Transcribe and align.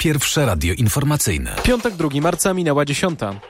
Pierwsze 0.00 0.46
radio 0.46 0.74
informacyjne. 0.74 1.56
Piątek 1.62 1.94
2 1.94 2.08
marca 2.20 2.54
minęła 2.54 2.84
dziesiąta. 2.84 3.40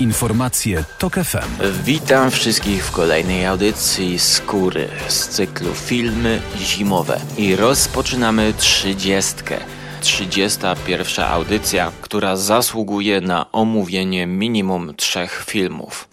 Informacje 0.00 0.84
TOK 0.98 1.14
FM. 1.14 1.82
Witam 1.84 2.30
wszystkich 2.30 2.84
w 2.84 2.90
kolejnej 2.90 3.46
audycji 3.46 4.18
Skóry 4.18 4.88
z 5.08 5.28
cyklu 5.28 5.74
Filmy 5.74 6.42
Zimowe. 6.58 7.20
I 7.38 7.56
rozpoczynamy 7.56 8.54
trzydziestkę. 8.56 9.58
31 10.00 11.24
audycja, 11.24 11.92
która 12.00 12.36
zasługuje 12.36 13.20
na 13.20 13.52
omówienie 13.52 14.26
minimum 14.26 14.94
trzech 14.96 15.44
filmów. 15.48 16.08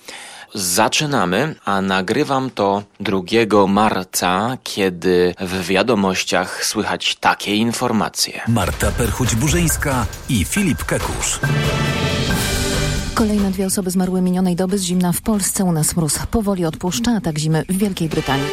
Zaczynamy, 0.58 1.56
a 1.66 1.82
nagrywam 1.82 2.50
to 2.50 2.84
2 3.00 3.68
marca, 3.68 4.58
kiedy 4.64 5.36
w 5.40 5.68
wiadomościach 5.68 6.66
słychać 6.66 7.16
takie 7.16 7.56
informacje. 7.56 8.42
Marta 8.48 8.92
Perchuć-Burzyńska 8.92 10.06
i 10.30 10.46
Filip 10.46 10.86
Kekusz. 10.86 11.40
Kolejne 13.14 13.52
dwie 13.52 13.66
osoby 13.66 13.92
zmarły 13.92 14.22
minionej 14.22 14.56
doby 14.56 14.78
z 14.78 14.84
zimna 14.84 15.12
w 15.12 15.22
Polsce. 15.22 15.64
U 15.64 15.72
nas 15.72 15.96
mróz 15.96 16.20
powoli 16.32 16.66
odpuszcza, 16.66 17.12
a 17.18 17.22
tak 17.22 17.38
zimy 17.38 17.64
w 17.70 17.78
Wielkiej 17.78 18.10
Brytanii. 18.10 18.48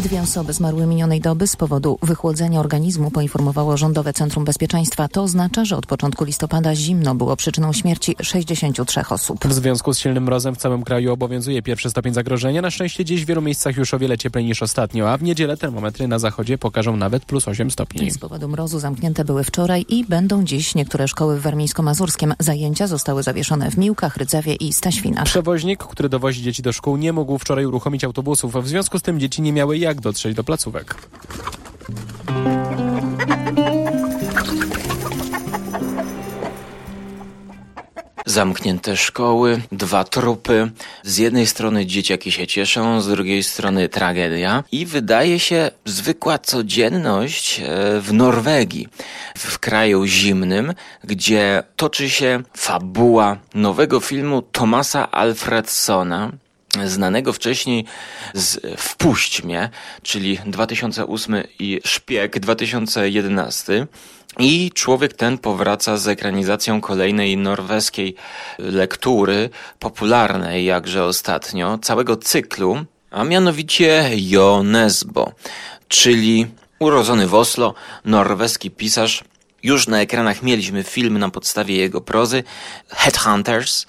Dwie 0.00 0.22
osoby 0.22 0.52
zmarły 0.52 0.86
minionej 0.86 1.20
doby 1.20 1.46
z 1.46 1.56
powodu 1.56 1.98
wychłodzenia 2.02 2.60
organizmu, 2.60 3.10
poinformowało 3.10 3.76
Rządowe 3.76 4.12
Centrum 4.12 4.44
Bezpieczeństwa. 4.44 5.08
To 5.08 5.22
oznacza, 5.22 5.64
że 5.64 5.76
od 5.76 5.86
początku 5.86 6.24
listopada 6.24 6.74
zimno 6.74 7.14
było 7.14 7.36
przyczyną 7.36 7.72
śmierci 7.72 8.16
63 8.22 9.00
osób. 9.10 9.46
W 9.46 9.52
związku 9.52 9.94
z 9.94 9.98
silnym 9.98 10.24
mrozem 10.24 10.54
w 10.54 10.58
całym 10.58 10.82
kraju 10.82 11.12
obowiązuje 11.12 11.62
pierwszy 11.62 11.90
stopień 11.90 12.14
zagrożenia. 12.14 12.62
Na 12.62 12.70
szczęście 12.70 13.04
dziś 13.04 13.24
w 13.24 13.26
wielu 13.26 13.42
miejscach 13.42 13.76
już 13.76 13.94
o 13.94 13.98
wiele 13.98 14.18
cieplej 14.18 14.44
niż 14.44 14.62
ostatnio, 14.62 15.10
a 15.10 15.16
w 15.16 15.22
niedzielę 15.22 15.56
termometry 15.56 16.08
na 16.08 16.18
zachodzie 16.18 16.58
pokażą 16.58 16.96
nawet 16.96 17.24
plus 17.24 17.48
8 17.48 17.70
stopni. 17.70 18.10
Z 18.10 18.18
powodu 18.18 18.48
mrozu 18.48 18.78
zamknięte 18.78 19.24
były 19.24 19.44
wczoraj 19.44 19.84
i 19.88 20.04
będą 20.04 20.44
dziś 20.44 20.74
niektóre 20.74 21.08
szkoły 21.08 21.40
w 21.40 21.42
Warmińsko-Mazurskiem. 21.42 22.34
Zajęcia 22.38 22.86
zostały 22.86 23.22
zawieszone 23.22 23.70
w 23.70 23.78
Miłkach, 23.78 24.16
Rydzewie 24.16 24.54
i 24.54 24.72
Staświnach. 24.72 25.24
Przewoźnik, 25.24 25.84
który 25.84 26.08
dowozi 26.08 26.42
dzieci 26.42 26.62
do 26.62 26.72
szkół, 26.72 26.96
nie 26.96 27.12
mógł 27.12 27.38
wczoraj 27.38 27.66
uruchomić 27.66 28.04
autobusów. 28.04 28.64
W 28.64 28.68
związku 28.68 28.98
z 28.98 29.02
tym 29.02 29.20
dzieci 29.20 29.42
nie 29.42 29.52
miały 29.52 29.85
jak 29.86 30.00
dotrzeć 30.00 30.34
do 30.34 30.44
placówek. 30.44 30.94
Zamknięte 38.26 38.96
szkoły, 38.96 39.62
dwa 39.72 40.04
trupy. 40.04 40.70
Z 41.02 41.18
jednej 41.18 41.46
strony 41.46 41.86
dzieciaki 41.86 42.32
się 42.32 42.46
cieszą, 42.46 43.00
z 43.00 43.08
drugiej 43.08 43.42
strony 43.42 43.88
tragedia. 43.88 44.64
I 44.72 44.86
wydaje 44.86 45.38
się 45.38 45.70
zwykła 45.84 46.38
codzienność 46.38 47.60
e, 47.60 47.64
w 48.00 48.12
Norwegii, 48.12 48.88
w 49.36 49.58
kraju 49.58 50.06
zimnym, 50.06 50.74
gdzie 51.04 51.62
toczy 51.76 52.10
się 52.10 52.42
fabuła 52.56 53.36
nowego 53.54 54.00
filmu 54.00 54.42
Thomasa 54.42 55.10
Alfredsona, 55.10 56.32
znanego 56.84 57.32
wcześniej 57.32 57.84
z 58.34 58.60
Wpuść 58.80 59.42
mnie, 59.42 59.70
czyli 60.02 60.38
2008 60.46 61.42
i 61.58 61.80
Szpieg 61.84 62.40
2011. 62.40 63.86
I 64.38 64.70
człowiek 64.74 65.12
ten 65.12 65.38
powraca 65.38 65.96
z 65.96 66.08
ekranizacją 66.08 66.80
kolejnej 66.80 67.36
norweskiej 67.36 68.14
lektury, 68.58 69.50
popularnej 69.78 70.64
jakże 70.64 71.04
ostatnio, 71.04 71.78
całego 71.78 72.16
cyklu, 72.16 72.84
a 73.10 73.24
mianowicie 73.24 74.10
Jo 74.14 74.62
Nesbo, 74.62 75.32
czyli 75.88 76.46
urodzony 76.78 77.26
w 77.26 77.34
Oslo, 77.34 77.74
norweski 78.04 78.70
pisarz. 78.70 79.24
Już 79.62 79.88
na 79.88 80.00
ekranach 80.00 80.42
mieliśmy 80.42 80.82
film 80.82 81.18
na 81.18 81.30
podstawie 81.30 81.76
jego 81.76 82.00
prozy, 82.00 82.44
Headhunters. 82.88 83.86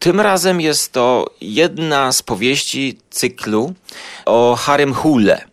Tym 0.00 0.20
razem 0.20 0.60
jest 0.60 0.92
to 0.92 1.30
jedna 1.40 2.12
z 2.12 2.22
powieści 2.22 2.98
cyklu 3.10 3.74
o 4.26 4.56
Harrym 4.56 4.94
Hule. 4.94 5.44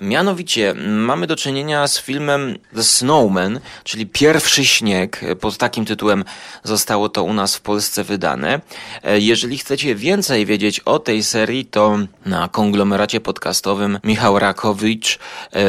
Mianowicie 0.00 0.74
mamy 0.86 1.26
do 1.26 1.36
czynienia 1.36 1.88
z 1.88 2.00
filmem 2.00 2.58
The 2.74 2.84
Snowman, 2.84 3.60
czyli 3.84 4.06
Pierwszy 4.06 4.64
Śnieg. 4.64 5.20
Pod 5.40 5.56
takim 5.56 5.84
tytułem 5.84 6.24
zostało 6.64 7.08
to 7.08 7.22
u 7.22 7.32
nas 7.32 7.56
w 7.56 7.60
Polsce 7.60 8.04
wydane. 8.04 8.60
Jeżeli 9.04 9.58
chcecie 9.58 9.94
więcej 9.94 10.46
wiedzieć 10.46 10.80
o 10.80 10.98
tej 10.98 11.22
serii, 11.22 11.66
to 11.66 11.98
na 12.26 12.48
konglomeracie 12.48 13.20
podcastowym 13.20 13.98
Michał 14.04 14.38
Rakowicz 14.38 15.18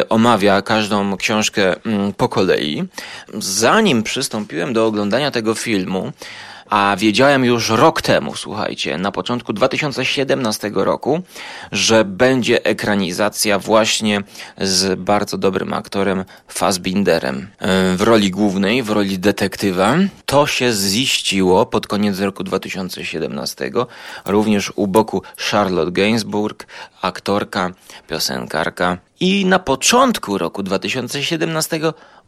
omawia 0.09 0.61
każdą 0.61 1.17
książkę 1.17 1.75
po 2.17 2.29
kolei. 2.29 2.83
Zanim 3.33 4.03
przystąpiłem 4.03 4.73
do 4.73 4.85
oglądania 4.85 5.31
tego 5.31 5.55
filmu, 5.55 6.11
a 6.69 6.95
wiedziałem 6.99 7.45
już 7.45 7.69
rok 7.69 8.01
temu, 8.01 8.35
słuchajcie, 8.35 8.97
na 8.97 9.11
początku 9.11 9.53
2017 9.53 10.71
roku, 10.73 11.21
że 11.71 12.05
będzie 12.05 12.65
ekranizacja 12.65 13.59
właśnie 13.59 14.21
z 14.57 14.99
bardzo 14.99 15.37
dobrym 15.37 15.73
aktorem 15.73 16.25
Fassbinderem 16.47 17.47
w 17.95 18.01
roli 18.01 18.31
głównej, 18.31 18.83
w 18.83 18.89
roli 18.89 19.19
detektywa. 19.19 19.95
To 20.25 20.47
się 20.47 20.73
ziściło 20.73 21.65
pod 21.65 21.87
koniec 21.87 22.19
roku 22.19 22.43
2017, 22.43 23.71
również 24.25 24.73
u 24.75 24.87
boku 24.87 25.21
Charlotte 25.37 25.91
Gainsbourg, 25.91 26.67
aktorka, 27.01 27.71
piosenkarka. 28.07 28.97
I 29.19 29.45
na 29.45 29.59
początku 29.59 30.37
roku 30.37 30.63
2017 30.63 31.79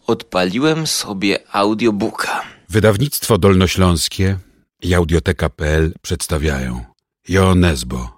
odpaliłem 0.08 0.88
sobie 0.88 1.40
audiobooka. 1.52 2.57
Wydawnictwo 2.70 3.38
Dolnośląskie 3.38 4.40
i 4.82 4.94
Audioteka.pl 4.94 5.94
przedstawiają 6.02 6.86
Jo 7.28 7.56
Nesbo, 7.56 8.18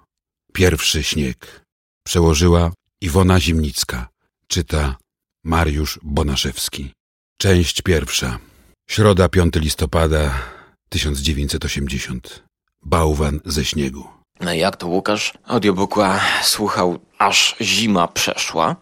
Pierwszy 0.52 1.02
śnieg. 1.02 1.64
Przełożyła 2.04 2.72
Iwona 3.00 3.40
Zimnicka. 3.40 4.08
Czyta 4.46 4.96
Mariusz 5.44 6.00
Bonaszewski. 6.02 6.92
Część 7.38 7.82
pierwsza. 7.82 8.38
Środa 8.88 9.28
5 9.28 9.54
listopada 9.56 10.42
1980. 10.88 12.42
Bałwan 12.82 13.40
ze 13.44 13.64
śniegu. 13.64 14.19
No 14.40 14.54
jak 14.54 14.76
to 14.76 14.86
Łukasz? 14.86 15.32
Audiobooka 15.46 16.20
słuchał 16.42 16.98
aż 17.18 17.56
zima 17.60 18.08
przeszła. 18.08 18.76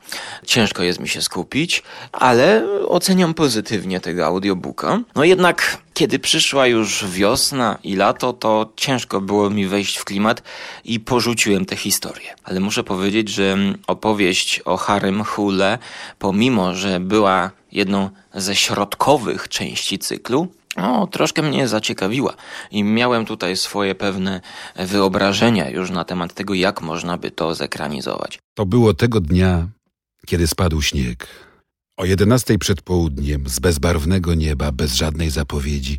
Ciężko 0.47 0.83
jest 0.83 1.01
mi 1.01 1.09
się 1.09 1.23
skupić, 1.23 1.83
ale 2.13 2.65
oceniam 2.89 3.35
pozytywnie 3.35 4.01
tego 4.01 4.27
audiobooka. 4.27 5.01
No 5.15 5.25
jednak, 5.25 5.79
kiedy 5.95 6.19
przyszła 6.19 6.67
już 6.67 7.07
wiosna 7.07 7.79
i 7.85 7.97
lato, 7.97 8.33
to 8.33 8.73
ciężko 8.77 9.21
było 9.21 9.51
mi 9.51 9.67
wejść 9.67 9.97
w 9.97 10.05
klimat 10.05 10.43
i 10.85 11.01
porzuciłem 11.01 11.65
tę 11.65 11.77
historię. 11.77 12.35
Ale 12.45 12.61
muszę 12.61 12.85
powiedzieć, 12.85 13.29
że 13.29 13.57
opowieść 13.87 14.61
o 14.65 14.77
Harrym 14.77 15.25
Hule, 15.25 15.79
pomimo, 16.19 16.75
że 16.75 17.01
była 17.01 17.51
jedną 17.73 18.11
ze 18.35 18.57
środkowych 18.57 19.49
części 19.49 19.99
cyklu, 19.99 20.49
no, 20.77 21.07
troszkę 21.07 21.43
mnie 21.43 21.69
zaciekawiła 21.69 22.35
i 22.71 22.85
miałem 22.85 23.27
tutaj 23.27 23.57
swoje 23.57 23.95
pewne 23.95 24.41
wyobrażenia 24.77 25.71
już 25.71 25.91
na 25.91 26.05
temat 26.05 26.35
tego, 26.35 26.55
jak 26.55 26.83
można 26.83 27.19
by 27.19 27.31
to 27.31 27.55
zekranizować. 27.55 28.39
To 28.55 28.67
było 28.67 28.95
tego 28.95 29.21
dnia, 29.21 29.69
kiedy 30.27 30.47
spadł 30.47 30.83
śnieg. 30.83 31.29
O 31.97 32.05
jedenastej 32.05 32.59
przed 32.59 32.83
południem, 32.83 33.49
z 33.49 33.59
bezbarwnego 33.59 34.35
nieba, 34.35 34.73
bez 34.73 34.95
żadnej 34.95 35.31
zapowiedzi, 35.31 35.99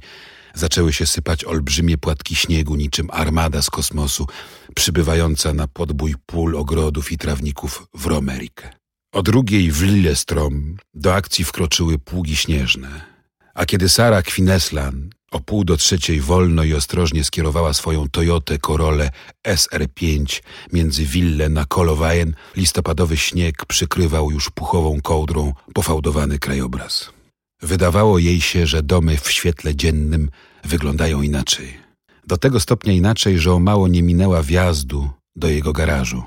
zaczęły 0.53 0.93
się 0.93 1.05
sypać 1.05 1.45
olbrzymie 1.45 1.97
płatki 1.97 2.35
śniegu, 2.35 2.75
niczym 2.75 3.07
armada 3.11 3.61
z 3.61 3.69
kosmosu, 3.69 4.27
przybywająca 4.75 5.53
na 5.53 5.67
podbój 5.67 6.15
pól, 6.25 6.55
ogrodów 6.55 7.11
i 7.11 7.17
trawników 7.17 7.87
w 7.93 8.05
Romerikę. 8.05 8.69
O 9.13 9.23
drugiej 9.23 9.71
w 9.71 9.81
Lillestrom 9.81 10.77
do 10.93 11.13
akcji 11.13 11.45
wkroczyły 11.45 11.97
pługi 11.97 12.35
śnieżne. 12.35 13.18
A 13.59 13.65
kiedy 13.65 13.89
Sara 13.89 14.21
Kwineslan 14.21 15.09
o 15.31 15.39
pół 15.39 15.63
do 15.63 15.77
trzeciej 15.77 16.21
wolno 16.21 16.63
i 16.63 16.73
ostrożnie 16.73 17.23
skierowała 17.23 17.73
swoją 17.73 18.09
Toyotę 18.09 18.57
Corolle 18.57 19.11
SR5 19.47 20.41
między 20.73 21.05
Wille 21.05 21.49
na 21.49 21.65
Kolowajen, 21.65 22.33
listopadowy 22.55 23.17
śnieg 23.17 23.65
przykrywał 23.65 24.31
już 24.31 24.49
puchową 24.49 25.01
kołdrą 25.01 25.53
pofałdowany 25.73 26.39
krajobraz. 26.39 27.11
Wydawało 27.61 28.19
jej 28.19 28.41
się, 28.41 28.67
że 28.67 28.83
domy 28.83 29.17
w 29.17 29.31
świetle 29.31 29.75
dziennym 29.75 30.29
wyglądają 30.63 31.21
inaczej. 31.21 31.77
Do 32.27 32.37
tego 32.37 32.59
stopnia 32.59 32.93
inaczej, 32.93 33.39
że 33.39 33.53
o 33.53 33.59
mało 33.59 33.87
nie 33.87 34.03
minęła 34.03 34.43
wjazdu 34.43 35.09
do 35.35 35.47
jego 35.47 35.73
garażu. 35.73 36.23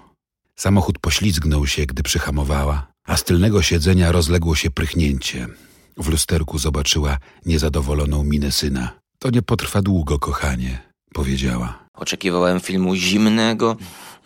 Samochód 0.56 0.99
poślizgnął 0.99 1.67
się, 1.67 1.87
gdy 1.87 2.02
przyhamowała, 2.02 2.93
a 3.05 3.17
z 3.17 3.25
tylnego 3.25 3.62
siedzenia 3.62 4.12
rozległo 4.12 4.55
się 4.55 4.70
prychnięcie. 4.70 5.49
W 5.96 6.08
lusterku 6.08 6.58
zobaczyła 6.58 7.18
niezadowoloną 7.46 8.24
minę 8.24 8.52
syna. 8.52 8.90
To 9.18 9.30
nie 9.30 9.42
potrwa 9.42 9.82
długo, 9.82 10.18
kochanie, 10.18 10.78
powiedziała. 11.14 11.78
Oczekiwałem 11.94 12.60
filmu 12.60 12.94
zimnego, 12.94 13.76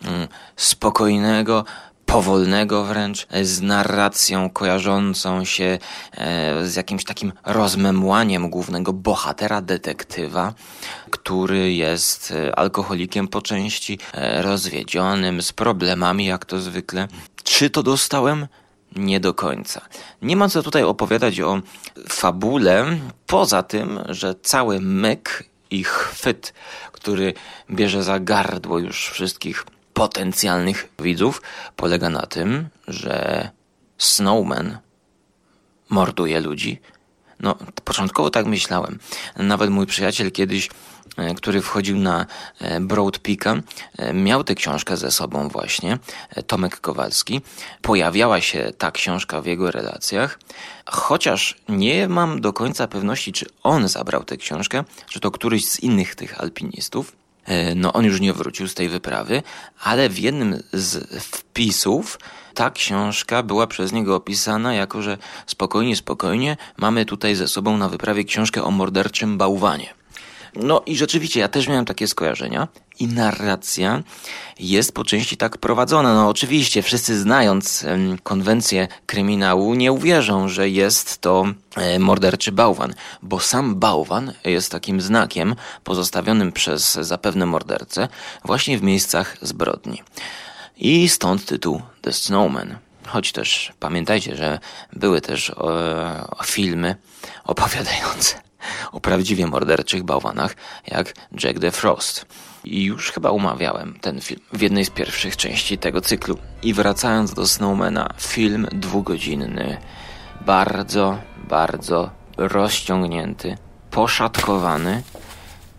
mm, 0.03 0.27
spokojnego, 0.55 1.65
powolnego 2.07 2.83
wręcz, 2.83 3.27
z 3.41 3.61
narracją 3.61 4.49
kojarzącą 4.49 5.45
się 5.45 5.79
e, 6.11 6.67
z 6.67 6.75
jakimś 6.75 7.03
takim 7.03 7.33
rozmemłaniem 7.45 8.49
głównego 8.49 8.93
bohatera 8.93 9.61
detektywa, 9.61 10.53
który 11.09 11.73
jest 11.73 12.31
e, 12.31 12.59
alkoholikiem 12.59 13.27
po 13.27 13.41
części, 13.41 13.99
e, 14.13 14.41
rozwiedzionym, 14.41 15.41
z 15.41 15.53
problemami 15.53 16.25
jak 16.25 16.45
to 16.45 16.59
zwykle. 16.59 17.07
Czy 17.43 17.69
to 17.69 17.83
dostałem? 17.83 18.47
Nie 18.97 19.19
do 19.19 19.33
końca. 19.33 19.81
Nie 20.21 20.35
ma 20.35 20.49
co 20.49 20.63
tutaj 20.63 20.83
opowiadać 20.83 21.41
o 21.41 21.61
fabule, 22.09 22.99
poza 23.27 23.63
tym, 23.63 23.99
że 24.09 24.35
cały 24.35 24.81
myk 24.81 25.43
i 25.71 25.83
chwyt, 25.83 26.53
który 26.91 27.33
bierze 27.71 28.03
za 28.03 28.19
gardło 28.19 28.79
już 28.79 29.09
wszystkich 29.09 29.65
potencjalnych 29.93 30.89
widzów 30.99 31.41
polega 31.75 32.09
na 32.09 32.25
tym, 32.25 32.67
że 32.87 33.49
Snowman 33.97 34.77
morduje 35.89 36.41
ludzi. 36.41 36.81
No, 37.39 37.55
początkowo 37.83 38.29
tak 38.29 38.45
myślałem. 38.45 38.99
Nawet 39.35 39.69
mój 39.69 39.85
przyjaciel 39.85 40.31
kiedyś, 40.31 40.69
który 41.35 41.61
wchodził 41.61 41.97
na 41.97 42.25
e, 42.59 42.79
Broad 42.79 43.19
Peaka, 43.19 43.55
e, 43.97 44.13
miał 44.13 44.43
tę 44.43 44.55
książkę 44.55 44.97
ze 44.97 45.11
sobą 45.11 45.47
właśnie, 45.47 45.97
Tomek 46.47 46.79
Kowalski. 46.79 47.41
Pojawiała 47.81 48.41
się 48.41 48.71
ta 48.77 48.91
książka 48.91 49.41
w 49.41 49.45
jego 49.45 49.71
relacjach, 49.71 50.39
chociaż 50.85 51.55
nie 51.69 52.07
mam 52.07 52.41
do 52.41 52.53
końca 52.53 52.87
pewności, 52.87 53.31
czy 53.31 53.45
on 53.63 53.87
zabrał 53.87 54.23
tę 54.23 54.37
książkę, 54.37 54.83
czy 55.09 55.19
to 55.19 55.31
któryś 55.31 55.67
z 55.67 55.79
innych 55.79 56.15
tych 56.15 56.41
alpinistów. 56.41 57.15
E, 57.45 57.75
no 57.75 57.93
on 57.93 58.05
już 58.05 58.21
nie 58.21 58.33
wrócił 58.33 58.67
z 58.67 58.73
tej 58.73 58.89
wyprawy, 58.89 59.43
ale 59.83 60.09
w 60.09 60.19
jednym 60.19 60.63
z 60.73 61.21
wpisów 61.23 62.19
ta 62.53 62.71
książka 62.71 63.43
była 63.43 63.67
przez 63.67 63.91
niego 63.91 64.15
opisana 64.15 64.73
jako, 64.73 65.01
że 65.01 65.17
spokojnie, 65.45 65.95
spokojnie, 65.95 66.57
mamy 66.77 67.05
tutaj 67.05 67.35
ze 67.35 67.47
sobą 67.47 67.77
na 67.77 67.89
wyprawie 67.89 68.23
książkę 68.23 68.63
o 68.63 68.71
morderczym 68.71 69.37
bałwanie. 69.37 69.93
No 70.61 70.81
i 70.85 70.95
rzeczywiście 70.95 71.39
ja 71.39 71.47
też 71.47 71.67
miałem 71.67 71.85
takie 71.85 72.07
skojarzenia 72.07 72.67
i 72.99 73.07
narracja 73.07 74.03
jest 74.59 74.93
po 74.93 75.03
części 75.03 75.37
tak 75.37 75.57
prowadzona. 75.57 76.13
No 76.13 76.29
oczywiście 76.29 76.81
wszyscy 76.81 77.19
znając 77.19 77.85
konwencję 78.23 78.87
kryminału 79.05 79.73
nie 79.73 79.91
uwierzą, 79.91 80.47
że 80.47 80.69
jest 80.69 81.17
to 81.21 81.45
e, 81.75 81.99
morderczy 81.99 82.51
bałwan, 82.51 82.93
bo 83.21 83.39
sam 83.39 83.75
bałwan 83.75 84.33
jest 84.45 84.71
takim 84.71 85.01
znakiem 85.01 85.55
pozostawionym 85.83 86.51
przez 86.51 86.93
zapewne 86.93 87.45
mordercę 87.45 88.07
właśnie 88.45 88.77
w 88.77 88.83
miejscach 88.83 89.37
zbrodni. 89.41 90.03
I 90.77 91.09
stąd 91.09 91.45
tytuł 91.45 91.81
The 92.01 92.13
Snowman. 92.13 92.77
Choć 93.07 93.31
też 93.31 93.73
pamiętajcie, 93.79 94.35
że 94.35 94.59
były 94.93 95.21
też 95.21 95.49
e, 95.49 95.55
filmy 96.45 96.95
opowiadające 97.43 98.46
o 98.91 98.99
prawdziwie 98.99 99.47
morderczych 99.47 100.03
bałwanach, 100.03 100.55
jak 100.87 101.13
Jack 101.43 101.59
the 101.59 101.71
Frost. 101.71 102.25
I 102.63 102.83
już 102.83 103.11
chyba 103.11 103.31
umawiałem 103.31 103.97
ten 104.01 104.21
film 104.21 104.41
w 104.53 104.61
jednej 104.61 104.85
z 104.85 104.89
pierwszych 104.89 105.37
części 105.37 105.77
tego 105.77 106.01
cyklu. 106.01 106.37
I 106.63 106.73
wracając 106.73 107.33
do 107.33 107.47
Snowmana, 107.47 108.13
film 108.19 108.67
dwugodzinny, 108.71 109.77
bardzo, 110.45 111.17
bardzo 111.49 112.09
rozciągnięty, 112.37 113.57
poszatkowany, 113.91 115.03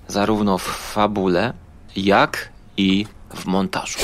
zarówno 0.09 0.59
w 0.59 0.63
fabule, 0.63 1.53
jak 1.97 2.49
i 2.77 3.07
w 3.35 3.47
montażu. 3.47 3.99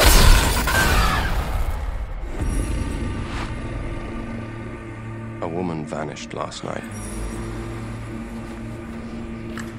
A 5.41 5.47
woman 5.47 5.85
vanished 5.85 6.35
last 6.35 6.65
night. 6.65 7.14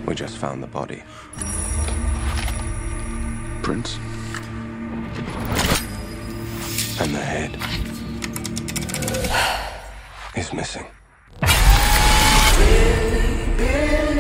We 0.06 0.13
just 0.13 0.38
found 0.38 0.62
the 0.62 0.68
body. 0.68 1.02
Prince? 3.63 3.98
And 7.02 7.16
the 7.16 7.19
head 7.19 7.57
is 10.36 10.54
missing. 10.54 10.86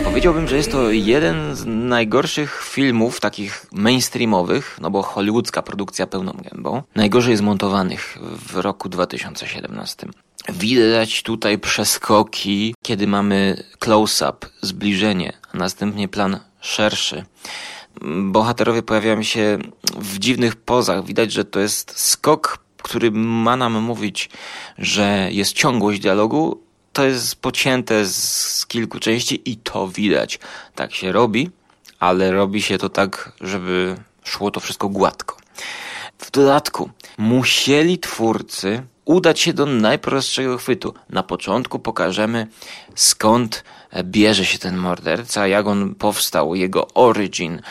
Powiedziałbym, 0.03 0.47
że 0.47 0.57
jest 0.57 0.71
to 0.71 0.91
jeden 0.91 1.55
z 1.55 1.65
najgorszych 1.65 2.63
filmów 2.63 3.19
takich 3.19 3.65
mainstreamowych, 3.71 4.77
no 4.81 4.91
bo 4.91 5.01
hollywoodzka 5.01 5.61
produkcja 5.61 6.07
pełną 6.07 6.31
gębą, 6.31 6.83
najgorzej 6.95 7.37
zmontowanych 7.37 8.17
w 8.21 8.55
roku 8.55 8.89
2017. 8.89 10.07
Widać 10.49 11.23
tutaj 11.23 11.59
przeskoki, 11.59 12.75
kiedy 12.83 13.07
mamy 13.07 13.63
close-up, 13.79 14.47
zbliżenie, 14.61 15.33
a 15.53 15.57
następnie 15.57 16.07
plan 16.07 16.39
szerszy. 16.61 17.25
Bohaterowie 18.21 18.83
pojawiają 18.83 19.23
się 19.23 19.57
w 19.97 20.19
dziwnych 20.19 20.55
pozach. 20.55 21.05
Widać, 21.05 21.31
że 21.31 21.45
to 21.45 21.59
jest 21.59 21.99
skok, 21.99 22.59
który 22.77 23.11
ma 23.11 23.57
nam 23.57 23.81
mówić, 23.81 24.29
że 24.77 25.27
jest 25.31 25.53
ciągłość 25.53 25.99
dialogu. 25.99 26.64
To 26.95 27.05
jest 27.05 27.35
pocięte 27.35 28.05
z 28.05 28.65
kilku 28.67 28.99
części 28.99 29.51
i 29.51 29.57
to 29.57 29.87
widać. 29.87 30.39
Tak 30.75 30.93
się 30.93 31.11
robi, 31.11 31.49
ale 31.99 32.31
robi 32.31 32.61
się 32.61 32.77
to 32.77 32.89
tak, 32.89 33.31
żeby 33.41 33.95
szło 34.23 34.51
to 34.51 34.59
wszystko 34.59 34.89
gładko. 34.89 35.37
W 36.19 36.31
dodatku, 36.31 36.89
musieli 37.17 37.99
twórcy 37.99 38.83
udać 39.05 39.39
się 39.39 39.53
do 39.53 39.65
najprostszego 39.65 40.57
chwytu. 40.57 40.93
Na 41.09 41.23
początku 41.23 41.79
pokażemy 41.79 42.47
skąd 42.95 43.63
bierze 44.03 44.45
się 44.45 44.59
ten 44.59 44.77
morderca, 44.77 45.47
jak 45.47 45.67
on 45.67 45.95
powstał, 45.95 46.55
jego 46.55 46.87
origin. 46.93 47.61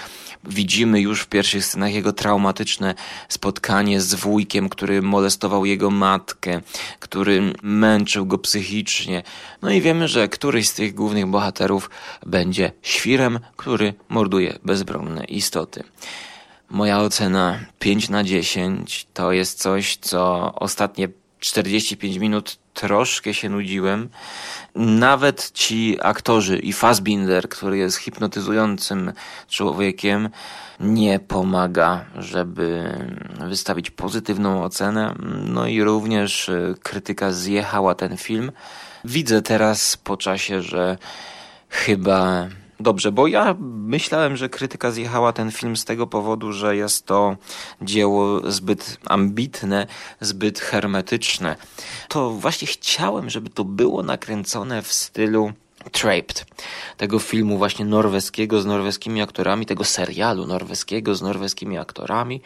Widzimy 0.48 1.00
już 1.00 1.20
w 1.20 1.26
pierwszych 1.26 1.64
scenach 1.64 1.94
jego 1.94 2.12
traumatyczne 2.12 2.94
spotkanie 3.28 4.00
z 4.00 4.14
wujkiem, 4.14 4.68
który 4.68 5.02
molestował 5.02 5.64
jego 5.64 5.90
matkę, 5.90 6.60
który 7.00 7.52
męczył 7.62 8.26
go 8.26 8.38
psychicznie. 8.38 9.22
No 9.62 9.70
i 9.70 9.80
wiemy, 9.80 10.08
że 10.08 10.28
któryś 10.28 10.68
z 10.68 10.74
tych 10.74 10.94
głównych 10.94 11.26
bohaterów 11.26 11.90
będzie 12.26 12.72
świrem, 12.82 13.40
który 13.56 13.94
morduje 14.08 14.58
bezbronne 14.64 15.24
istoty. 15.24 15.84
Moja 16.70 17.00
ocena 17.00 17.60
5 17.78 18.08
na 18.08 18.24
10 18.24 19.06
to 19.14 19.32
jest 19.32 19.62
coś, 19.62 19.96
co 19.96 20.52
ostatnie 20.54 21.08
45 21.40 22.16
minut 22.16 22.63
troszkę 22.74 23.34
się 23.34 23.48
nudziłem. 23.48 24.08
Nawet 24.74 25.50
ci 25.50 25.98
aktorzy 26.02 26.58
i 26.58 26.72
Fassbinder, 26.72 27.48
który 27.48 27.78
jest 27.78 27.96
hipnotyzującym 27.96 29.12
człowiekiem, 29.48 30.28
nie 30.80 31.18
pomaga, 31.18 32.04
żeby 32.18 32.98
wystawić 33.40 33.90
pozytywną 33.90 34.64
ocenę. 34.64 35.14
No 35.44 35.66
i 35.66 35.82
również 35.82 36.48
e, 36.48 36.74
krytyka 36.82 37.32
zjechała 37.32 37.94
ten 37.94 38.16
film. 38.16 38.52
Widzę 39.04 39.42
teraz 39.42 39.96
po 39.96 40.16
czasie, 40.16 40.62
że 40.62 40.98
chyba 41.68 42.48
dobrze, 42.80 43.12
bo 43.12 43.26
ja 43.26 43.56
myślałem, 43.60 44.36
że 44.36 44.48
krytyka 44.48 44.90
zjechała 44.90 45.32
ten 45.32 45.52
film 45.52 45.76
z 45.76 45.84
tego 45.84 46.06
powodu, 46.06 46.52
że 46.52 46.76
jest 46.76 47.06
to 47.06 47.36
dzieło 47.82 48.50
zbyt 48.50 48.98
ambitne, 49.06 49.86
zbyt 50.20 50.60
hermetyczne. 50.60 51.56
To 52.08 52.30
właśnie 52.30 52.68
chciałem, 52.68 53.30
żeby 53.30 53.50
to 53.50 53.64
było 53.64 54.02
nakręcone 54.02 54.82
w 54.82 54.92
stylu 54.92 55.52
Trapped, 55.92 56.46
tego 56.96 57.18
filmu 57.18 57.58
właśnie 57.58 57.84
norweskiego 57.84 58.60
z 58.60 58.66
norweskimi 58.66 59.22
aktorami, 59.22 59.66
tego 59.66 59.84
serialu 59.84 60.46
norweskiego 60.46 61.14
z 61.14 61.22
norweskimi 61.22 61.78
aktorami, 61.78 62.40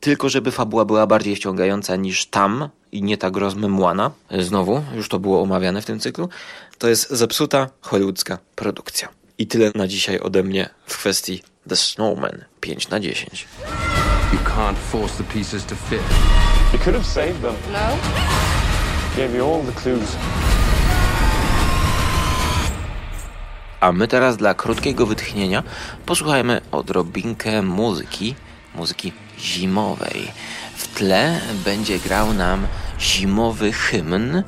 tylko 0.00 0.28
żeby 0.28 0.50
fabuła 0.50 0.84
była 0.84 1.06
bardziej 1.06 1.36
wciągająca 1.36 1.96
niż 1.96 2.26
tam 2.26 2.68
i 2.92 3.02
nie 3.02 3.18
tak 3.18 3.36
rozmemłana. 3.36 4.10
Znowu, 4.40 4.82
już 4.94 5.08
to 5.08 5.18
było 5.18 5.42
omawiane 5.42 5.82
w 5.82 5.84
tym 5.84 6.00
cyklu. 6.00 6.28
To 6.78 6.88
jest 6.88 7.10
zepsuta 7.10 7.68
hollywoodzka 7.80 8.38
produkcja. 8.56 9.21
I 9.38 9.46
tyle 9.46 9.70
na 9.74 9.88
dzisiaj 9.88 10.18
ode 10.18 10.42
mnie 10.42 10.68
w 10.86 10.98
kwestii 10.98 11.42
The 11.68 11.76
Snowman 11.76 12.44
5 12.60 12.88
na 12.88 13.00
10. 13.00 13.48
You 14.32 14.38
can't 14.38 14.76
force 14.76 15.16
the 15.16 15.24
pieces 15.24 15.64
to 15.64 15.74
fit. 15.74 16.00
You 16.72 16.78
could 16.78 16.94
have 16.94 17.06
saved 17.06 17.42
them. 17.42 17.54
No. 17.72 17.96
Gave 19.16 19.36
you 19.36 19.54
all 19.54 19.62
the 19.62 19.80
clues. 19.80 20.16
A 23.80 23.92
my 23.92 24.08
teraz 24.08 24.36
dla 24.36 24.54
krótkiego 24.54 25.06
wytchnienia 25.06 25.62
posłuchajmy 26.06 26.60
odrobinkę 26.70 27.62
muzyki, 27.62 28.34
muzyki 28.74 29.12
zimowej. 29.38 30.32
W 30.76 30.94
tle 30.94 31.40
będzie 31.64 31.98
grał 31.98 32.34
nam 32.34 32.66
zimowy 33.00 33.72
hymn 33.72 34.42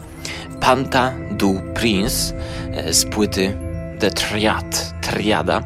Panta 0.60 1.12
du 1.30 1.60
Prince 1.74 2.34
z 2.90 3.04
płyty 3.04 3.73
The 4.04 4.10
Triad, 4.10 4.94
triada, 5.00 5.62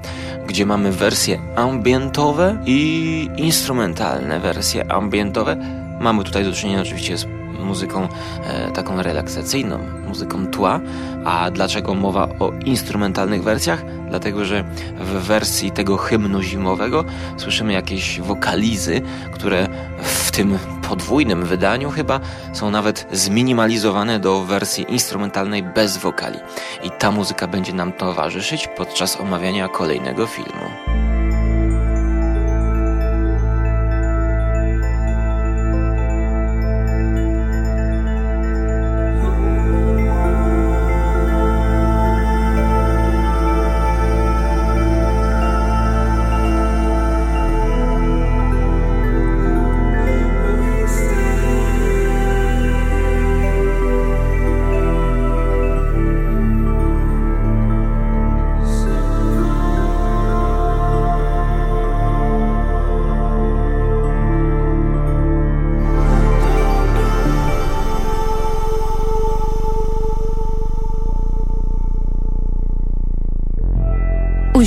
gdzie 0.47 0.67
mamy 0.67 0.93
wersje 0.93 1.39
ambientowe 1.57 2.59
i 2.67 3.31
instrumentalne 3.37 4.41
wersje 4.41 4.93
ambientowe. 4.93 5.57
Mamy 6.01 6.25
tutaj 6.25 6.45
do 6.45 6.53
czynienia 6.53 6.83
oczywiście 6.83 7.19
z 7.19 7.27
muzyką 7.61 8.09
e, 8.45 8.71
taką 8.71 9.03
relaksacyjną, 9.03 9.79
muzyką 10.09 10.47
tła. 10.47 10.81
A 11.25 11.51
dlaczego 11.51 11.95
mowa 11.95 12.29
o 12.39 12.53
instrumentalnych 12.65 13.43
wersjach? 13.43 13.85
Dlatego, 14.09 14.45
że 14.45 14.65
w 15.01 15.27
wersji 15.27 15.71
tego 15.71 15.97
hymnu 15.97 16.43
zimowego 16.43 17.05
słyszymy 17.37 17.73
jakieś 17.73 18.21
wokalizy, 18.21 19.01
które 19.33 19.69
w 20.03 20.31
tym 20.31 20.59
podwójnym 20.89 21.45
wydaniu 21.45 21.91
chyba 21.91 22.21
są 22.53 22.71
nawet 22.71 23.07
zminimalizowane 23.13 24.21
do 24.21 24.45
wersji 24.45 24.87
instrumentalnej 24.89 25.63
bez 25.63 25.97
wokali. 25.97 26.39
I 26.83 26.91
ta 26.91 27.11
muzyka 27.11 27.47
będzie 27.47 27.73
nam 27.73 27.93
towarzyszyć 27.93 28.69
podczas 28.77 29.21
omawiania 29.21 29.69
kolejnego 29.69 30.27
filmu. 30.27 30.88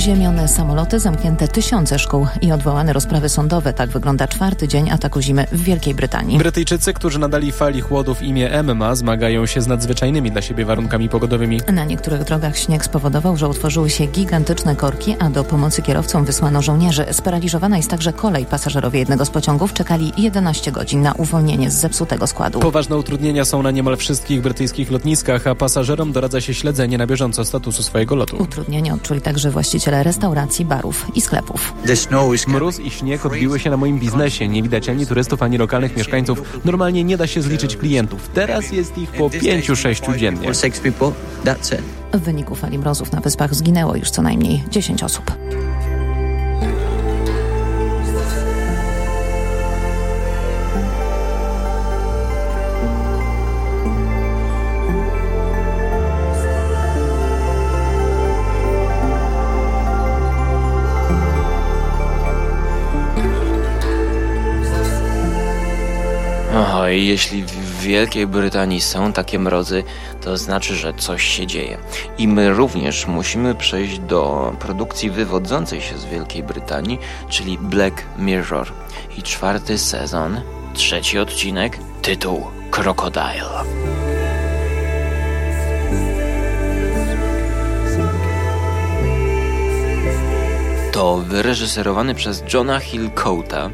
Uziemione 0.02 0.48
samoloty, 0.48 1.00
zamknięte 1.00 1.48
tysiące 1.48 1.98
szkół 1.98 2.26
i 2.40 2.52
odwołane 2.52 2.92
rozprawy 2.92 3.28
sądowe. 3.28 3.72
Tak 3.72 3.90
wygląda 3.90 4.28
czwarty 4.28 4.68
dzień 4.68 4.90
ataku 4.90 5.20
zimy 5.20 5.46
w 5.52 5.62
Wielkiej 5.62 5.94
Brytanii. 5.94 6.38
Brytyjczycy, 6.38 6.92
którzy 6.92 7.18
nadali 7.18 7.52
fali 7.52 7.80
chłodu 7.80 8.14
w 8.14 8.22
imię 8.22 8.52
Emma, 8.52 8.94
zmagają 8.94 9.46
się 9.46 9.60
z 9.60 9.66
nadzwyczajnymi 9.66 10.30
dla 10.30 10.42
siebie 10.42 10.64
warunkami 10.64 11.08
pogodowymi. 11.08 11.60
Na 11.72 11.84
niektórych 11.84 12.24
drogach 12.24 12.58
śnieg 12.58 12.84
spowodował, 12.84 13.36
że 13.36 13.48
utworzyły 13.48 13.90
się 13.90 14.06
gigantyczne 14.06 14.76
korki, 14.76 15.16
a 15.18 15.30
do 15.30 15.44
pomocy 15.44 15.82
kierowcom 15.82 16.24
wysłano 16.24 16.62
żołnierzy. 16.62 17.06
Sparaliżowana 17.12 17.76
jest 17.76 17.90
także 17.90 18.12
kolej. 18.12 18.46
Pasażerowie 18.46 18.98
jednego 18.98 19.24
z 19.24 19.30
pociągów 19.30 19.72
czekali 19.72 20.12
11 20.16 20.72
godzin 20.72 21.02
na 21.02 21.12
uwolnienie 21.12 21.70
z 21.70 21.74
zepsutego 21.74 22.26
składu. 22.26 22.60
Poważne 22.60 22.96
utrudnienia 22.96 23.44
są 23.44 23.62
na 23.62 23.70
niemal 23.70 23.96
wszystkich 23.96 24.42
brytyjskich 24.42 24.90
lotniskach, 24.90 25.46
a 25.46 25.54
pasażerom 25.54 26.12
doradza 26.12 26.40
się 26.40 26.54
śledzenie 26.54 26.98
na 26.98 27.06
bieżąco 27.06 27.44
statusu 27.44 27.82
swojego 27.82 28.16
lotu. 28.16 28.36
Utrudnienia 28.36 28.94
odczuli 28.94 29.20
także 29.20 29.50
właściciele 29.50 29.91
właściciele 29.92 30.02
restauracji, 30.02 30.64
barów 30.64 31.06
i 31.14 31.20
sklepów. 31.20 31.74
Mróz 32.48 32.80
i 32.80 32.90
śnieg 32.90 33.26
odbiły 33.26 33.60
się 33.60 33.70
na 33.70 33.76
moim 33.76 33.98
biznesie. 33.98 34.48
Nie 34.48 34.62
widać 34.62 34.88
ani 34.88 35.06
turystów, 35.06 35.42
ani 35.42 35.58
lokalnych 35.58 35.96
mieszkańców. 35.96 36.60
Normalnie 36.64 37.04
nie 37.04 37.16
da 37.16 37.26
się 37.26 37.42
zliczyć 37.42 37.76
klientów. 37.76 38.28
Teraz 38.34 38.72
jest 38.72 38.98
ich 38.98 39.10
po 39.10 39.30
pięciu, 39.30 39.76
sześciu 39.76 40.16
dziennie. 40.16 40.48
W 42.12 42.20
wyniku 42.20 42.54
fali 42.54 42.78
mrozów 42.78 43.12
na 43.12 43.20
wyspach 43.20 43.54
zginęło 43.54 43.96
już 43.96 44.10
co 44.10 44.22
najmniej 44.22 44.64
10 44.70 45.02
osób. 45.02 45.32
I 66.92 67.06
jeśli 67.06 67.42
w 67.42 67.80
Wielkiej 67.80 68.26
Brytanii 68.26 68.80
są 68.80 69.12
takie 69.12 69.38
mrozy, 69.38 69.84
to 70.20 70.36
znaczy, 70.36 70.76
że 70.76 70.94
coś 70.94 71.24
się 71.24 71.46
dzieje. 71.46 71.78
I 72.18 72.28
my 72.28 72.50
również 72.50 73.06
musimy 73.06 73.54
przejść 73.54 73.98
do 73.98 74.52
produkcji 74.58 75.10
wywodzącej 75.10 75.80
się 75.80 75.98
z 75.98 76.04
Wielkiej 76.04 76.42
Brytanii, 76.42 76.98
czyli 77.28 77.58
Black 77.58 78.02
Mirror. 78.18 78.72
I 79.18 79.22
czwarty 79.22 79.78
sezon, 79.78 80.40
trzeci 80.74 81.18
odcinek, 81.18 81.78
tytuł 82.02 82.46
Crocodile. 82.70 83.64
To 90.92 91.16
wyreżyserowany 91.16 92.14
przez 92.14 92.44
Johna 92.54 92.78
Hillcoata 92.78 93.70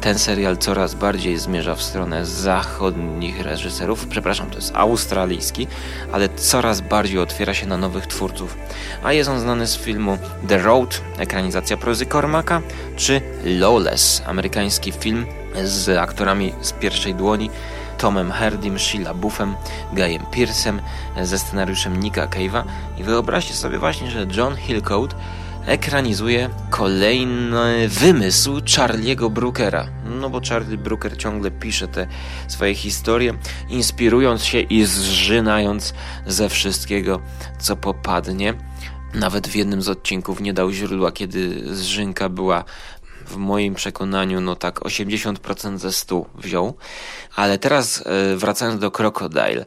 ten 0.00 0.18
serial 0.18 0.56
coraz 0.56 0.94
bardziej 0.94 1.38
zmierza 1.38 1.74
w 1.74 1.82
stronę 1.82 2.26
zachodnich 2.26 3.40
reżyserów. 3.40 4.06
Przepraszam, 4.06 4.50
to 4.50 4.56
jest 4.56 4.76
australijski, 4.76 5.66
ale 6.12 6.28
coraz 6.28 6.80
bardziej 6.80 7.18
otwiera 7.18 7.54
się 7.54 7.66
na 7.66 7.76
nowych 7.76 8.06
twórców. 8.06 8.56
A 9.02 9.12
jest 9.12 9.30
on 9.30 9.40
znany 9.40 9.66
z 9.66 9.76
filmu 9.76 10.18
The 10.48 10.58
Road, 10.58 11.00
ekranizacja 11.18 11.76
prozy 11.76 12.06
Cormaca, 12.06 12.60
czy 12.96 13.20
Lawless, 13.44 14.22
amerykański 14.26 14.92
film 14.92 15.26
z 15.64 15.98
aktorami 15.98 16.52
z 16.60 16.72
pierwszej 16.72 17.14
dłoni. 17.14 17.50
Tomem 17.98 18.30
Hardym, 18.30 18.78
Sheila 18.78 19.14
Buffem, 19.14 19.54
Guyem 19.92 20.26
Pearsem, 20.26 20.80
ze 21.22 21.38
scenariuszem 21.38 22.00
Nicka 22.00 22.26
Cave'a 22.26 22.62
i 22.98 23.04
wyobraźcie 23.04 23.54
sobie 23.54 23.78
właśnie, 23.78 24.10
że 24.10 24.26
John 24.36 24.56
Hillcoat 24.56 25.14
ekranizuje 25.70 26.50
kolejny 26.70 27.88
wymysł 27.88 28.58
Charlie'ego 28.58 29.30
Brookera. 29.30 29.86
No 30.04 30.30
bo 30.30 30.40
Charlie 30.48 30.78
Brooker 30.78 31.16
ciągle 31.16 31.50
pisze 31.50 31.88
te 31.88 32.06
swoje 32.48 32.74
historie, 32.74 33.34
inspirując 33.68 34.44
się 34.44 34.60
i 34.60 34.84
zżynając 34.84 35.94
ze 36.26 36.48
wszystkiego, 36.48 37.20
co 37.58 37.76
popadnie. 37.76 38.54
Nawet 39.14 39.48
w 39.48 39.54
jednym 39.54 39.82
z 39.82 39.88
odcinków 39.88 40.40
nie 40.40 40.52
dał 40.52 40.70
źródła, 40.70 41.12
kiedy 41.12 41.74
zżynka 41.76 42.28
była 42.28 42.64
w 43.26 43.36
moim 43.36 43.74
przekonaniu, 43.74 44.40
no 44.40 44.56
tak 44.56 44.80
80% 44.80 45.78
ze 45.78 45.92
100 45.92 46.26
wziął. 46.34 46.76
Ale 47.36 47.58
teraz 47.58 48.04
e, 48.06 48.36
wracając 48.36 48.80
do 48.80 48.90
Crocodile. 48.90 49.64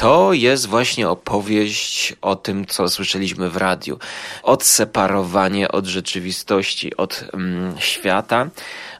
To 0.00 0.32
jest 0.32 0.66
właśnie 0.66 1.08
opowieść 1.08 2.14
o 2.22 2.36
tym, 2.36 2.66
co 2.66 2.88
słyszeliśmy 2.88 3.50
w 3.50 3.56
radiu. 3.56 3.98
Odseparowanie 4.42 5.68
od 5.68 5.86
rzeczywistości, 5.86 6.96
od 6.96 7.24
mm, 7.32 7.74
świata 7.78 8.48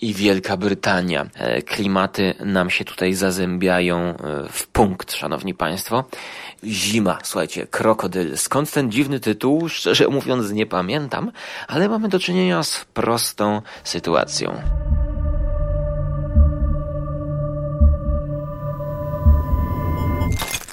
i 0.01 0.15
Wielka 0.15 0.57
Brytania. 0.57 1.27
E, 1.35 1.63
klimaty 1.63 2.35
nam 2.45 2.71
się 2.71 2.85
tutaj 2.85 3.15
zazębiają 3.15 3.99
e, 3.99 4.15
w 4.53 4.67
punkt, 4.67 5.13
szanowni 5.13 5.55
państwo. 5.55 6.05
Zima, 6.65 7.19
słuchajcie, 7.23 7.67
krokodyl. 7.67 8.37
Skąd 8.37 8.73
ten 8.73 8.91
dziwny 8.91 9.21
tytuł? 9.21 9.69
Szczerze 9.69 10.09
mówiąc, 10.09 10.51
nie 10.51 10.67
pamiętam, 10.67 11.33
ale 11.69 11.89
mamy 11.89 12.09
do 12.09 12.19
czynienia 12.19 12.63
z 12.63 12.85
prostą 12.95 13.63
sytuacją. 13.85 14.63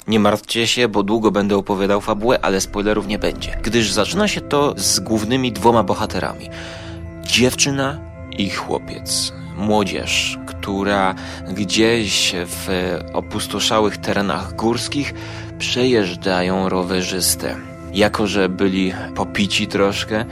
Nie 0.08 0.20
martwcie 0.20 0.66
się, 0.66 0.88
bo 0.88 1.02
długo 1.02 1.30
będę 1.30 1.56
opowiadał 1.56 2.00
fabułę, 2.00 2.38
ale 2.42 2.60
spoilerów 2.60 3.06
nie 3.06 3.18
będzie. 3.18 3.58
Gdyż 3.62 3.92
zaczyna 3.92 4.28
się 4.28 4.40
to 4.40 4.74
z 4.76 5.00
głównymi 5.00 5.52
dwoma 5.52 5.82
bohaterami. 5.82 6.50
Dziewczyna 7.22 8.00
i 8.38 8.50
chłopiec. 8.50 9.32
Młodzież, 9.56 10.38
która 10.46 11.14
gdzieś 11.48 12.34
w 12.46 12.68
opustoszałych 13.12 13.96
terenach 13.96 14.56
górskich 14.56 15.14
przejeżdżają 15.58 16.68
rowerzyste. 16.68 17.56
Jako, 17.92 18.26
że 18.26 18.48
byli 18.48 18.92
popici 19.14 19.66
troszkę, 19.66 20.24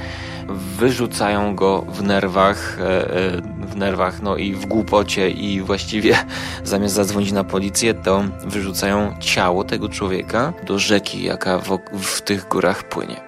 wyrzucają 0.49 1.57
go 1.57 1.83
w 1.83 2.03
nerwach, 2.03 2.79
e, 2.81 2.85
e, 2.85 3.31
w 3.67 3.77
nerwach, 3.77 4.23
no 4.23 4.37
i 4.37 4.55
w 4.55 4.67
głupocie 4.67 5.31
i 5.31 5.61
właściwie 5.61 6.17
zamiast 6.65 6.95
zadzwonić 6.95 7.33
na 7.33 7.45
policję, 7.45 7.95
to 7.95 8.25
wyrzucają 8.45 9.17
ciało 9.21 9.65
tego 9.65 9.89
człowieka 9.89 10.53
do 10.67 10.79
rzeki, 10.79 11.25
jaka 11.25 11.59
w, 11.59 11.79
w 11.93 12.21
tych 12.21 12.49
górach 12.49 12.89
płynie. 12.89 13.21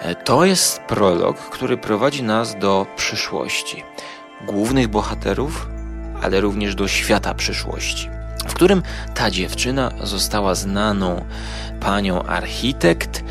E, 0.00 0.14
to 0.14 0.44
jest 0.44 0.80
prolog, 0.80 1.36
który 1.36 1.76
prowadzi 1.76 2.22
nas 2.22 2.58
do 2.58 2.86
przyszłości. 2.96 3.82
Głównych 4.46 4.88
bohaterów, 4.88 5.68
ale 6.22 6.40
również 6.40 6.74
do 6.74 6.88
świata 6.88 7.34
przyszłości, 7.34 8.10
w 8.48 8.54
którym 8.54 8.82
ta 9.14 9.30
dziewczyna 9.30 9.92
została 10.02 10.54
znaną 10.54 11.24
panią 11.80 12.22
architekt, 12.22 13.24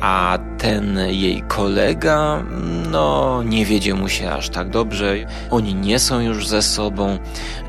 a 0.00 0.38
ten 0.58 0.98
jej 1.08 1.42
kolega, 1.42 2.44
no 2.90 3.42
nie 3.42 3.64
wiedzie 3.64 3.94
mu 3.94 4.08
się 4.08 4.30
aż 4.30 4.48
tak 4.48 4.70
dobrze. 4.70 5.14
Oni 5.50 5.74
nie 5.74 5.98
są 5.98 6.20
już 6.20 6.48
ze 6.48 6.62
sobą. 6.62 7.18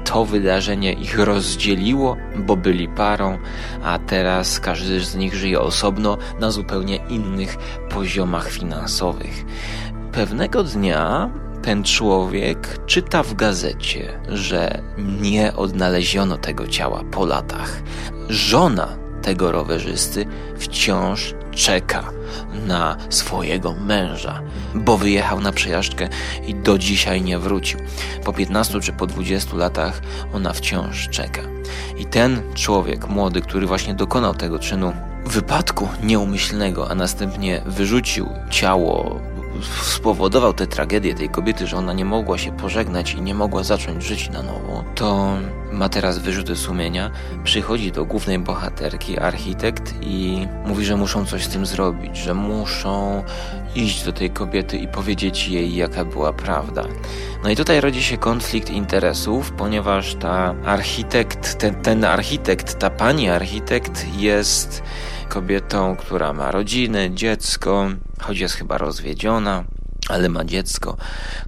To 0.05 0.25
wydarzenie 0.25 0.93
ich 0.93 1.19
rozdzieliło, 1.19 2.17
bo 2.38 2.55
byli 2.55 2.88
parą, 2.88 3.38
a 3.83 4.00
teraz 4.00 4.59
każdy 4.59 5.00
z 5.00 5.15
nich 5.15 5.35
żyje 5.35 5.59
osobno 5.59 6.17
na 6.39 6.51
zupełnie 6.51 6.95
innych 6.95 7.57
poziomach 7.89 8.50
finansowych. 8.50 9.45
Pewnego 10.11 10.63
dnia 10.63 11.29
ten 11.61 11.83
człowiek 11.83 12.85
czyta 12.85 13.23
w 13.23 13.33
gazecie, 13.33 14.19
że 14.27 14.81
nie 14.97 15.53
odnaleziono 15.55 16.38
tego 16.38 16.67
ciała 16.67 17.03
po 17.11 17.25
latach. 17.25 17.81
Żona 18.29 19.01
tego 19.21 19.51
rowerzysty 19.51 20.25
wciąż 20.57 21.33
czeka 21.51 22.11
na 22.67 22.97
swojego 23.09 23.73
męża, 23.73 24.41
bo 24.75 24.97
wyjechał 24.97 25.39
na 25.39 25.51
przejażdżkę 25.51 26.09
i 26.47 26.55
do 26.55 26.77
dzisiaj 26.77 27.21
nie 27.21 27.39
wrócił. 27.39 27.79
Po 28.25 28.33
15 28.33 28.79
czy 28.79 28.93
po 28.93 29.07
20 29.07 29.57
latach 29.57 30.01
ona 30.33 30.53
wciąż 30.53 31.09
czeka. 31.09 31.41
I 31.97 32.05
ten 32.05 32.41
człowiek 32.53 33.07
młody, 33.07 33.41
który 33.41 33.67
właśnie 33.67 33.93
dokonał 33.93 34.33
tego 34.33 34.59
czynu 34.59 34.93
wypadku 35.25 35.87
nieumyślnego, 36.03 36.91
a 36.91 36.95
następnie 36.95 37.61
wyrzucił 37.65 38.29
ciało 38.49 39.19
spowodował 39.84 40.53
tę 40.53 40.67
tragedię 40.67 41.15
tej 41.15 41.29
kobiety, 41.29 41.67
że 41.67 41.77
ona 41.77 41.93
nie 41.93 42.05
mogła 42.05 42.38
się 42.38 42.51
pożegnać 42.51 43.13
i 43.13 43.22
nie 43.22 43.36
mogła 43.36 43.63
zacząć 43.63 44.03
żyć 44.03 44.29
na 44.29 44.43
nowo, 44.43 44.84
to 44.96 45.38
ma 45.72 45.89
teraz 45.89 46.20
wyrzuty 46.20 46.55
sumienia, 46.55 47.12
przychodzi 47.43 47.91
do 47.91 48.05
głównej 48.05 48.39
bohaterki, 48.39 49.20
architekt 49.20 49.93
i 50.01 50.48
mówi, 50.65 50.86
że 50.86 50.98
muszą 50.98 51.25
coś 51.25 51.43
z 51.43 51.50
tym 51.50 51.65
zrobić, 51.65 52.17
że 52.17 52.34
muszą 52.34 53.24
iść 53.75 54.03
do 54.03 54.13
tej 54.13 54.29
kobiety 54.29 54.77
i 54.77 54.88
powiedzieć 54.88 55.48
jej, 55.48 55.75
jaka 55.75 56.05
była 56.05 56.34
prawda. 56.34 56.84
No 57.43 57.50
i 57.50 57.55
tutaj 57.55 57.81
rodzi 57.81 58.03
się 58.03 58.17
konflikt 58.17 58.70
interesów, 58.70 59.51
ponieważ 59.51 60.15
ta 60.15 60.55
architekt, 60.65 61.58
ten, 61.58 61.75
ten 61.75 62.05
architekt, 62.05 62.79
ta 62.79 62.89
pani 62.89 63.29
architekt 63.29 64.05
jest 64.17 64.84
kobietą, 65.31 65.95
która 65.95 66.33
ma 66.33 66.51
rodzinę, 66.51 67.11
dziecko, 67.11 67.89
choć 68.19 68.39
jest 68.39 68.55
chyba 68.55 68.77
rozwiedziona, 68.77 69.63
ale 70.09 70.29
ma 70.29 70.45
dziecko, 70.45 70.97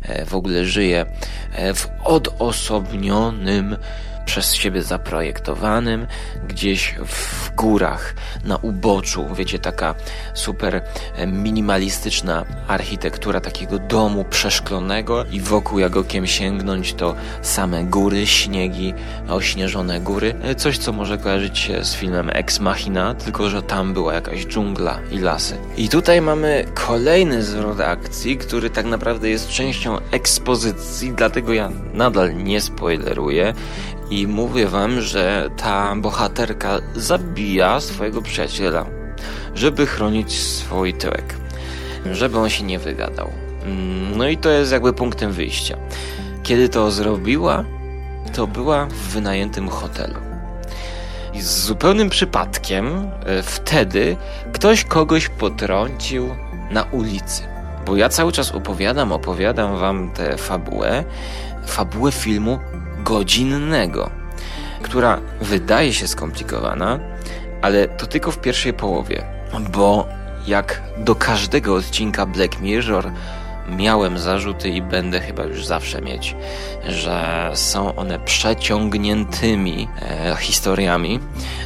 e, 0.02 0.26
w 0.26 0.36
ogóle 0.36 0.66
żyje 0.66 1.06
e, 1.52 1.74
w 1.74 1.88
odosobnionym 2.04 3.78
przez 4.26 4.54
siebie 4.56 4.84
zaprojektowanym, 4.84 6.08
gdzieś 6.48 6.96
w 7.06 7.56
górach, 7.56 8.16
na 8.46 8.58
uboczu, 8.58 9.26
wiecie, 9.36 9.60
taka 9.60 9.96
super 10.34 10.82
e, 11.16 11.28
minimalistyczna 11.28 12.46
architektura 12.68 13.42
takiego 13.42 13.80
domu 13.80 14.26
przeszklonego 14.30 15.26
i 15.26 15.42
wokół 15.42 15.80
jak 15.80 15.98
okiem 15.98 16.28
sięgnąć 16.28 16.94
to 16.94 17.16
same 17.42 17.84
góry, 17.84 18.28
śniegi, 18.28 18.94
ośnieżone 19.30 20.00
góry. 20.00 20.36
E, 20.44 20.56
coś, 20.56 20.78
co 20.78 20.92
może 20.92 21.18
kojarzyć 21.18 21.60
się 21.60 21.86
z 21.86 21.96
filmem 21.96 22.30
Ex 22.34 22.60
Machina, 22.60 23.14
tylko 23.14 23.50
że 23.50 23.62
tam 23.62 23.94
była 23.94 24.14
jakaś 24.14 24.46
dżungla 24.46 25.00
i 25.12 25.18
lasy. 25.18 25.58
I 25.78 25.90
tutaj 25.90 26.22
mamy 26.22 26.66
kolejny 26.74 27.44
zwrot 27.44 27.80
akcji, 27.80 28.38
który 28.38 28.70
tak 28.70 28.86
naprawdę 28.86 29.30
jest 29.30 29.50
częścią 29.50 29.98
ekspozycji, 30.12 31.12
dlatego 31.12 31.54
ja 31.54 31.70
nadal 31.94 32.44
nie 32.44 32.62
spoileruję 32.62 33.54
i 34.14 34.28
mówię 34.28 34.68
wam, 34.68 35.02
że 35.02 35.50
ta 35.58 35.96
bohaterka 35.96 36.80
zabija 36.96 37.80
swojego 37.80 38.22
przyjaciela, 38.22 38.86
żeby 39.56 39.86
chronić 39.86 40.40
swój 40.40 40.94
tyłek, 40.94 41.36
żeby 42.12 42.40
on 42.40 42.50
się 42.50 42.64
nie 42.64 42.80
wygadał. 42.80 43.30
No 44.16 44.28
i 44.28 44.38
to 44.38 44.50
jest 44.50 44.72
jakby 44.72 44.94
punktem 44.94 45.32
wyjścia. 45.32 45.78
Kiedy 46.44 46.70
to 46.70 46.92
zrobiła, 46.92 47.64
to 48.34 48.48
była 48.48 48.86
w 48.86 48.94
wynajętym 48.94 49.70
hotelu. 49.70 50.16
I 51.34 51.42
z 51.42 51.66
zupełnym 51.66 52.10
przypadkiem 52.10 53.12
e, 53.26 53.44
wtedy 53.44 54.18
ktoś 54.54 54.84
kogoś 54.84 55.30
potrącił 55.30 56.30
na 56.72 56.84
ulicy. 56.84 57.44
Bo 57.86 57.96
ja 57.96 58.10
cały 58.10 58.32
czas 58.32 58.52
opowiadam, 58.52 59.12
opowiadam 59.12 59.78
wam 59.78 60.12
tę 60.12 60.38
fabułę, 60.38 61.04
fabułę 61.66 62.12
filmu 62.12 62.60
godzinnego, 63.04 64.10
która 64.82 65.20
wydaje 65.42 65.94
się 65.94 66.08
skomplikowana, 66.08 67.00
ale 67.62 67.88
to 67.88 68.06
tylko 68.06 68.32
w 68.32 68.38
pierwszej 68.38 68.74
połowie, 68.74 69.24
bo 69.72 70.08
jak 70.48 70.82
do 70.98 71.16
każdego 71.16 71.76
odcinka 71.76 72.26
Black 72.26 72.60
Mirror 72.60 73.12
miałem 73.70 74.18
zarzuty 74.18 74.70
i 74.70 74.82
będę 74.82 75.20
chyba 75.20 75.44
już 75.44 75.66
zawsze 75.66 76.02
mieć, 76.02 76.36
że 76.88 77.52
są 77.54 77.96
one 77.96 78.20
przeciągniętymi 78.20 79.88
e, 80.02 80.36
historiami, 80.40 81.20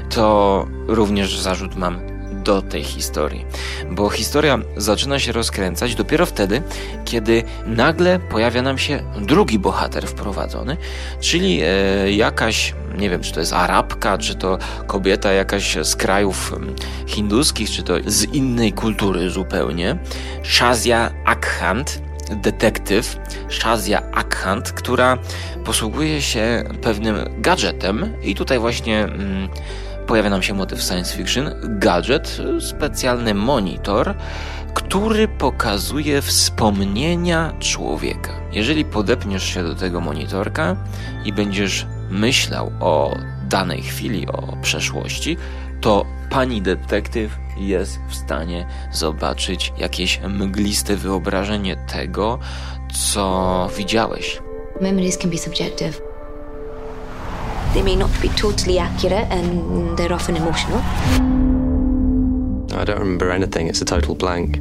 to 0.09 0.65
również 0.87 1.39
zarzut 1.39 1.75
mam 1.75 2.16
do 2.43 2.61
tej 2.61 2.83
historii. 2.83 3.45
Bo 3.91 4.09
historia 4.09 4.59
zaczyna 4.77 5.19
się 5.19 5.31
rozkręcać 5.31 5.95
dopiero 5.95 6.25
wtedy, 6.25 6.61
kiedy 7.05 7.43
nagle 7.65 8.19
pojawia 8.19 8.61
nam 8.61 8.77
się 8.77 9.03
drugi 9.21 9.59
bohater 9.59 10.07
wprowadzony, 10.07 10.77
czyli 11.19 11.61
e, 11.63 12.11
jakaś, 12.11 12.73
nie 12.97 13.09
wiem, 13.09 13.21
czy 13.21 13.33
to 13.33 13.39
jest 13.39 13.53
Arabka, 13.53 14.17
czy 14.17 14.35
to 14.35 14.57
kobieta 14.87 15.31
jakaś 15.31 15.77
z 15.81 15.95
krajów 15.95 16.53
hinduskich, 17.07 17.69
czy 17.69 17.83
to 17.83 17.93
z 18.05 18.23
innej 18.23 18.73
kultury 18.73 19.29
zupełnie, 19.29 19.97
Shazia 20.43 21.11
Akhand, 21.25 22.01
detektyw 22.35 23.17
Shazia 23.49 24.01
Akhand, 24.11 24.71
która 24.71 25.17
posługuje 25.65 26.21
się 26.21 26.63
pewnym 26.81 27.15
gadżetem 27.41 28.13
i 28.23 28.35
tutaj 28.35 28.59
właśnie 28.59 29.03
mm, 29.03 29.49
pojawia 30.07 30.29
nam 30.29 30.43
się 30.43 30.53
motyw 30.53 30.81
science 30.81 31.17
fiction, 31.17 31.51
gadżet, 31.63 32.37
specjalny 32.59 33.33
monitor, 33.33 34.15
który 34.73 35.27
pokazuje 35.27 36.21
wspomnienia 36.21 37.53
człowieka. 37.59 38.31
Jeżeli 38.51 38.85
podepniesz 38.85 39.43
się 39.43 39.63
do 39.63 39.75
tego 39.75 40.01
monitorka 40.01 40.75
i 41.25 41.33
będziesz 41.33 41.85
myślał 42.09 42.71
o 42.79 43.17
danej 43.49 43.81
chwili, 43.81 44.27
o 44.27 44.57
przeszłości, 44.61 45.37
to 45.81 46.05
pani 46.29 46.61
detektyw 46.61 47.37
jest 47.57 47.99
w 48.09 48.15
stanie 48.15 48.65
zobaczyć 48.91 49.73
jakieś 49.77 50.21
mgliste 50.21 50.95
wyobrażenie 50.95 51.77
tego, 51.93 52.39
co 52.93 53.69
widziałeś. 53.77 54.41
Memories 54.81 55.17
can 55.17 55.31
be 55.31 55.37
subjective. 55.37 56.06
They 57.73 57.83
may 57.83 57.95
not 57.95 58.11
be 58.21 58.29
totally 58.29 58.79
accurate 58.79 59.27
and 59.31 59.97
they're 59.97 60.13
often 60.13 60.35
emotional. 60.35 60.81
I 62.71 62.85
don't 62.85 62.99
remember 62.99 63.31
anything, 63.31 63.69
it's 63.71 63.81
a 63.81 63.85
total 63.85 64.15
blank. 64.15 64.57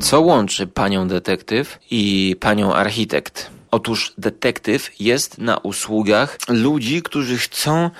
Co 0.00 0.20
łączy 0.20 0.66
panią 0.66 1.08
detektyw 1.08 1.78
i 1.90 2.36
panią 2.40 2.74
architekt? 2.74 3.50
Otóż 3.70 4.14
detektyw 4.18 5.00
jest 5.00 5.38
na 5.38 5.56
usługach 5.56 6.38
ludzi, 6.48 7.02
którzy 7.02 7.38
chcą 7.38 7.90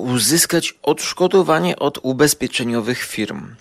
uzyskać 0.00 0.74
odszkodowanie 0.82 1.76
od 1.76 1.98
ubezpieczeniowych 2.02 3.02
firm. 3.02 3.54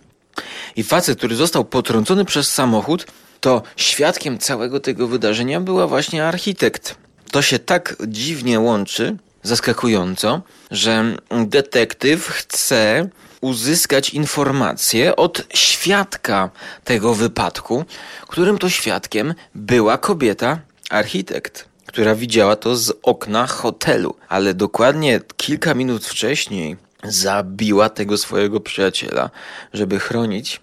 I 0.76 0.84
facet, 0.84 1.18
który 1.18 1.36
został 1.36 1.66
potrącony 1.66 2.26
przez 2.26 2.54
samochód, 2.54 3.08
to 3.40 3.62
świadkiem 3.76 4.38
całego 4.38 4.80
tego 4.80 5.08
wydarzenia 5.08 5.62
była 5.62 5.88
właśnie 5.88 6.26
architekt. 6.26 6.96
To 7.32 7.42
się 7.42 7.60
tak 7.60 7.96
dziwnie 8.08 8.60
łączy, 8.60 9.18
zaskakująco, 9.46 10.42
że 10.72 11.16
detektyw 11.46 12.28
chce 12.28 13.10
uzyskać 13.42 14.10
informacje 14.10 15.16
od 15.16 15.44
świadka 15.54 16.50
tego 16.84 17.14
wypadku, 17.14 17.86
którym 18.28 18.58
to 18.58 18.70
świadkiem 18.70 19.34
była 19.56 19.98
kobieta, 19.98 20.60
architekt, 20.90 21.66
która 21.86 22.16
widziała 22.16 22.56
to 22.56 22.76
z 22.76 22.92
okna 23.04 23.48
hotelu, 23.48 24.16
ale 24.30 24.54
dokładnie 24.54 25.22
kilka 25.38 25.74
minut 25.74 26.06
wcześniej 26.06 26.78
zabiła 27.04 27.90
tego 27.90 28.18
swojego 28.18 28.60
przyjaciela, 28.60 29.30
żeby 29.74 30.00
chronić 30.00 30.62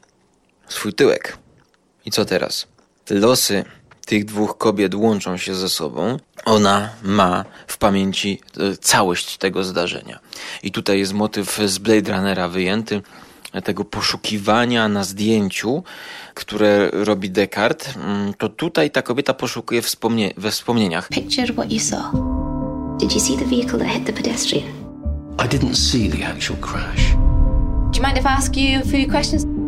swój 0.68 0.92
tyłek. 0.92 1.38
I 2.04 2.10
co 2.10 2.24
teraz? 2.24 2.66
Losy 3.10 3.64
tych 4.06 4.24
dwóch 4.24 4.58
kobiet 4.58 4.94
łączą 4.94 5.36
się 5.36 5.54
ze 5.54 5.68
sobą, 5.68 6.16
ona 6.44 6.88
ma 7.02 7.44
w 7.66 7.78
pamięci 7.78 8.40
e, 8.60 8.76
całość 8.76 9.38
tego 9.38 9.64
zdarzenia. 9.64 10.18
I 10.62 10.70
tutaj 10.70 10.98
jest 10.98 11.12
motyw 11.12 11.60
z 11.66 11.78
Blade 11.78 12.12
Runnera 12.12 12.48
wyjęty, 12.48 13.02
tego 13.60 13.84
poszukiwania 13.84 14.88
na 14.88 15.04
zdjęciu, 15.04 15.82
które 16.34 16.90
robi 16.92 17.30
Descartes, 17.30 17.96
mm, 17.96 18.34
to 18.34 18.48
tutaj 18.48 18.90
ta 18.90 19.02
kobieta 19.02 19.34
poszukuje 19.34 19.82
wspomnie 19.82 20.34
we 20.36 20.50
wspomnieniach. 20.50 21.08
Picture 21.08 21.52
what 21.52 21.72
you 21.72 21.80
saw. 21.80 22.02
Did 22.98 23.14
you 23.14 23.20
see 23.20 23.36
the 23.36 23.44
vehicle 23.44 23.78
that 23.78 23.88
hit 23.88 24.06
the 24.06 24.12
pedestrian? 24.12 24.68
I 25.38 25.48
didn't 25.48 25.74
see 25.74 26.08
the 26.08 26.26
actual 26.26 26.56
crash. 26.60 27.12
Do 27.92 27.98
you 27.98 28.02
mind 28.02 28.18
if 28.18 28.26
I 28.26 28.32
ask 28.32 28.56
you 28.56 28.80
a 28.80 28.84
few 28.84 29.10
questions? 29.10 29.61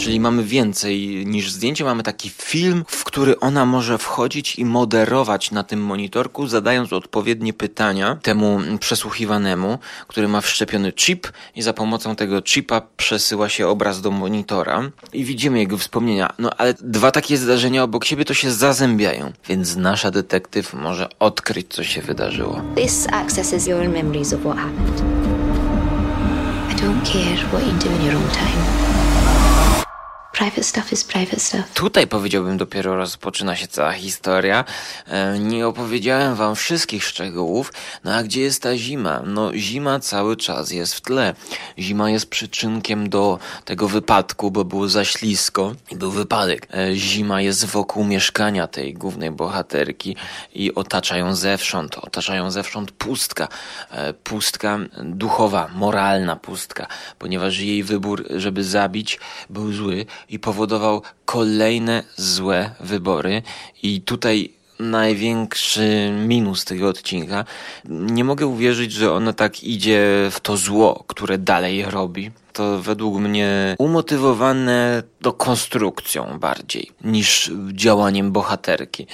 Czyli 0.00 0.20
mamy 0.20 0.44
więcej 0.44 1.26
niż 1.26 1.52
zdjęcie, 1.52 1.84
mamy 1.84 2.02
taki 2.02 2.30
film, 2.30 2.84
w 2.88 3.04
który 3.04 3.40
ona 3.40 3.66
może 3.66 3.98
wchodzić 3.98 4.58
i 4.58 4.64
moderować 4.64 5.50
na 5.50 5.62
tym 5.62 5.82
monitorku, 5.82 6.46
zadając 6.46 6.92
odpowiednie 6.92 7.52
pytania 7.52 8.18
temu 8.22 8.60
przesłuchiwanemu, 8.80 9.78
który 10.08 10.28
ma 10.28 10.40
wszczepiony 10.40 10.92
chip 10.92 11.28
i 11.56 11.62
za 11.62 11.72
pomocą 11.72 12.16
tego 12.16 12.42
chipa 12.42 12.82
przesyła 12.96 13.48
się 13.48 13.68
obraz 13.68 14.00
do 14.00 14.10
monitora 14.10 14.90
i 15.12 15.24
widzimy 15.24 15.58
jego 15.58 15.78
wspomnienia. 15.78 16.32
No 16.38 16.50
ale 16.58 16.74
dwa 16.74 17.10
takie 17.10 17.36
zdarzenia 17.36 17.82
obok 17.82 18.04
siebie 18.04 18.24
to 18.24 18.34
się 18.34 18.50
zazębiają, 18.50 19.32
więc 19.48 19.76
nasza 19.76 20.10
detektyw 20.10 20.74
może 20.74 21.08
odkryć, 21.18 21.66
co 21.70 21.84
się 21.84 22.02
wydarzyło. 22.02 22.62
This 22.76 23.06
accesses 23.12 23.66
your 23.66 23.88
memories 23.88 24.32
of 24.32 24.40
what 24.40 24.56
happened. 24.56 25.02
I 26.70 26.74
don't 26.74 27.12
care 27.12 27.48
what 27.48 27.66
you 27.66 27.72
do 27.72 27.96
in 27.96 28.06
your 28.06 28.16
own 28.16 28.30
time. 28.30 28.89
Private 30.32 30.62
stuff 30.62 30.92
is 30.92 31.04
private 31.04 31.40
stuff. 31.40 31.74
Tutaj 31.74 32.06
powiedziałbym 32.06 32.56
dopiero 32.56 32.96
rozpoczyna 32.96 33.56
się 33.56 33.66
cała 33.68 33.92
historia. 33.92 34.64
E, 35.06 35.38
Nie 35.38 35.66
opowiedziałem 35.66 36.34
wam 36.34 36.54
wszystkich 36.56 37.04
szczegółów. 37.04 37.72
No 38.04 38.14
a 38.14 38.22
gdzie 38.22 38.40
jest 38.40 38.62
ta 38.62 38.76
zima? 38.76 39.22
No 39.26 39.54
zima 39.54 40.00
cały 40.00 40.36
czas 40.36 40.70
jest 40.70 40.94
w 40.94 41.00
tle. 41.00 41.34
Zima 41.78 42.10
jest 42.10 42.26
przyczynkiem 42.30 43.08
do 43.08 43.38
tego 43.64 43.88
wypadku, 43.88 44.50
bo 44.50 44.64
było 44.64 44.88
za 44.88 45.04
ślisko 45.04 45.74
i 45.90 45.96
był 45.96 46.10
wypadek. 46.10 46.68
E, 46.74 46.94
Zima 46.94 47.40
jest 47.40 47.64
wokół 47.64 48.04
mieszkania 48.04 48.66
tej 48.66 48.94
głównej 48.94 49.30
bohaterki 49.30 50.16
i 50.54 50.74
otacza 50.74 51.16
ją 51.16 51.34
zewsząd. 51.34 51.98
Otacza 51.98 52.34
ją 52.34 52.50
zewsząd 52.50 52.90
pustka. 52.92 53.48
E, 53.90 54.12
Pustka 54.12 54.78
duchowa, 55.04 55.68
moralna 55.74 56.36
pustka, 56.36 56.86
ponieważ 57.18 57.58
jej 57.58 57.82
wybór, 57.82 58.24
żeby 58.36 58.64
zabić, 58.64 59.20
był 59.50 59.72
zły 59.72 60.06
i 60.28 60.38
powodował 60.38 61.02
kolejne 61.24 62.02
złe 62.16 62.70
wybory. 62.80 63.42
I 63.82 64.00
tutaj 64.00 64.52
największy 64.80 66.12
minus 66.26 66.64
tego 66.64 66.88
odcinka. 66.88 67.44
Nie 67.88 68.24
mogę 68.24 68.46
uwierzyć, 68.46 68.92
że 68.92 69.12
ona 69.12 69.32
tak 69.32 69.64
idzie 69.64 70.28
w 70.30 70.40
to 70.40 70.56
zło, 70.56 71.04
które 71.06 71.38
dalej 71.38 71.84
robi. 71.84 72.30
To 72.52 72.78
według 72.78 73.20
mnie 73.20 73.76
umotywowane 73.78 75.02
do 75.20 75.32
konstrukcją 75.32 76.38
bardziej 76.38 76.90
niż 77.04 77.50
działaniem 77.72 78.32
bohaterki. 78.32 79.06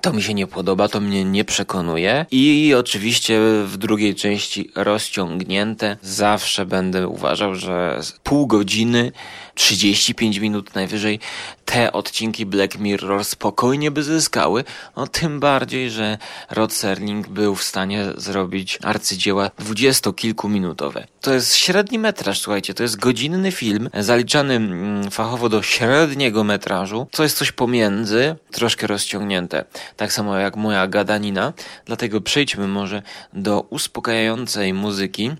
To 0.00 0.12
mi 0.12 0.22
się 0.22 0.34
nie 0.34 0.46
podoba, 0.46 0.88
to 0.88 1.00
mnie 1.00 1.24
nie 1.24 1.44
przekonuje. 1.44 2.26
I 2.30 2.74
oczywiście 2.78 3.40
w 3.64 3.76
drugiej 3.76 4.14
części 4.14 4.70
rozciągnięte. 4.74 5.96
Zawsze 6.02 6.66
będę 6.66 7.08
uważał, 7.08 7.54
że 7.54 8.00
pół 8.22 8.46
godziny, 8.46 9.12
35 9.54 10.38
minut 10.38 10.74
najwyżej 10.74 11.20
te 11.64 11.92
odcinki 11.92 12.46
Black 12.46 12.78
Mirror 12.78 13.24
spokojnie 13.24 13.90
by 13.90 14.02
zyskały. 14.02 14.64
No 14.96 15.06
tym 15.06 15.40
bardziej, 15.40 15.90
że 15.90 16.18
Rod 16.50 16.72
Serling 16.72 17.28
był 17.28 17.54
w 17.54 17.62
stanie 17.62 18.04
zrobić 18.16 18.78
arcydzieła 18.82 19.50
dwudziestokilkuminutowe. 19.58 21.06
To 21.20 21.34
jest 21.34 21.54
średni 21.54 21.98
metraż, 21.98 22.40
słuchajcie, 22.40 22.74
to 22.74 22.82
jest 22.82 22.96
godzinny 22.96 23.52
film 23.52 23.90
zaliczany 23.94 24.54
mm, 24.54 25.10
fachowo 25.10 25.48
do 25.48 25.62
średniego 25.62 26.44
metrażu. 26.44 27.06
To 27.10 27.22
jest 27.22 27.38
coś 27.38 27.52
pomiędzy, 27.52 28.36
troszkę 28.52 28.86
rozciągnięte. 28.86 29.64
Tak 29.96 30.12
samo 30.12 30.38
jak 30.38 30.56
moja 30.56 30.86
gadanina. 30.86 31.52
Dlatego 31.84 32.20
przejdźmy 32.20 32.68
może 32.68 33.02
do 33.32 33.60
uspokajającej 33.60 34.74
muzyki 34.74 35.30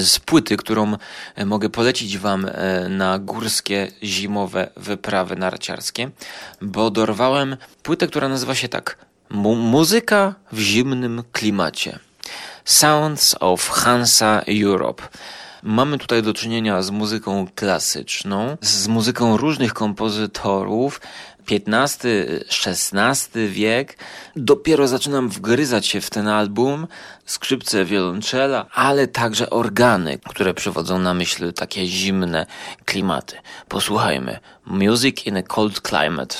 z 0.00 0.18
płyty, 0.18 0.56
którą 0.56 0.96
mogę 1.46 1.70
polecić 1.70 2.18
Wam 2.18 2.46
e, 2.46 2.88
na 2.88 3.18
górskie 3.18 3.88
zimowe 4.02 4.70
wyprawy 4.76 5.36
narciarskie, 5.36 6.10
bo 6.62 6.90
dorwałem 6.90 7.56
płytę, 7.82 8.06
która 8.06 8.28
nazywa 8.28 8.54
się 8.54 8.68
tak 8.68 8.96
Mu 9.30 9.54
Muzyka 9.54 10.34
w 10.52 10.58
zimnym 10.58 11.22
klimacie. 11.32 11.98
Sounds 12.64 13.36
of 13.40 13.68
Hansa 13.68 14.42
Europe. 14.62 15.02
Mamy 15.62 15.98
tutaj 15.98 16.22
do 16.22 16.34
czynienia 16.34 16.82
z 16.82 16.90
muzyką 16.90 17.46
klasyczną, 17.54 18.56
z 18.60 18.88
muzyką 18.88 19.36
różnych 19.36 19.74
kompozytorów, 19.74 21.00
XV-XVI 21.50 23.48
wiek. 23.48 23.98
Dopiero 24.36 24.88
zaczynam 24.88 25.28
wgryzać 25.28 25.86
się 25.86 26.00
w 26.00 26.10
ten 26.10 26.28
album. 26.28 26.86
Skrzypce, 27.24 27.84
wiolonczela, 27.84 28.66
ale 28.74 29.06
także 29.06 29.50
organy, 29.50 30.18
które 30.28 30.54
przywodzą 30.54 30.98
na 30.98 31.14
myśl 31.14 31.52
takie 31.52 31.86
zimne 31.86 32.46
klimaty. 32.84 33.36
Posłuchajmy. 33.68 34.38
Music 34.66 35.26
in 35.26 35.36
a 35.36 35.42
Cold 35.42 35.80
Climate. 35.88 36.36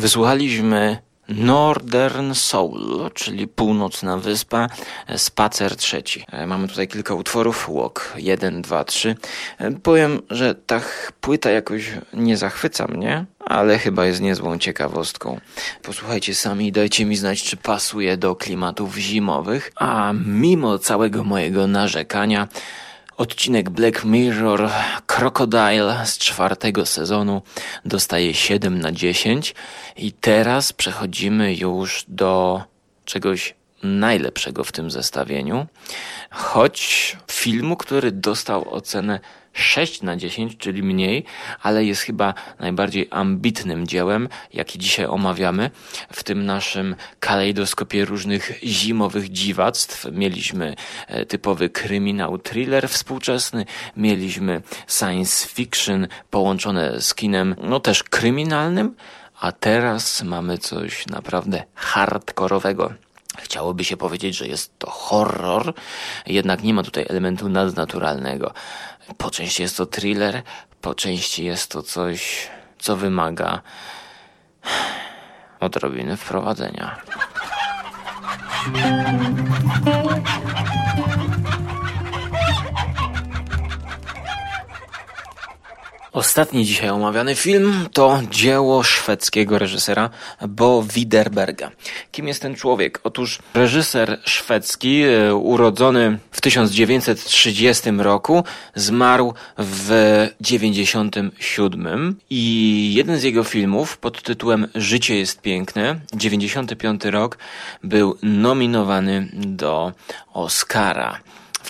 Wysłuchaliśmy 0.00 0.98
Northern 1.28 2.34
Soul, 2.34 3.10
czyli 3.14 3.48
północna 3.48 4.16
wyspa, 4.16 4.68
spacer 5.16 5.76
trzeci. 5.76 6.24
E, 6.32 6.46
Mamy 6.46 6.68
tutaj 6.68 6.88
kilka 6.88 7.14
utworów, 7.14 7.68
walk 7.74 8.12
1, 8.16 8.62
2, 8.62 8.84
3. 8.84 9.16
Powiem, 9.82 10.22
że 10.30 10.54
ta 10.54 10.80
płyta 11.20 11.50
jakoś 11.50 11.90
nie 12.14 12.36
zachwyca 12.36 12.86
mnie, 12.86 13.24
ale 13.38 13.78
chyba 13.78 14.06
jest 14.06 14.20
niezłą 14.20 14.58
ciekawostką. 14.58 15.40
Posłuchajcie 15.82 16.34
sami 16.34 16.66
i 16.66 16.72
dajcie 16.72 17.04
mi 17.06 17.16
znać, 17.16 17.42
czy 17.42 17.56
pasuje 17.56 18.16
do 18.16 18.36
klimatów 18.36 18.96
zimowych, 18.96 19.72
a 19.76 20.12
mimo 20.26 20.78
całego 20.78 21.24
mojego 21.24 21.66
narzekania, 21.66 22.48
Odcinek 23.20 23.70
Black 23.70 24.04
Mirror 24.04 24.70
Crocodile 25.06 26.06
z 26.06 26.18
czwartego 26.18 26.86
sezonu 26.86 27.42
dostaje 27.84 28.34
7 28.34 28.80
na 28.80 28.92
10 28.92 29.54
i 29.96 30.12
teraz 30.12 30.72
przechodzimy 30.72 31.54
już 31.54 32.04
do 32.08 32.62
czegoś 33.04 33.54
najlepszego 33.82 34.64
w 34.64 34.72
tym 34.72 34.90
zestawieniu, 34.90 35.66
choć 36.30 37.16
filmu, 37.30 37.76
który 37.76 38.12
dostał 38.12 38.74
ocenę 38.74 39.20
6 39.52 40.02
na 40.02 40.16
10, 40.16 40.56
czyli 40.56 40.82
mniej, 40.82 41.24
ale 41.62 41.84
jest 41.84 42.02
chyba 42.02 42.34
najbardziej 42.60 43.08
ambitnym 43.10 43.86
dziełem, 43.86 44.28
jaki 44.52 44.78
dzisiaj 44.78 45.06
omawiamy. 45.06 45.70
W 46.12 46.24
tym 46.24 46.46
naszym 46.46 46.96
kalejdoskopie 47.20 48.04
różnych 48.04 48.52
zimowych 48.64 49.28
dziwactw 49.28 50.06
mieliśmy 50.12 50.74
e, 51.06 51.26
typowy 51.26 51.68
kryminał, 51.68 52.38
thriller 52.38 52.88
współczesny, 52.88 53.66
mieliśmy 53.96 54.62
science 54.88 55.48
fiction 55.48 56.08
połączone 56.30 57.00
z 57.00 57.14
kinem, 57.14 57.54
no 57.62 57.80
też 57.80 58.02
kryminalnym, 58.02 58.94
a 59.40 59.52
teraz 59.52 60.22
mamy 60.22 60.58
coś 60.58 61.06
naprawdę 61.06 61.62
hardkorowego. 61.74 62.92
Chciałoby 63.38 63.84
się 63.84 63.96
powiedzieć, 63.96 64.36
że 64.36 64.48
jest 64.48 64.78
to 64.78 64.90
horror, 64.90 65.74
jednak 66.26 66.62
nie 66.62 66.74
ma 66.74 66.82
tutaj 66.82 67.06
elementu 67.08 67.48
nadnaturalnego. 67.48 68.52
Po 69.18 69.30
części 69.30 69.62
jest 69.62 69.76
to 69.76 69.86
thriller, 69.86 70.42
po 70.80 70.94
części 70.94 71.44
jest 71.44 71.70
to 71.70 71.82
coś, 71.82 72.48
co 72.78 72.96
wymaga 72.96 73.60
odrobiny 75.60 76.16
wprowadzenia. 76.16 77.00
Ostatni 86.12 86.64
dzisiaj 86.64 86.90
omawiany 86.90 87.34
film 87.34 87.88
to 87.92 88.20
dzieło 88.30 88.82
szwedzkiego 88.82 89.58
reżysera 89.58 90.10
Bo 90.48 90.82
Widerberga. 90.82 91.70
Kim 92.12 92.28
jest 92.28 92.42
ten 92.42 92.54
człowiek? 92.54 93.00
Otóż 93.04 93.38
reżyser 93.54 94.20
szwedzki, 94.24 95.02
e, 95.02 95.34
urodzony 95.34 96.18
w 96.30 96.40
1930 96.40 97.90
roku, 97.98 98.44
zmarł 98.74 99.34
w 99.58 99.90
97 100.40 102.16
i 102.30 102.94
jeden 102.94 103.18
z 103.18 103.22
jego 103.22 103.44
filmów 103.44 103.98
pod 103.98 104.22
tytułem 104.22 104.68
Życie 104.74 105.18
jest 105.18 105.40
piękne, 105.40 106.00
95 106.14 107.04
rok, 107.04 107.38
był 107.84 108.18
nominowany 108.22 109.28
do 109.32 109.92
Oscara 110.32 111.20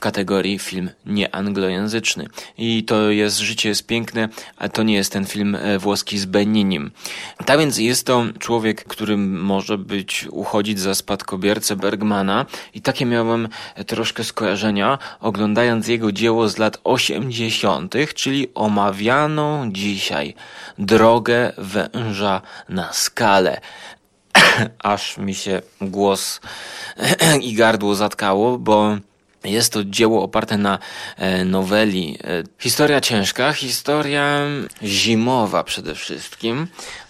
w 0.01 0.03
kategorii 0.03 0.59
film 0.59 0.91
nieanglojęzyczny. 1.07 2.27
I 2.59 2.85
to 2.85 3.11
jest 3.11 3.39
Życie 3.39 3.69
jest 3.69 3.87
piękne, 3.87 4.29
a 4.57 4.69
to 4.69 4.83
nie 4.83 4.95
jest 4.95 5.13
ten 5.13 5.27
film 5.27 5.55
e, 5.55 5.79
włoski 5.79 6.19
z 6.19 6.25
Beninim. 6.25 6.91
Tak 7.47 7.59
więc 7.59 7.79
jest 7.79 8.07
to 8.07 8.25
człowiek, 8.39 8.85
który 8.85 9.17
może 9.17 9.79
być 9.79 10.27
uchodzić 10.31 10.81
za 10.81 10.95
spadkobiercę 10.95 11.77
Bergmana 11.77 12.47
i 12.75 12.81
takie 12.81 13.07
miałem 13.07 13.49
troszkę 13.87 14.25
skojarzenia 14.25 14.99
oglądając 15.21 15.89
jego 15.89 16.13
dzieło 16.13 16.49
z 16.49 16.59
lat 16.59 16.81
80., 16.85 17.95
czyli 18.15 18.49
omawianą 18.55 19.73
dzisiaj 19.73 20.35
drogę 20.79 21.53
węża 21.59 22.43
na 22.69 22.93
skalę 22.93 23.61
aż 24.93 25.19
mi 25.19 25.35
się 25.35 25.63
głos 25.81 26.41
i 27.49 27.55
gardło 27.55 27.95
zatkało, 27.95 28.59
bo 28.59 28.97
jest 29.45 29.73
to 29.73 29.85
dzieło 29.85 30.23
oparte 30.23 30.59
na 30.59 30.79
e, 31.17 31.45
noweli. 31.45 32.19
E, 32.25 32.43
historia 32.59 33.01
ciężka, 33.01 33.53
historia 33.53 34.41
zimowa 34.83 35.65
przede 35.65 35.95
wszystkim, 35.95 36.67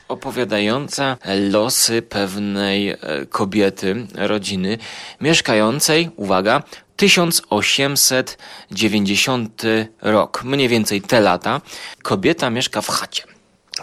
opowiadająca 0.09 1.17
losy 1.51 2.03
pewnej 2.03 2.89
e, 2.89 2.99
kobiety, 3.31 4.07
rodziny, 4.15 4.79
mieszkającej, 5.21 6.11
uwaga, 6.17 6.63
1890 6.97 9.63
rok, 10.03 10.45
mniej 10.45 10.69
więcej 10.69 11.03
te 11.03 11.21
lata. 11.21 11.61
Kobieta 12.03 12.51
mieszka 12.51 12.81
w 12.81 12.89
chacie 12.89 13.23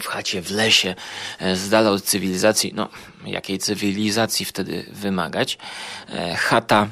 w 0.02 0.08
chacie, 0.08 0.42
w 0.42 0.52
lesie, 0.52 0.96
z 1.54 1.70
dala 1.70 1.90
od 1.90 2.04
cywilizacji. 2.04 2.74
No, 2.76 2.90
jakiej 3.26 3.60
cywilizacji 3.60 4.46
wtedy 4.46 4.86
wymagać? 4.92 5.58
Chata 6.38 6.88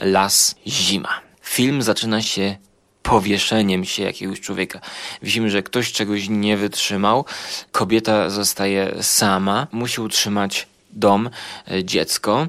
las, 0.00 0.54
zima. 0.66 1.20
Film 1.42 1.82
zaczyna 1.82 2.22
się 2.22 2.56
powieszeniem 3.02 3.84
się 3.84 4.02
jakiegoś 4.02 4.40
człowieka. 4.40 4.80
Widzimy, 5.22 5.50
że 5.50 5.62
ktoś 5.62 5.92
czegoś 5.92 6.28
nie 6.28 6.56
wytrzymał, 6.56 7.24
kobieta 7.72 8.30
zostaje 8.30 8.94
sama, 9.02 9.66
musi 9.72 10.00
utrzymać 10.00 10.66
dom, 10.90 11.30
e, 11.70 11.84
dziecko, 11.84 12.46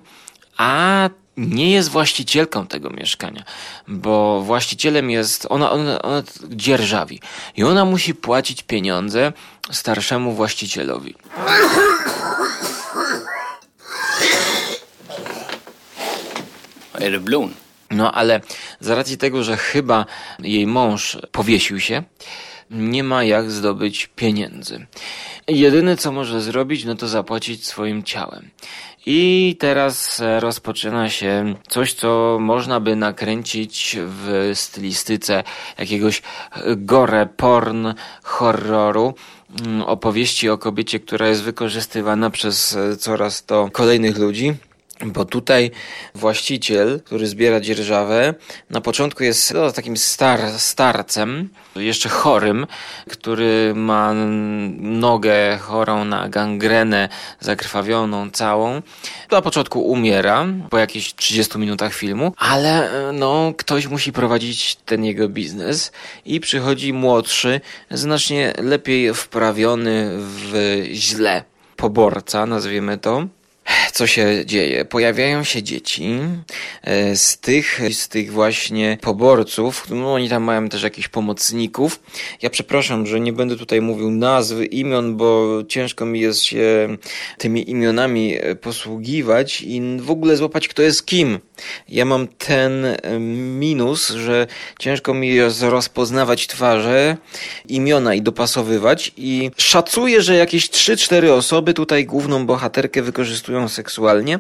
a 0.58 1.10
nie 1.38 1.71
jest 1.71 1.89
właścicielką 1.89 2.67
tego 2.67 2.89
mieszkania, 2.89 3.43
bo 3.88 4.41
właścicielem 4.41 5.10
jest 5.10 5.47
ona, 5.49 5.71
ona, 5.71 6.01
ona 6.01 6.23
dzierżawi 6.49 7.21
i 7.58 7.63
ona 7.63 7.86
musi 7.86 8.15
płacić 8.15 8.63
pieniądze 8.63 9.34
starszemu 9.71 10.34
właścicielowi. 10.34 11.15
Blon? 17.21 17.53
No 17.91 18.12
ale 18.12 18.41
z 18.79 18.89
racji 18.89 19.17
tego, 19.17 19.43
że 19.43 19.58
chyba 19.58 20.05
jej 20.39 20.67
mąż 20.67 21.17
powiesił 21.31 21.79
się, 21.79 22.03
nie 22.71 23.03
ma 23.03 23.23
jak 23.23 23.51
zdobyć 23.51 24.10
pieniędzy. 24.15 24.86
Jedyne 25.47 25.97
co 25.97 26.12
może 26.12 26.41
zrobić, 26.41 26.86
no 26.86 26.95
to 26.95 27.08
zapłacić 27.08 27.67
swoim 27.67 28.03
ciałem. 28.03 28.49
I 29.05 29.55
teraz 29.60 30.21
rozpoczyna 30.39 31.10
się 31.10 31.55
coś, 31.67 31.93
co 31.93 32.38
można 32.41 32.79
by 32.79 32.95
nakręcić 32.95 33.97
w 33.99 34.51
stylistyce 34.53 35.43
jakiegoś 35.77 36.21
gore 36.77 37.27
porn 37.38 37.88
horroru 38.23 39.13
mm, 39.65 39.81
opowieści 39.81 40.49
o 40.49 40.58
kobiecie, 40.58 40.99
która 40.99 41.27
jest 41.27 41.43
wykorzystywana 41.43 42.29
przez 42.29 42.77
coraz 42.99 43.45
to 43.45 43.69
kolejnych 43.71 44.17
ludzi. 44.17 44.53
Bo 45.05 45.25
tutaj 45.25 45.71
właściciel, 46.15 47.01
który 47.05 47.27
zbiera 47.27 47.59
dzierżawę, 47.59 48.33
na 48.69 48.81
początku 48.81 49.23
jest 49.23 49.53
no, 49.53 49.71
takim 49.71 49.97
star, 49.97 50.39
starcem, 50.57 51.49
jeszcze 51.75 52.09
chorym, 52.09 52.67
który 53.09 53.73
ma 53.75 54.13
nogę 54.79 55.57
chorą 55.57 56.05
na 56.05 56.29
gangrenę, 56.29 57.09
zakrwawioną 57.39 58.31
całą. 58.31 58.81
Na 59.31 59.41
początku 59.41 59.81
umiera 59.81 60.45
po 60.69 60.77
jakichś 60.77 61.13
30 61.13 61.57
minutach 61.57 61.93
filmu, 61.93 62.33
ale 62.37 62.89
no, 63.13 63.53
ktoś 63.57 63.87
musi 63.87 64.13
prowadzić 64.13 64.75
ten 64.75 65.05
jego 65.05 65.29
biznes 65.29 65.91
i 66.25 66.39
przychodzi 66.39 66.93
młodszy, 66.93 67.61
znacznie 67.91 68.53
lepiej 68.57 69.13
wprawiony 69.13 70.09
w 70.17 70.81
źle 70.93 71.43
poborca, 71.75 72.45
nazwijmy 72.45 72.97
to, 72.97 73.27
co 73.95 74.08
się 74.08 74.45
dzieje? 74.45 74.86
Pojawiają 74.86 75.43
się 75.43 75.63
dzieci 75.63 76.19
e, 76.82 77.15
z 77.15 77.38
tych, 77.38 77.82
z 77.91 78.08
tych 78.08 78.32
właśnie 78.32 78.97
poborców, 79.01 79.86
no 79.89 80.13
oni 80.13 80.30
tam 80.30 80.43
mają 80.43 80.69
też 80.69 80.84
jakichś 80.84 81.08
pomocników. 81.08 81.99
Ja 82.41 82.49
przepraszam, 82.49 83.08
że 83.08 83.19
nie 83.19 83.34
będę 83.34 83.56
tutaj 83.56 83.82
mówił 83.82 84.12
nazwy, 84.12 84.65
imion, 84.65 85.17
bo 85.17 85.60
ciężko 85.67 86.06
mi 86.06 86.19
jest 86.19 86.43
się 86.43 86.97
tymi 87.38 87.69
imionami 87.69 88.36
e, 88.36 88.56
posługiwać 88.56 89.62
i 89.62 89.82
w 89.99 90.12
ogóle 90.12 90.38
złapać 90.38 90.67
kto 90.67 90.82
jest 90.82 91.06
kim. 91.06 91.39
Ja 91.89 92.06
mam 92.06 92.28
ten 92.28 92.86
e, 92.86 93.19
minus, 93.60 94.10
że 94.10 94.47
ciężko 94.80 95.13
mi 95.13 95.30
jest 95.30 95.62
rozpoznawać 95.63 96.47
twarze, 96.47 97.17
imiona 97.67 98.15
i 98.15 98.21
dopasowywać 98.21 99.12
i 99.17 99.51
szacuję, 99.58 100.21
że 100.21 100.36
jakieś 100.36 100.69
3-4 100.69 101.30
osoby 101.30 101.73
tutaj 101.73 102.06
główną 102.06 102.45
bohaterkę 102.45 103.01
wykorzystują 103.01 103.54
seksualnie 103.69 104.39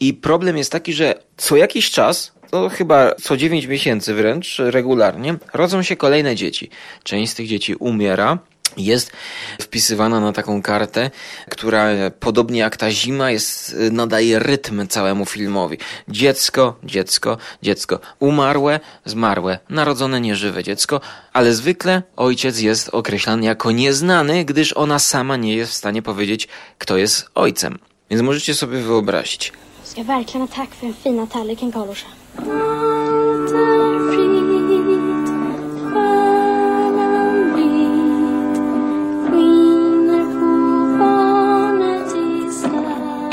i 0.00 0.14
problem 0.14 0.56
jest 0.56 0.72
taki, 0.72 0.92
że 0.92 1.14
co 1.36 1.56
jakiś 1.56 1.90
czas 1.90 2.32
to 2.50 2.68
chyba 2.68 3.14
co 3.14 3.36
9 3.36 3.66
miesięcy 3.66 4.14
wręcz 4.14 4.58
regularnie 4.58 5.34
rodzą 5.54 5.82
się 5.82 5.96
kolejne 5.96 6.36
dzieci. 6.36 6.70
Część 7.02 7.32
z 7.32 7.34
tych 7.34 7.48
dzieci 7.48 7.74
umiera, 7.74 8.38
jest 8.76 9.12
wpisywana 9.60 10.20
na 10.20 10.32
taką 10.32 10.62
kartę, 10.62 11.10
która 11.50 11.88
podobnie 12.20 12.60
jak 12.60 12.76
ta 12.76 12.90
zima 12.90 13.30
jest, 13.30 13.76
nadaje 13.90 14.38
rytm 14.38 14.86
całemu 14.88 15.26
filmowi. 15.26 15.78
Dziecko, 16.08 16.76
dziecko, 16.84 17.38
dziecko. 17.62 18.00
Umarłe, 18.18 18.80
zmarłe, 19.04 19.58
narodzone 19.70 20.20
nieżywe 20.20 20.64
dziecko, 20.64 21.00
ale 21.32 21.54
zwykle 21.54 22.02
ojciec 22.16 22.60
jest 22.60 22.88
określany 22.88 23.44
jako 23.44 23.72
nieznany, 23.72 24.44
gdyż 24.44 24.72
ona 24.72 24.98
sama 24.98 25.36
nie 25.36 25.56
jest 25.56 25.72
w 25.72 25.74
stanie 25.74 26.02
powiedzieć, 26.02 26.48
kto 26.78 26.96
jest 26.96 27.26
ojcem. 27.34 27.78
Więc 28.14 28.22
możecie 28.22 28.54
sobie 28.54 28.78
wyobrazić. 28.78 29.52
Ska 29.84 30.04
verkligen 30.04 30.48
ha 30.48 30.54
tack 30.54 30.74
för 30.74 30.86
den 30.86 30.94
fina 30.94 31.26
tallriken. 31.26 31.72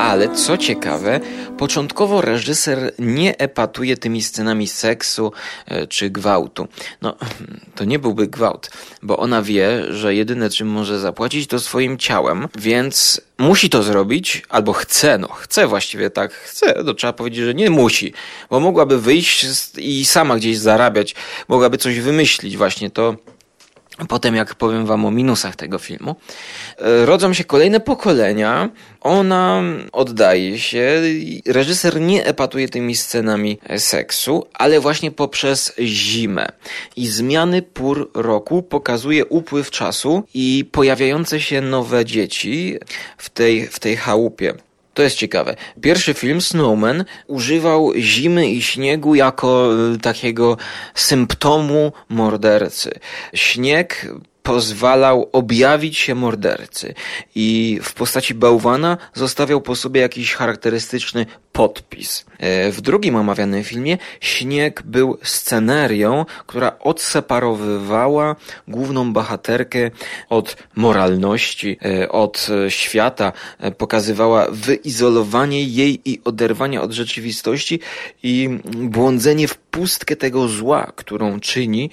Ale 0.02 0.36
co 0.36 0.58
ciekawe, 0.58 1.20
początkowo 1.58 2.22
reżyser 2.22 2.94
nie 3.00 3.38
epatuje 3.38 3.98
tymi 3.98 4.22
scenami 4.22 4.68
seksu 4.68 5.32
e, 5.66 5.88
czy 5.88 6.10
gwałtu. 6.10 6.68
No, 7.02 7.16
to 7.76 7.86
nie 7.86 8.00
byłby 8.00 8.28
gwałt, 8.28 8.72
bo 9.04 9.18
ona 9.18 9.42
wie, 9.42 9.94
że 9.94 10.16
jedyne 10.16 10.50
czym 10.50 10.68
może 10.68 11.00
zapłacić 11.00 11.48
to 11.48 11.60
swoim 11.60 11.98
ciałem, 11.98 12.48
więc 12.56 13.22
musi 13.38 13.70
to 13.70 13.84
zrobić, 13.84 14.44
albo 14.50 14.74
chce, 14.74 15.18
no 15.18 15.28
chce 15.28 15.68
właściwie 15.68 16.10
tak, 16.10 16.34
chce, 16.34 16.74
to 16.74 16.94
trzeba 16.94 17.14
powiedzieć, 17.14 17.46
że 17.46 17.54
nie 17.54 17.70
musi, 17.70 18.14
bo 18.50 18.60
mogłaby 18.60 19.02
wyjść 19.02 19.46
i 19.78 20.06
sama 20.06 20.36
gdzieś 20.36 20.58
zarabiać, 20.58 21.16
mogłaby 21.48 21.78
coś 21.78 22.00
wymyślić 22.00 22.58
właśnie, 22.58 22.90
to 22.90 23.16
Potem, 24.08 24.36
jak 24.36 24.56
powiem 24.56 24.86
Wam 24.86 25.06
o 25.06 25.12
minusach 25.12 25.56
tego 25.56 25.80
filmu, 25.80 26.16
e, 26.78 27.06
rodzą 27.06 27.34
się 27.34 27.44
kolejne 27.44 27.80
pokolenia. 27.80 28.70
Ona 29.02 29.62
oddaje 29.92 30.60
się. 30.60 31.02
Reżyser 31.46 32.02
nie 32.02 32.26
epatuje 32.26 32.70
tymi 32.70 32.96
scenami 32.96 33.60
seksu, 33.78 34.48
ale 34.54 34.80
właśnie 34.80 35.12
poprzez 35.12 35.74
zimę. 35.80 36.48
I 36.96 37.08
zmiany 37.08 37.62
pór 37.62 38.12
roku 38.14 38.64
pokazuje 38.64 39.26
upływ 39.26 39.72
czasu 39.72 40.24
i 40.34 40.66
pojawiające 40.72 41.42
się 41.42 41.62
nowe 41.62 42.06
dzieci 42.06 42.78
w 43.18 43.30
tej, 43.30 43.68
w 43.68 43.80
tej 43.80 43.98
chałupie. 43.98 44.54
To 44.94 45.04
jest 45.04 45.16
ciekawe. 45.16 45.56
Pierwszy 45.82 46.14
film, 46.14 46.42
Snowman, 46.42 47.06
używał 47.28 47.94
zimy 47.98 48.52
i 48.52 48.62
śniegu 48.62 49.16
jako 49.16 49.70
y, 49.96 49.98
takiego 49.98 50.58
symptomu 50.96 51.94
mordercy. 52.10 52.92
Śnieg 53.34 54.08
pozwalał 54.52 55.30
objawić 55.32 55.98
się 55.98 56.16
mordercy 56.16 56.94
i 57.36 57.80
w 57.84 57.94
postaci 57.94 58.34
bałwana 58.34 58.98
zostawiał 59.14 59.62
po 59.62 59.76
sobie 59.76 60.02
jakiś 60.02 60.34
charakterystyczny 60.34 61.26
podpis. 61.52 62.26
E, 62.40 62.72
w 62.72 62.82
drugim 62.82 63.16
omawianym 63.16 63.64
filmie 63.64 63.98
śnieg 64.20 64.84
był 64.86 65.18
scenerią, 65.24 66.26
która 66.48 66.80
odseparowywała 66.80 68.36
główną 68.68 69.14
bohaterkę 69.14 69.92
od 70.30 70.58
moralności, 70.76 71.78
e, 71.86 72.10
od 72.10 72.48
świata, 72.70 73.34
e, 73.60 73.72
pokazywała 73.72 74.48
wyizolowanie 74.52 75.64
jej 75.64 76.02
i 76.06 76.22
oderwanie 76.24 76.82
od 76.82 76.92
rzeczywistości 76.92 77.80
i 78.24 78.50
błądzenie 78.74 79.48
w 79.48 79.58
pustkę 79.58 80.16
tego 80.16 80.48
zła, 80.48 80.92
którą 80.96 81.40
czyni, 81.40 81.90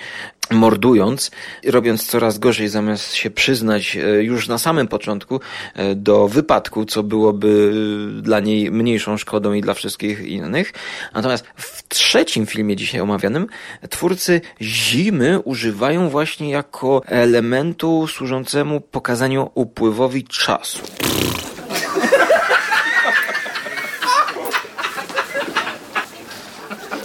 mordując, 0.50 1.30
robiąc 1.66 2.06
coraz 2.06 2.38
gorzej, 2.38 2.68
zamiast 2.68 3.14
się 3.14 3.30
przyznać 3.30 3.96
e, 3.96 4.00
już 4.22 4.48
na 4.48 4.58
samym 4.58 4.88
początku 4.88 5.40
e, 5.74 5.94
do 5.94 6.28
wypadku, 6.28 6.84
co 6.84 7.02
byłoby 7.02 7.72
e, 8.18 8.22
dla 8.22 8.40
niej 8.40 8.70
mniejszą 8.70 9.16
szkodą 9.16 9.52
i 9.52 9.60
dla 9.60 9.74
wszystkich 9.74 10.20
innych. 10.20 10.72
Natomiast 11.14 11.46
w 11.56 11.88
trzecim 11.88 12.46
filmie 12.46 12.76
dzisiaj 12.76 13.00
omawianym 13.00 13.46
twórcy 13.90 14.40
zimy 14.62 15.40
używają 15.40 16.08
właśnie 16.08 16.50
jako 16.50 17.02
elementu 17.06 18.06
służącemu 18.06 18.80
pokazaniu 18.80 19.50
upływowi 19.54 20.24
czasu. 20.24 20.78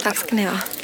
Tak 0.04 0.18
ska 0.18 0.83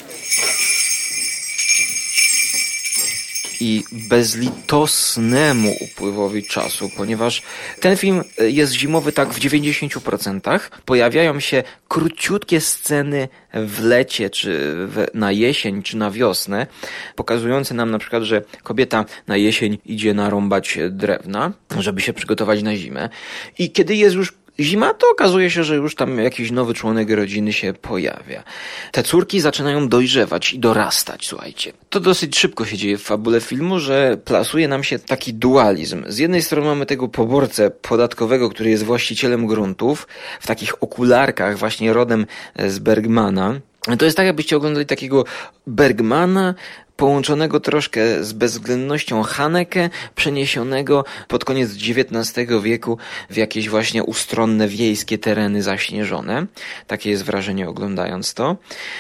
i 3.60 3.84
bezlitosnemu 3.92 5.76
upływowi 5.82 6.44
czasu, 6.44 6.90
ponieważ 6.98 7.42
ten 7.80 7.98
film 7.98 8.24
jest 8.40 8.74
zimowy 8.74 9.12
tak 9.12 9.34
w 9.34 9.40
90%. 9.40 10.60
Pojawiają 10.86 11.40
się 11.40 11.64
króciutkie 11.88 12.62
sceny 12.62 13.28
w 13.54 13.84
lecie, 13.84 14.30
czy 14.30 14.76
na 15.14 15.32
jesień, 15.32 15.84
czy 15.84 15.98
na 15.98 16.12
wiosnę, 16.12 16.68
pokazujące 17.16 17.74
nam 17.74 17.92
na 17.92 18.00
przykład, 18.00 18.24
że 18.24 18.42
kobieta 18.64 19.06
na 19.28 19.38
jesień 19.38 19.78
idzie 19.86 20.14
narąbać 20.14 20.78
drewna, 20.90 21.54
żeby 21.80 22.02
się 22.02 22.14
przygotować 22.14 22.64
na 22.64 22.76
zimę. 22.76 23.10
I 23.58 23.72
kiedy 23.72 23.96
jest 23.96 24.16
już 24.16 24.34
Zima 24.60 24.94
to 24.94 25.08
okazuje 25.12 25.52
się, 25.52 25.64
że 25.64 25.76
już 25.76 25.96
tam 25.96 26.20
jakiś 26.20 26.52
nowy 26.52 26.74
członek 26.74 27.10
rodziny 27.10 27.54
się 27.54 27.74
pojawia. 27.74 28.44
Te 28.92 29.04
córki 29.04 29.40
zaczynają 29.40 29.88
dojrzewać 29.90 30.54
i 30.54 30.60
dorastać, 30.60 31.28
słuchajcie. 31.28 31.74
To 31.90 32.00
dosyć 32.00 32.40
szybko 32.40 32.66
się 32.66 32.78
dzieje 32.78 32.98
w 32.98 33.02
fabule 33.02 33.42
filmu, 33.42 33.80
że 33.80 34.18
plasuje 34.26 34.68
nam 34.68 34.84
się 34.84 35.00
taki 35.00 35.34
dualizm. 35.34 36.04
Z 36.08 36.18
jednej 36.18 36.42
strony 36.42 36.68
mamy 36.68 36.86
tego 36.86 37.08
poborcę 37.08 37.72
podatkowego, 37.72 38.50
który 38.50 38.70
jest 38.70 38.84
właścicielem 38.84 39.48
gruntów, 39.48 40.08
w 40.40 40.48
takich 40.48 40.84
okularkach 40.84 41.58
właśnie 41.58 41.94
rodem 41.94 42.26
z 42.68 42.80
Bergmana, 42.80 43.60
to 44.00 44.06
jest 44.06 44.18
tak, 44.18 44.26
jakbyście 44.26 44.58
oglądali 44.58 44.86
takiego 44.86 45.26
Bergmana 45.68 46.56
połączonego 47.00 47.60
troszkę 47.60 48.24
z 48.24 48.34
bezwzględnością 48.34 49.24
Haneke, 49.24 49.90
przeniesionego 50.16 51.06
pod 51.28 51.46
koniec 51.46 51.70
XIX 51.72 52.50
wieku 52.64 52.98
w 53.30 53.38
jakieś 53.38 53.70
właśnie 53.70 54.04
ustronne 54.04 54.68
wiejskie 54.68 55.18
tereny 55.18 55.64
zaśnieżone. 55.64 56.46
Takie 56.88 57.10
jest 57.10 57.24
wrażenie 57.24 57.70
oglądając 57.70 58.34
to. 58.34 58.58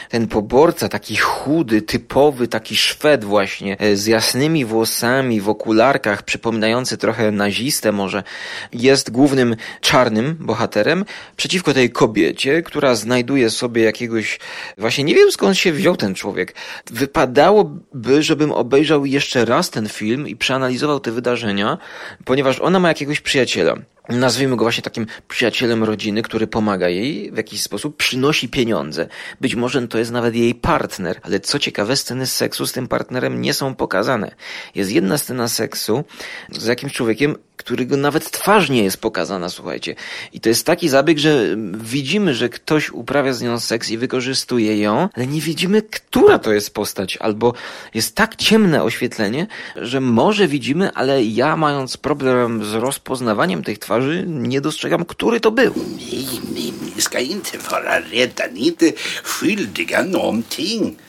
Ten 0.10 0.28
poborca, 0.28 0.90
taki 0.90 1.16
chudy, 1.16 1.82
typowy, 1.82 2.48
taki 2.48 2.76
Szwed 2.76 3.26
właśnie, 3.26 3.80
e, 3.80 3.96
z 3.96 4.06
jasnymi 4.06 4.66
włosami, 4.66 5.42
w 5.42 5.50
okularkach, 5.50 6.24
przypominający 6.24 6.98
trochę 6.98 7.32
nazistę 7.32 7.92
może, 7.92 8.24
jest 8.74 9.12
głównym 9.12 9.56
czarnym 9.82 10.38
bohaterem 10.40 11.06
przeciwko 11.36 11.74
tej 11.74 11.90
kobiecie, 11.90 12.62
która 12.62 12.96
znajduje 12.96 13.50
sobie 13.50 13.84
jakiegoś, 13.84 14.40
właśnie 14.78 15.04
nie 15.04 15.16
wiem 15.16 15.32
skąd 15.32 15.58
się 15.58 15.72
wziął 15.72 15.96
ten 15.96 16.16
człowiek. 16.16 16.56
Wypadało 16.92 17.72
by, 17.94 18.24
żebym 18.24 18.52
obejrzał 18.52 19.06
jeszcze 19.06 19.46
raz 19.46 19.70
ten 19.70 19.90
film 19.90 20.28
i 20.28 20.36
przeanalizował 20.36 21.00
te 21.00 21.12
wydarzenia, 21.12 21.78
ponieważ 22.26 22.60
ona 22.60 22.80
ma 22.80 22.88
jakiegoś 22.88 23.22
przyjaciela 23.22 23.76
nazwijmy 24.10 24.56
go 24.56 24.66
właśnie 24.66 24.84
takim 24.84 25.06
przyjacielem 25.28 25.84
rodziny, 25.84 26.22
który 26.22 26.48
pomaga 26.48 26.90
jej 26.90 27.32
w 27.32 27.38
jakiś 27.38 27.62
sposób, 27.62 27.98
przynosi 27.98 28.50
pieniądze. 28.50 29.08
Być 29.42 29.56
może 29.56 29.88
to 29.88 29.98
jest 29.98 30.12
nawet 30.12 30.36
jej 30.36 30.56
partner, 30.56 31.20
ale 31.24 31.40
co 31.40 31.60
ciekawe, 31.60 31.96
sceny 31.96 32.26
seksu 32.26 32.68
z 32.68 32.72
tym 32.72 32.88
partnerem 32.88 33.42
nie 33.42 33.54
są 33.54 33.76
pokazane. 33.76 34.32
Jest 34.76 34.92
jedna 34.92 35.18
scena 35.18 35.48
seksu 35.48 36.04
z 36.52 36.66
jakimś 36.66 36.94
człowiekiem, 36.94 37.36
którego 37.60 37.98
nawet 37.98 38.32
twarz 38.32 38.70
nie 38.70 38.84
jest 38.84 38.98
pokazana, 38.98 39.50
słuchajcie. 39.50 39.96
I 40.34 40.40
to 40.40 40.50
jest 40.50 40.66
taki 40.66 40.90
zabieg, 40.90 41.20
że 41.20 41.56
widzimy, 41.74 42.34
że 42.36 42.50
ktoś 42.50 42.92
uprawia 42.92 43.34
z 43.34 43.42
nią 43.42 43.60
seks 43.60 43.90
i 43.90 43.98
wykorzystuje 43.98 44.80
ją, 44.80 45.10
ale 45.14 45.28
nie 45.28 45.42
widzimy, 45.42 45.82
która 45.82 46.40
to 46.40 46.54
jest 46.54 46.74
postać, 46.74 47.18
albo 47.18 47.54
jest 47.94 48.16
tak 48.16 48.36
ciemne 48.36 48.84
oświetlenie, 48.84 49.48
że 49.76 50.02
może 50.02 50.48
widzimy, 50.48 50.94
ale 50.94 51.24
ja 51.24 51.58
mając 51.58 51.98
problem 51.98 52.66
z 52.66 52.74
rozpoznawaniem 52.74 53.64
tych 53.64 53.80
twarzy, 53.80 54.24
nie 54.28 54.62
dostrzegam, 54.62 55.06
który 55.06 55.40
to 55.40 55.52
był. 55.52 55.74
Ni 56.96 57.02
ska 57.02 57.20
inte 57.20 57.58
vara 57.58 58.00
rädda. 58.00 58.48
Inte 58.56 58.94
skyldiga 59.24 60.04
någonting. 60.04 61.09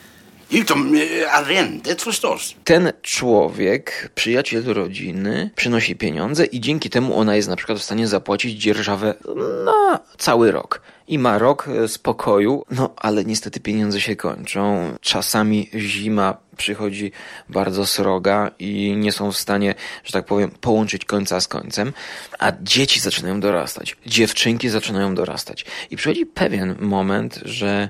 Utom 0.51 0.95
eh, 0.95 1.35
arrendet 1.35 2.01
förstås. 2.01 2.55
Ten 2.63 2.91
człowiek, 3.01 4.11
przyjaciel 4.15 4.63
rodziny, 4.63 5.49
przynosi 5.55 5.95
pieniądze 5.95 6.45
i 6.45 6.59
dzięki 6.59 6.89
temu 6.89 7.19
ona 7.19 7.35
jest 7.35 7.49
na 7.49 7.55
przykład 7.55 7.79
w 7.79 7.83
stanie 7.83 8.07
zapłacić 8.07 8.61
dzierżawę 8.61 9.13
na 9.65 9.99
cały 10.17 10.51
rok. 10.51 10.81
I 11.07 11.19
ma 11.19 11.37
rok 11.37 11.67
e, 11.67 11.87
spokoju, 11.87 12.65
no 12.71 12.93
ale 12.97 13.25
niestety 13.25 13.59
pieniądze 13.59 14.01
się 14.01 14.15
kończą. 14.15 14.93
Czasami 15.01 15.69
zima 15.75 16.37
przychodzi 16.57 17.11
bardzo 17.49 17.85
sroga 17.85 18.51
i 18.59 18.95
nie 18.97 19.11
są 19.11 19.31
w 19.31 19.37
stanie, 19.37 19.75
że 20.03 20.13
tak 20.13 20.25
powiem, 20.25 20.51
połączyć 20.51 21.05
końca 21.05 21.41
z 21.41 21.47
końcem, 21.47 21.93
a 22.39 22.51
dzieci 22.61 22.99
zaczynają 22.99 23.39
dorastać, 23.39 23.97
dziewczynki 24.05 24.69
zaczynają 24.69 25.15
dorastać. 25.15 25.65
I 25.89 25.95
przychodzi 25.95 26.25
pewien 26.25 26.75
moment, 26.79 27.39
że 27.45 27.89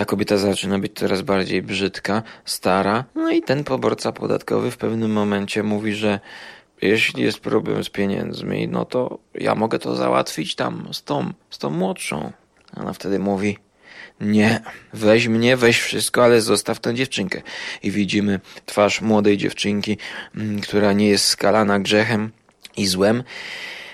ta 0.00 0.04
kobieta 0.04 0.36
zaczyna 0.36 0.78
być 0.78 0.92
coraz 0.94 1.22
bardziej 1.22 1.62
brzydka, 1.62 2.22
stara, 2.44 3.04
no 3.14 3.30
i 3.30 3.42
ten 3.42 3.64
poborca 3.64 4.12
podatkowy 4.12 4.70
w 4.70 4.76
pewnym 4.76 5.12
momencie 5.12 5.62
mówi, 5.62 5.94
że 5.94 6.20
jeśli 6.82 7.22
jest 7.22 7.38
problem 7.38 7.84
z 7.84 7.88
pieniędzmi, 7.88 8.68
no 8.68 8.84
to 8.84 9.18
ja 9.34 9.54
mogę 9.54 9.78
to 9.78 9.96
załatwić 9.96 10.54
tam 10.54 10.88
z 10.92 11.02
tą, 11.02 11.32
z 11.50 11.58
tą 11.58 11.70
młodszą. 11.70 12.32
Ona 12.76 12.92
wtedy 12.92 13.18
mówi, 13.18 13.58
nie, 14.20 14.60
weź 14.92 15.28
mnie, 15.28 15.56
weź 15.56 15.80
wszystko, 15.80 16.24
ale 16.24 16.40
zostaw 16.40 16.80
tę 16.80 16.94
dziewczynkę. 16.94 17.42
I 17.82 17.90
widzimy 17.90 18.40
twarz 18.66 19.00
młodej 19.00 19.36
dziewczynki, 19.36 19.98
mm, 20.34 20.60
która 20.60 20.92
nie 20.92 21.08
jest 21.08 21.24
skalana 21.24 21.80
grzechem 21.80 22.30
i 22.76 22.86
złem 22.86 23.22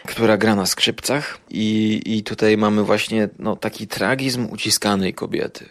która 0.06 0.36
gra 0.36 0.54
na 0.54 0.66
skrzypcach 0.66 1.38
i, 1.50 2.02
i 2.06 2.22
tutaj 2.22 2.56
mamy 2.56 2.82
właśnie 2.82 3.28
no, 3.38 3.56
taki 3.56 3.86
tragizm 3.86 4.48
uciskanej 4.50 5.14
kobiety. 5.14 5.68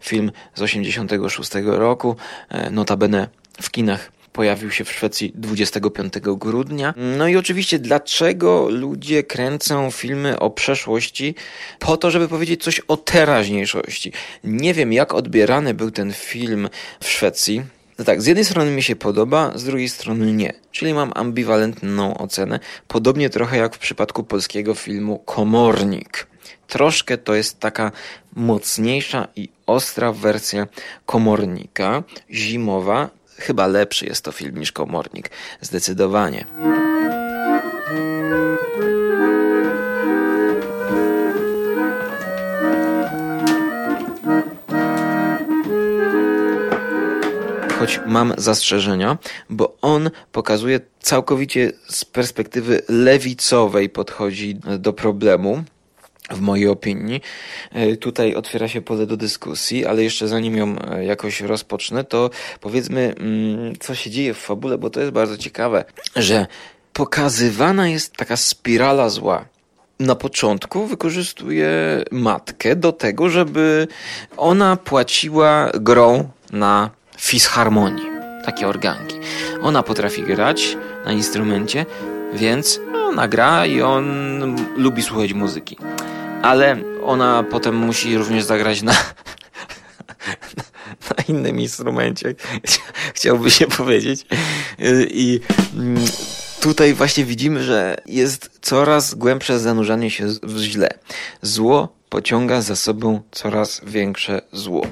Film 0.00 0.32
z 0.54 0.62
86 0.62 1.50
roku, 1.64 2.16
e, 2.48 2.70
notabene 2.70 3.28
w 3.62 3.70
kinach 3.70 4.12
pojawił 4.32 4.70
się 4.70 4.84
w 4.84 4.92
Szwecji 4.92 5.32
25 5.34 6.12
grudnia. 6.20 6.94
No 6.96 7.28
i 7.28 7.36
oczywiście, 7.36 7.78
dlaczego 7.78 8.68
ludzie 8.68 9.22
kręcą 9.22 9.90
filmy 9.90 10.38
o 10.38 10.50
przeszłości? 10.50 11.34
Po 11.78 11.96
to, 11.96 12.10
żeby 12.10 12.28
powiedzieć 12.28 12.62
coś 12.62 12.80
o 12.80 12.96
teraźniejszości. 12.96 14.12
Nie 14.44 14.74
wiem, 14.74 14.92
jak 14.92 15.14
odbierany 15.14 15.74
był 15.74 15.90
ten 15.90 16.12
film 16.12 16.68
w 17.00 17.08
Szwecji. 17.08 17.62
No 17.98 18.04
tak, 18.04 18.22
z 18.22 18.26
jednej 18.26 18.44
strony 18.44 18.70
mi 18.70 18.82
się 18.82 18.96
podoba, 18.96 19.52
z 19.54 19.64
drugiej 19.64 19.88
strony 19.88 20.32
nie. 20.32 20.52
Czyli 20.72 20.94
mam 20.94 21.12
ambiwalentną 21.14 22.18
ocenę, 22.18 22.60
podobnie 22.88 23.30
trochę 23.30 23.56
jak 23.56 23.74
w 23.74 23.78
przypadku 23.78 24.24
polskiego 24.24 24.74
filmu 24.74 25.18
Komornik. 25.18 26.26
Troszkę 26.66 27.18
to 27.18 27.34
jest 27.34 27.60
taka 27.60 27.92
mocniejsza 28.36 29.28
i 29.36 29.48
ostra 29.66 30.12
wersja 30.12 30.66
Komornika, 31.06 32.02
zimowa. 32.30 33.10
Chyba 33.36 33.66
lepszy 33.66 34.06
jest 34.06 34.24
to 34.24 34.32
film 34.32 34.58
niż 34.58 34.72
Komornik, 34.72 35.30
zdecydowanie. 35.60 36.44
Choć 47.88 48.00
mam 48.06 48.34
zastrzeżenia, 48.38 49.18
bo 49.50 49.76
on 49.82 50.10
pokazuje 50.32 50.80
całkowicie 51.00 51.72
z 51.88 52.04
perspektywy 52.04 52.82
lewicowej 52.88 53.88
podchodzi 53.88 54.54
do 54.78 54.92
problemu 54.92 55.64
w 56.30 56.40
mojej 56.40 56.68
opinii. 56.68 57.20
E, 57.72 57.96
tutaj 57.96 58.34
otwiera 58.34 58.68
się 58.68 58.80
pole 58.80 59.06
do 59.06 59.16
dyskusji, 59.16 59.86
ale 59.86 60.02
jeszcze 60.02 60.28
zanim 60.28 60.56
ją 60.56 60.76
e, 60.78 61.04
jakoś 61.04 61.40
rozpocznę, 61.40 62.04
to 62.04 62.30
powiedzmy, 62.60 63.14
mm, 63.18 63.76
co 63.80 63.94
się 63.94 64.10
dzieje 64.10 64.34
w 64.34 64.38
fabule, 64.38 64.78
bo 64.78 64.90
to 64.90 65.00
jest 65.00 65.12
bardzo 65.12 65.36
ciekawe, 65.38 65.84
że 66.16 66.46
pokazywana 66.92 67.88
jest 67.88 68.16
taka 68.16 68.36
spirala 68.36 69.08
zła. 69.08 69.44
Na 70.00 70.14
początku 70.14 70.86
wykorzystuje 70.86 71.70
matkę 72.10 72.76
do 72.76 72.92
tego, 72.92 73.28
żeby 73.28 73.88
ona 74.36 74.76
płaciła 74.76 75.70
grą 75.74 76.28
na 76.52 76.97
fisharmonii, 77.18 78.10
takie 78.44 78.68
organki. 78.68 79.16
Ona 79.62 79.82
potrafi 79.82 80.22
grać 80.22 80.76
na 81.04 81.12
instrumencie, 81.12 81.86
więc 82.34 82.80
ona 82.92 83.28
gra 83.28 83.66
i 83.66 83.82
on 83.82 84.56
lubi 84.76 85.02
słuchać 85.02 85.32
muzyki. 85.32 85.76
Ale 86.42 86.76
ona 87.04 87.44
potem 87.50 87.76
musi 87.76 88.18
również 88.18 88.44
zagrać 88.44 88.82
na, 88.82 88.92
na 91.10 91.24
innym 91.28 91.60
instrumencie, 91.60 92.34
chciałby 93.14 93.50
się 93.50 93.66
powiedzieć. 93.66 94.26
I 95.10 95.40
tutaj 96.60 96.94
właśnie 96.94 97.24
widzimy, 97.24 97.62
że 97.62 97.96
jest 98.06 98.50
coraz 98.62 99.14
głębsze 99.14 99.58
zanurzanie 99.58 100.10
się 100.10 100.26
w 100.42 100.58
źle. 100.58 100.88
Zło 101.42 101.88
pociąga 102.08 102.62
za 102.62 102.76
sobą 102.76 103.20
coraz 103.30 103.80
większe 103.84 104.40
zło 104.52 104.86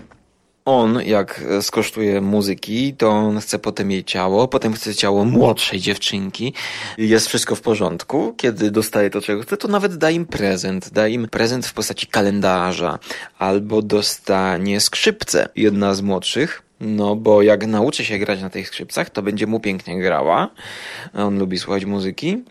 on, 0.67 1.01
jak 1.05 1.45
skosztuje 1.61 2.21
muzyki, 2.21 2.95
to 2.95 3.11
on 3.11 3.41
chce 3.41 3.59
potem 3.59 3.91
jej 3.91 4.05
ciało, 4.05 4.49
potem 4.49 4.73
chce 4.73 4.95
ciało 4.95 5.25
młodszej 5.25 5.81
dziewczynki. 5.81 6.53
Jest 6.99 7.29
wszystko 7.29 7.55
w 7.55 7.61
porządku. 7.61 8.35
Kiedy 8.37 8.71
dostaje 8.71 9.11
to, 9.11 9.21
czego 9.21 9.43
chce, 9.43 9.57
to 9.57 9.69
nawet 9.69 9.97
da 9.97 10.11
im 10.11 10.27
prezent. 10.27 10.93
Da 10.93 11.09
im 11.09 11.29
prezent 11.29 11.67
w 11.67 11.75
postaci 11.75 12.07
kalendarza 12.07 12.99
albo 13.39 13.83
dostanie 13.83 14.81
skrzypce. 14.81 15.49
Jedna 15.57 15.95
z 15.95 16.03
młodszych 16.03 16.63
no, 16.81 17.17
bo 17.17 17.43
jak 17.43 17.67
nauczy 17.67 18.05
się 18.05 18.19
grać 18.19 18.43
na 18.43 18.51
tych 18.51 18.69
skrzypcach, 18.69 19.11
to 19.11 19.23
będzie 19.23 19.47
mu 19.47 19.61
pięknie 19.61 20.01
grała. 20.01 20.51
On 21.15 21.39
lubi 21.39 21.59
słuchać 21.59 21.85
muzyki, 21.85 22.45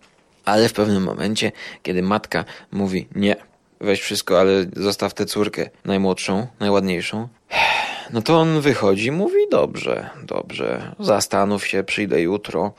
ale 0.45 0.69
w 0.69 0.73
pewnym 0.73 1.03
momencie, 1.03 1.51
kiedy 1.83 2.01
matka 2.01 2.45
mówi 2.71 3.07
nie, 3.15 3.35
weź 3.81 4.01
wszystko, 4.01 4.39
ale 4.39 4.65
zostaw 4.75 5.13
tę 5.13 5.25
córkę 5.25 5.69
najmłodszą, 5.85 6.47
najładniejszą, 6.59 7.27
no 8.13 8.21
to 8.21 8.39
on 8.39 8.61
wychodzi 8.61 9.11
mówi: 9.11 9.39
Dobrze, 9.51 10.09
dobrze, 10.23 10.95
zastanów 10.99 11.67
się, 11.67 11.83
przyjdę 11.83 12.21
jutro. 12.21 12.73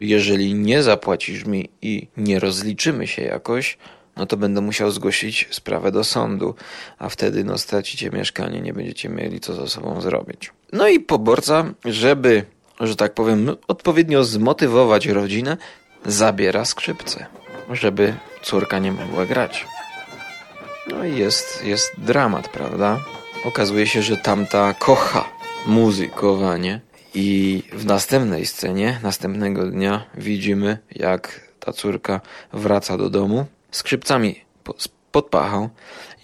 Jeżeli 0.00 0.54
nie 0.54 0.82
zapłacisz 0.82 1.44
mi 1.44 1.68
i 1.82 2.08
nie 2.16 2.40
rozliczymy 2.40 3.06
się 3.06 3.22
jakoś, 3.22 3.78
no 4.16 4.26
to 4.26 4.36
będę 4.36 4.60
musiał 4.60 4.90
zgłosić 4.90 5.48
sprawę 5.50 5.92
do 5.92 6.04
sądu, 6.04 6.54
a 6.98 7.08
wtedy 7.08 7.44
no 7.44 7.58
stracicie 7.58 8.10
mieszkanie, 8.10 8.60
nie 8.60 8.72
będziecie 8.72 9.08
mieli 9.08 9.40
co 9.40 9.54
ze 9.54 9.68
sobą 9.68 10.00
zrobić. 10.00 10.52
No 10.72 10.88
i 10.88 11.00
poborca, 11.00 11.64
żeby, 11.84 12.44
że 12.80 12.96
tak 12.96 13.14
powiem, 13.14 13.56
odpowiednio 13.68 14.24
zmotywować 14.24 15.06
rodzinę, 15.06 15.56
zabiera 16.06 16.64
skrzypce, 16.64 17.26
żeby 17.72 18.14
córka 18.42 18.78
nie 18.78 18.92
mogła 18.92 19.26
grać. 19.26 19.66
No 20.90 21.04
i 21.04 21.16
jest, 21.16 21.64
jest 21.64 21.92
dramat, 21.98 22.48
prawda? 22.48 23.00
Okazuje 23.44 23.86
się, 23.86 24.02
że 24.02 24.16
tamta 24.16 24.74
kocha 24.74 25.28
muzykowanie 25.66 26.80
i 27.14 27.62
w 27.72 27.86
następnej 27.86 28.46
scenie, 28.46 29.00
następnego 29.02 29.66
dnia 29.66 30.06
widzimy, 30.14 30.78
jak 30.90 31.40
ta 31.60 31.72
córka 31.72 32.20
wraca 32.52 32.96
do 32.96 33.10
domu 33.10 33.46
skrzypcami 33.70 34.44
pod 35.12 35.28
pachą 35.28 35.68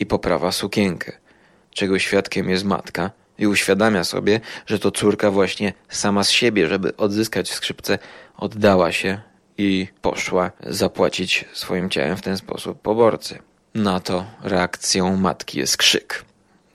i 0.01 0.07
poprawa 0.07 0.53
sukienkę, 0.53 1.13
czego 1.71 1.99
świadkiem 1.99 2.51
jest 2.51 2.65
matka 2.65 3.11
i 3.39 3.47
uświadamia 3.47 4.05
sobie, 4.05 4.41
że 4.67 4.79
to 4.79 4.91
córka 4.91 5.31
właśnie 5.31 5.73
sama 5.89 6.25
z 6.25 6.31
siebie, 6.31 6.69
żeby 6.69 6.97
odzyskać 6.97 7.53
skrzypce, 7.53 7.99
oddała 8.37 8.93
się 8.93 9.21
i 9.59 9.89
poszła 10.03 10.51
zapłacić 10.67 11.45
swoim 11.53 11.91
ciałem 11.91 12.17
w 12.17 12.23
ten 12.23 12.37
sposób 12.37 12.81
poborcy. 12.83 13.39
Na 13.75 14.01
to 14.01 14.25
reakcją 14.43 15.17
matki 15.17 15.59
jest 15.59 15.77
krzyk. 15.77 16.25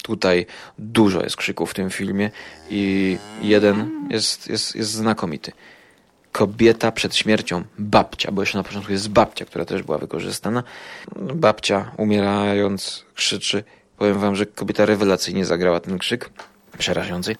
Tutaj 0.03 0.45
dużo 0.79 1.23
jest 1.23 1.35
krzyków 1.35 1.71
w 1.71 1.73
tym 1.73 1.89
filmie 1.89 2.31
i 2.69 3.17
jeden 3.41 4.07
jest, 4.09 4.47
jest, 4.47 4.75
jest 4.75 4.91
znakomity. 4.91 5.51
Kobieta 6.31 6.91
przed 6.91 7.15
śmiercią, 7.15 7.63
babcia, 7.79 8.31
bo 8.31 8.41
jeszcze 8.41 8.57
na 8.57 8.63
początku 8.63 8.91
jest 8.91 9.09
babcia, 9.09 9.45
która 9.45 9.65
też 9.65 9.83
była 9.83 9.97
wykorzystana. 9.97 10.63
Babcia 11.15 11.91
umierając 11.97 13.05
krzyczy. 13.15 13.63
Powiem 13.97 14.19
wam, 14.19 14.35
że 14.35 14.45
kobieta 14.45 14.85
rewelacyjnie 14.85 15.45
zagrała 15.45 15.79
ten 15.79 15.97
krzyk. 15.97 16.29
Przerażający. 16.77 17.35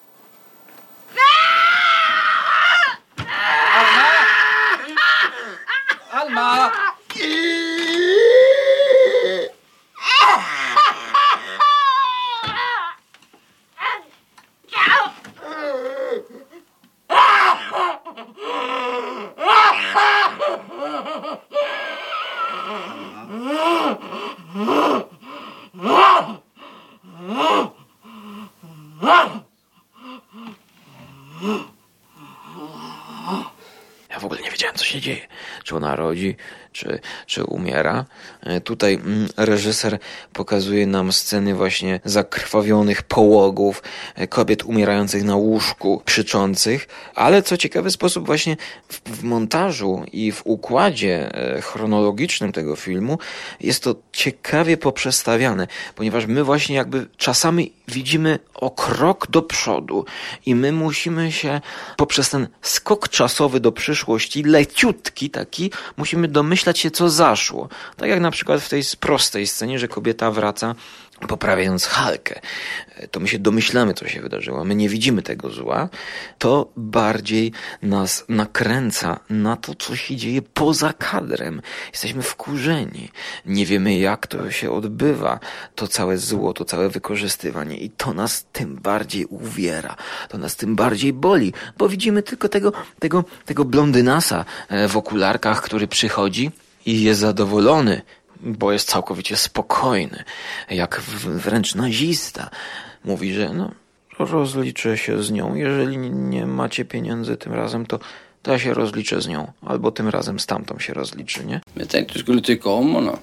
Alma! 6.12 6.72
Alma! 6.72 6.72
Ja 34.10 34.20
w 34.20 34.26
ogóle 34.26 34.42
nie 34.42 34.52
wiedziałem, 34.52 34.76
co 34.76 34.86
się 34.86 35.02
dzieje. 35.02 35.28
Czy 35.64 35.76
ona 35.76 35.96
rodzi, 36.10 36.36
czy, 36.72 37.00
czy 37.26 37.44
umiera. 37.44 38.06
E, 38.44 38.62
tutaj 38.62 38.94
mm, 38.94 39.28
reżyser 39.38 40.00
pokazuje 40.34 40.88
nam 40.88 41.12
sceny 41.12 41.56
właśnie 41.56 42.00
zakrwawionych 42.06 43.04
połogów, 43.04 43.84
e, 44.16 44.28
kobiet 44.28 44.64
umierających 44.64 45.24
na 45.24 45.36
łóżku, 45.36 46.02
krzyczących, 46.06 46.88
ale 47.16 47.42
co 47.42 47.58
ciekawy 47.58 47.92
sposób 47.92 48.26
właśnie 48.26 48.58
w, 48.88 49.02
w 49.20 49.24
montażu 49.24 50.04
i 50.12 50.32
w 50.32 50.42
układzie 50.46 51.36
e, 51.36 51.62
chronologicznym 51.62 52.52
tego 52.52 52.76
filmu 52.76 53.20
jest 53.60 53.84
to 53.84 53.96
ciekawie 54.12 54.78
poprzestawiane, 54.78 55.68
ponieważ 55.96 56.26
my 56.26 56.44
właśnie 56.44 56.76
jakby 56.76 57.08
czasami 57.18 57.74
widzimy 57.90 58.40
o 58.54 58.72
krok 58.72 59.28
do 59.28 59.42
przodu 59.42 60.06
i 60.46 60.56
my 60.56 60.72
musimy 60.72 61.32
się 61.32 61.62
poprzez 61.98 62.30
ten 62.30 62.48
skok 62.62 63.10
czasowy 63.10 63.60
do 63.60 63.72
przyszłości, 63.72 64.44
leciutki 64.44 65.30
taki, 65.30 65.72
musimy 65.98 66.28
domyślać 66.28 66.80
się, 66.80 66.92
co 66.92 67.10
zaszło. 67.10 67.70
Tak 67.98 68.10
jak 68.10 68.20
na 68.20 68.32
przykład 68.32 68.62
w 68.62 68.70
tej 68.70 68.84
prostej 69.00 69.48
scenie, 69.48 69.80
że 69.80 69.88
kobieta 69.88 70.32
wraca 70.32 70.76
poprawiając 71.28 71.86
Halkę, 71.86 72.40
to 73.12 73.20
my 73.20 73.28
się 73.28 73.40
domyślamy, 73.40 73.94
co 73.94 74.08
się 74.08 74.22
wydarzyło, 74.22 74.66
my 74.66 74.76
nie 74.76 74.90
widzimy 74.90 75.22
tego 75.22 75.50
zła, 75.50 75.90
to 76.38 76.72
bardziej 76.78 77.52
nas 77.82 78.26
nakręca 78.30 79.20
na 79.30 79.56
to, 79.56 79.76
co 79.76 79.96
się 79.96 80.16
dzieje 80.16 80.42
poza 80.42 80.94
kadrem. 80.94 81.62
Jesteśmy 81.92 82.22
wkurzeni. 82.22 83.10
Nie 83.46 83.66
wiemy, 83.66 83.98
jak 83.98 84.28
to 84.28 84.52
się 84.52 84.72
odbywa, 84.72 85.40
to 85.76 85.88
całe 85.88 86.18
zło, 86.18 86.54
to 86.54 86.66
całe 86.66 86.90
wykorzystywanie 86.90 87.78
i 87.78 87.90
to 87.90 88.14
nas 88.14 88.46
tym 88.52 88.76
bardziej 88.76 89.26
uwiera, 89.26 89.96
to 90.30 90.38
nas 90.38 90.56
tym 90.56 90.76
bardziej 90.76 91.14
boli, 91.14 91.54
bo 91.78 91.90
widzimy 91.90 92.24
tylko 92.24 92.50
tego, 92.50 92.72
tego, 93.00 93.24
tego 93.46 93.66
blondynasa 93.66 94.46
e, 94.70 94.88
w 94.88 94.98
okularkach, 94.98 95.62
który 95.62 95.88
przychodzi 95.88 96.52
i 96.86 97.04
jest 97.04 97.20
zadowolony, 97.20 98.02
bo 98.40 98.72
jest 98.72 98.90
całkowicie 98.90 99.38
spokojny, 99.38 100.24
jak 100.70 101.02
wręcz 101.26 101.76
nazista. 101.76 102.50
Mówi, 103.06 103.34
że 103.34 103.54
no, 103.54 103.72
rozliczę 104.20 104.98
się 104.98 105.24
z 105.24 105.32
nią. 105.32 105.56
Jeżeli 105.56 105.98
nie 105.98 106.46
macie 106.46 106.86
pieniędzy 106.86 107.38
tym 107.38 107.54
razem, 107.54 107.86
to, 107.86 108.00
to 108.42 108.52
ja 108.52 108.60
się 108.60 108.74
rozliczę 108.74 109.22
z 109.22 109.28
nią. 109.28 109.52
Albo 109.66 109.92
tym 109.92 110.10
razem 110.10 110.40
z 110.40 110.46
tamtą 110.46 110.80
się 110.80 110.94
rozliczy, 110.94 111.46
nie? 111.46 111.62
Jag 111.76 111.88
tänkte 111.88 112.14
du 112.14 112.20
skulle 112.20 112.42
tycka 112.42 112.70
om 112.70 112.94
honom. 112.94 113.18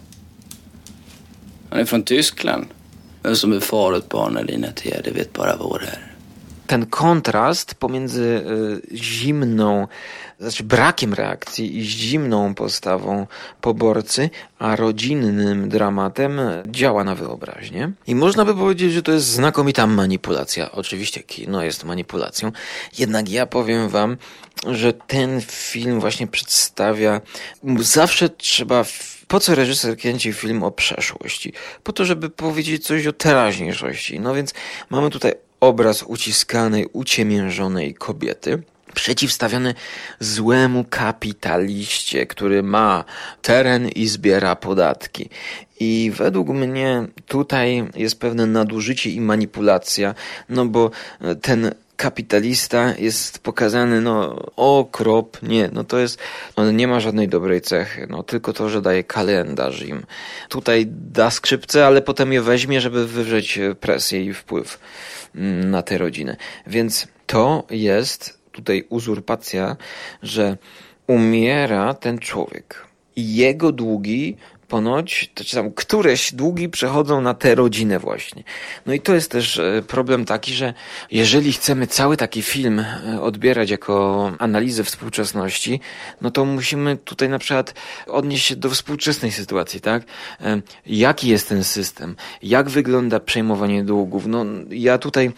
Han 1.71 1.81
är 1.81 1.85
från 1.85 2.03
Tyskland. 2.03 2.67
Vem 3.23 3.37
som 3.37 3.53
är 3.53 3.61
far 3.61 3.93
åt 3.93 4.09
barnen 4.09 4.47
dina 4.47 4.73
till 4.73 5.01
det 5.05 5.11
vet 5.11 5.33
bara 5.33 5.57
vår 5.57 5.79
herre. 5.79 6.16
Ten 6.67 6.87
kontrast 6.87 7.75
pomiędzy 7.75 8.45
y, 8.93 8.97
zimną 8.97 9.87
znaczy 10.41 10.65
brakiem 10.65 11.15
reakcji 11.15 11.79
i 11.79 11.85
zimną 11.85 12.55
postawą 12.55 13.27
poborcy, 13.61 14.31
a 14.59 14.77
rodzinnym 14.77 15.69
dramatem 15.69 16.41
działa 16.67 17.05
na 17.05 17.15
wyobraźnię. 17.15 17.93
I 18.07 18.15
można 18.15 18.45
by 18.45 18.55
powiedzieć, 18.55 18.93
że 18.93 19.03
to 19.03 19.13
jest 19.13 19.27
znakomita 19.27 19.87
manipulacja. 19.87 20.73
Oczywiście 20.73 21.23
kino 21.23 21.63
jest 21.63 21.85
manipulacją, 21.85 22.53
jednak 22.99 23.29
ja 23.29 23.47
powiem 23.47 23.89
wam, 23.89 24.17
że 24.67 24.93
ten 24.93 25.41
film 25.41 26.01
właśnie 26.01 26.27
przedstawia, 26.27 27.21
zawsze 27.79 28.29
trzeba 28.29 28.85
po 29.29 29.41
co 29.41 29.55
reżyser 29.55 29.97
kręci 29.97 30.33
film 30.33 30.63
o 30.63 30.71
przeszłości? 30.71 31.53
Po 31.83 31.93
to, 31.93 32.05
żeby 32.05 32.31
powiedzieć 32.31 32.87
coś 32.87 33.07
o 33.07 33.13
teraźniejszości. 33.13 34.21
No 34.21 34.35
więc 34.35 34.55
mamy 34.91 35.11
tutaj 35.11 35.33
obraz 35.69 36.03
uciskanej, 36.03 36.87
uciemiężonej 36.93 37.95
kobiety, 37.95 38.63
przeciwstawiony 38.95 39.75
złemu 40.21 40.85
kapitaliście, 40.91 42.27
który 42.27 42.63
ma 42.63 43.05
teren 43.43 43.89
i 43.89 44.07
zbiera 44.07 44.57
podatki. 44.57 45.29
I 45.81 46.13
według 46.15 46.49
mnie 46.49 47.07
tutaj 47.27 47.89
jest 47.97 48.21
pewne 48.21 48.47
nadużycie 48.47 49.11
i 49.11 49.21
manipulacja, 49.21 50.15
no 50.49 50.67
bo 50.67 50.91
ten 51.43 51.75
kapitalista 51.97 52.95
jest 52.99 53.39
pokazany, 53.39 54.01
no, 54.01 54.37
okropnie, 54.57 55.71
no 55.73 55.85
to 55.85 55.99
jest, 55.99 56.19
on 56.57 56.77
nie 56.77 56.89
ma 56.89 57.01
żadnej 57.01 57.29
dobrej 57.29 57.61
cechy, 57.61 58.07
no, 58.11 58.23
tylko 58.23 58.53
to, 58.53 58.69
że 58.69 58.83
daje 58.83 59.05
kalendarz 59.05 59.83
im. 59.83 60.07
Tutaj 60.49 60.87
da 60.89 61.31
skrzypce, 61.31 61.87
ale 61.87 62.03
potem 62.03 62.33
je 62.33 62.43
weźmie, 62.43 62.81
żeby 62.81 63.07
wywrzeć 63.07 63.59
presję 63.81 64.25
i 64.25 64.35
wpływ 64.35 64.79
na 65.65 65.83
tę 65.83 65.99
rodzinę. 65.99 66.37
Więc 66.67 67.09
to 67.27 67.67
jest 67.71 68.41
tutaj 68.53 68.85
uzurpacja, 68.89 69.77
że 70.23 70.57
umiera 71.07 71.95
ten 71.95 72.19
człowiek. 72.19 72.87
Jego 73.17 73.73
długi 73.73 74.37
ponoć, 74.69 75.31
czy 75.35 75.57
tam 75.57 75.73
któreś 75.73 76.33
długi 76.33 76.69
przechodzą 76.69 77.21
na 77.21 77.35
tę 77.35 77.55
rodzinę 77.55 77.99
właśnie. 77.99 78.43
No 78.87 78.93
i 78.93 79.01
to 79.01 79.15
jest 79.15 79.31
też 79.31 79.59
e, 79.59 79.83
problem 79.87 80.25
taki, 80.25 80.55
że 80.55 80.75
jeżeli 81.11 81.53
chcemy 81.53 81.87
cały 81.87 82.17
taki 82.17 82.43
film 82.43 82.79
e, 82.79 83.21
odbierać 83.21 83.71
jako 83.71 84.33
analizę 84.39 84.85
współczesności, 84.85 85.81
no 86.21 86.31
to 86.31 86.45
musimy 86.45 86.97
tutaj 86.97 87.29
na 87.29 87.39
przykład 87.39 87.75
odnieść 88.07 88.47
się 88.47 88.57
do 88.57 88.71
współczesnej 88.71 89.33
sytuacji, 89.33 89.81
tak? 89.81 90.03
E, 90.41 90.61
jaki 90.87 91.29
jest 91.29 91.49
ten 91.49 91.65
system? 91.65 92.17
Jak 92.43 92.71
wygląda 92.71 93.21
przejmowanie 93.21 93.85
długów? 93.85 94.27
No 94.27 94.45
ja 94.71 94.99
tutaj 94.99 95.33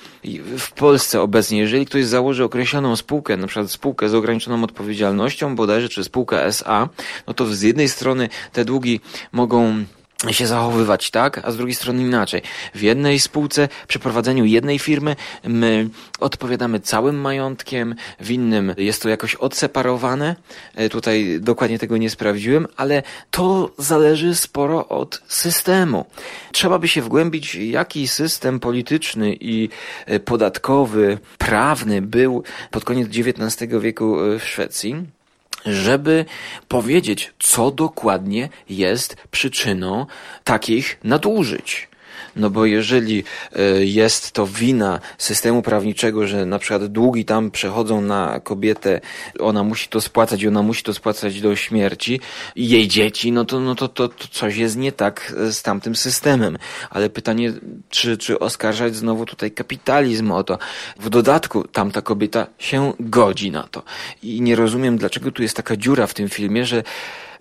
w 0.58 0.72
Polsce 0.72 1.20
obecnie, 1.20 1.58
jeżeli 1.58 1.86
ktoś 1.86 2.04
założy 2.04 2.44
określoną 2.44 2.96
spółkę, 2.96 3.36
na 3.36 3.46
przykład 3.46 3.70
spółkę 3.70 4.08
z 4.08 4.14
ograniczoną 4.14 4.64
odpowiedzialnością, 4.64 5.56
bodajże, 5.56 5.88
czy 5.88 6.04
spółkę 6.04 6.44
SA, 6.44 6.88
no 7.26 7.34
to 7.34 7.46
z 7.46 7.62
jednej 7.62 7.88
strony 7.88 8.28
te 8.52 8.64
długi 8.64 9.00
mogą 9.32 9.84
się 10.30 10.46
zachowywać 10.46 11.10
tak, 11.10 11.40
a 11.44 11.50
z 11.50 11.56
drugiej 11.56 11.74
strony 11.74 12.02
inaczej. 12.02 12.42
W 12.74 12.80
jednej 12.80 13.20
spółce, 13.20 13.68
przy 13.88 13.98
prowadzeniu 13.98 14.44
jednej 14.44 14.78
firmy, 14.78 15.16
my 15.44 15.88
odpowiadamy 16.20 16.80
całym 16.80 17.20
majątkiem, 17.20 17.94
w 18.20 18.30
innym 18.30 18.74
jest 18.78 19.02
to 19.02 19.08
jakoś 19.08 19.34
odseparowane. 19.34 20.36
E, 20.74 20.88
tutaj 20.88 21.38
dokładnie 21.40 21.78
tego 21.78 21.96
nie 21.96 22.10
sprawdziłem, 22.10 22.66
ale 22.76 23.02
to 23.30 23.70
zależy 23.78 24.34
sporo 24.34 24.88
od 24.88 25.22
systemu. 25.28 26.04
Trzeba 26.52 26.78
by 26.78 26.88
się 26.88 27.02
wgłębić, 27.02 27.54
jaki 27.54 28.08
system 28.08 28.60
polityczny 28.60 29.36
i 29.40 29.68
e, 30.06 30.20
podatkowy, 30.20 31.18
prawny 31.38 32.02
był 32.02 32.42
pod 32.70 32.84
koniec 32.84 33.08
XIX 33.08 33.72
wieku 33.80 34.20
e, 34.20 34.38
w 34.38 34.44
Szwecji 34.44 35.17
żeby 35.72 36.24
powiedzieć, 36.68 37.32
co 37.38 37.70
dokładnie 37.70 38.48
jest 38.68 39.16
przyczyną 39.30 40.06
takich 40.44 40.98
nadużyć. 41.04 41.87
No 42.38 42.50
bo 42.50 42.66
jeżeli 42.66 43.24
e, 43.52 43.84
jest 43.84 44.32
to 44.32 44.46
wina 44.46 45.00
systemu 45.18 45.62
prawniczego, 45.62 46.26
że 46.26 46.46
na 46.46 46.58
przykład 46.58 46.86
długi 46.86 47.24
tam 47.24 47.50
przechodzą 47.50 48.00
na 48.00 48.40
kobietę, 48.40 49.00
ona 49.38 49.62
musi 49.62 49.88
to 49.88 50.00
spłacać 50.00 50.44
ona 50.46 50.62
musi 50.62 50.82
to 50.82 50.94
spłacać 50.94 51.40
do 51.40 51.56
śmierci 51.56 52.20
jej 52.56 52.88
dzieci, 52.88 53.32
no 53.32 53.44
to, 53.44 53.60
no 53.60 53.74
to, 53.74 53.88
to, 53.88 54.08
to 54.08 54.28
coś 54.30 54.56
jest 54.56 54.76
nie 54.76 54.92
tak 54.92 55.34
e, 55.38 55.52
z 55.52 55.62
tamtym 55.62 55.96
systemem. 55.96 56.58
Ale 56.90 57.10
pytanie, 57.10 57.52
czy, 57.90 58.18
czy 58.18 58.38
oskarżać 58.38 58.96
znowu 58.96 59.26
tutaj 59.26 59.50
kapitalizm 59.50 60.32
o 60.32 60.44
to. 60.44 60.58
W 61.00 61.10
dodatku 61.10 61.68
tamta 61.68 62.02
kobieta 62.02 62.46
się 62.58 62.92
godzi 63.00 63.50
na 63.50 63.62
to. 63.62 63.82
I 64.22 64.40
nie 64.40 64.56
rozumiem, 64.56 64.98
dlaczego 64.98 65.32
tu 65.32 65.42
jest 65.42 65.56
taka 65.56 65.76
dziura 65.76 66.06
w 66.06 66.14
tym 66.14 66.28
filmie, 66.28 66.66
że 66.66 66.82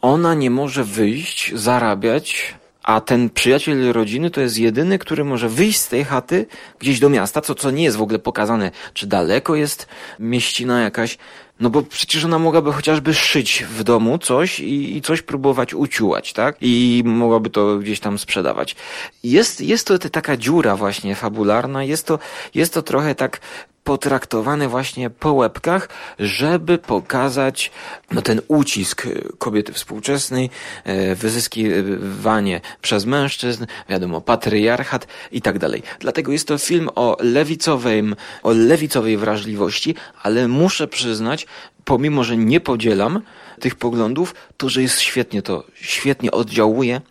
ona 0.01 0.33
nie 0.33 0.49
może 0.49 0.83
wyjść, 0.83 1.51
zarabiać, 1.55 2.55
a 2.87 3.01
ten 3.01 3.29
przyjaciel 3.29 3.91
rodziny 3.91 4.31
to 4.31 4.41
jest 4.41 4.57
jedyny, 4.57 4.99
który 4.99 5.23
może 5.23 5.49
wyjść 5.49 5.79
z 5.79 5.87
tej 5.87 6.05
chaty 6.05 6.45
gdzieś 6.79 6.99
do 6.99 7.09
miasta, 7.09 7.41
co, 7.41 7.55
co 7.55 7.71
nie 7.71 7.83
jest 7.83 7.97
w 7.97 8.01
ogóle 8.01 8.19
pokazane, 8.19 8.71
czy 8.93 9.07
daleko 9.07 9.55
jest 9.55 9.87
mieścina 10.19 10.81
jakaś, 10.81 11.17
no 11.59 11.69
bo 11.69 11.81
przecież 11.81 12.25
ona 12.25 12.39
mogłaby 12.39 12.73
chociażby 12.73 13.13
szyć 13.13 13.65
w 13.69 13.83
domu 13.83 14.17
coś 14.17 14.59
i, 14.59 14.97
i 14.97 15.01
coś 15.01 15.21
próbować 15.21 15.73
uciułać, 15.73 16.33
tak? 16.33 16.55
I 16.61 17.03
mogłaby 17.05 17.49
to 17.49 17.77
gdzieś 17.77 17.99
tam 17.99 18.17
sprzedawać. 18.17 18.75
Jest, 19.23 19.61
jest 19.61 19.87
to 19.87 19.99
taka 19.99 20.37
dziura 20.37 20.75
właśnie 20.75 21.15
fabularna, 21.15 21.83
jest 21.83 22.07
to, 22.07 22.19
jest 22.53 22.73
to 22.73 22.81
trochę 22.81 23.15
tak 23.15 23.39
potraktowane 23.87 24.67
właśnie 24.67 25.09
po 25.09 25.33
łebkach, 25.33 25.89
żeby 26.19 26.77
pokazać 26.77 27.71
no, 28.11 28.21
ten 28.21 28.41
ucisk 28.47 29.07
kobiety 29.37 29.73
współczesnej, 29.73 30.49
e, 30.83 31.15
wyzyskiwanie 31.15 32.61
przez 32.81 33.05
mężczyzn, 33.05 33.65
wiadomo, 33.89 34.21
patriarchat 34.21 35.07
i 35.31 35.41
tak 35.41 35.59
dalej. 35.59 35.83
Dlatego 35.99 36.31
jest 36.31 36.47
to 36.47 36.57
film 36.57 36.89
o 36.95 37.17
lewicowym, 37.19 38.15
o 38.43 38.51
lewicowej 38.51 39.17
wrażliwości, 39.17 39.95
ale 40.23 40.47
muszę 40.47 40.87
przyznać, 40.87 41.47
pomimo, 41.85 42.23
że 42.23 42.37
nie 42.37 42.59
podzielam 42.59 43.21
tych 43.59 43.75
poglądów, 43.75 44.35
to, 44.57 44.69
że 44.69 44.81
jest 44.81 44.99
świetnie 45.01 45.41
to, 45.41 45.63
świetnie 45.73 46.31
oddziałuje, 46.31 47.01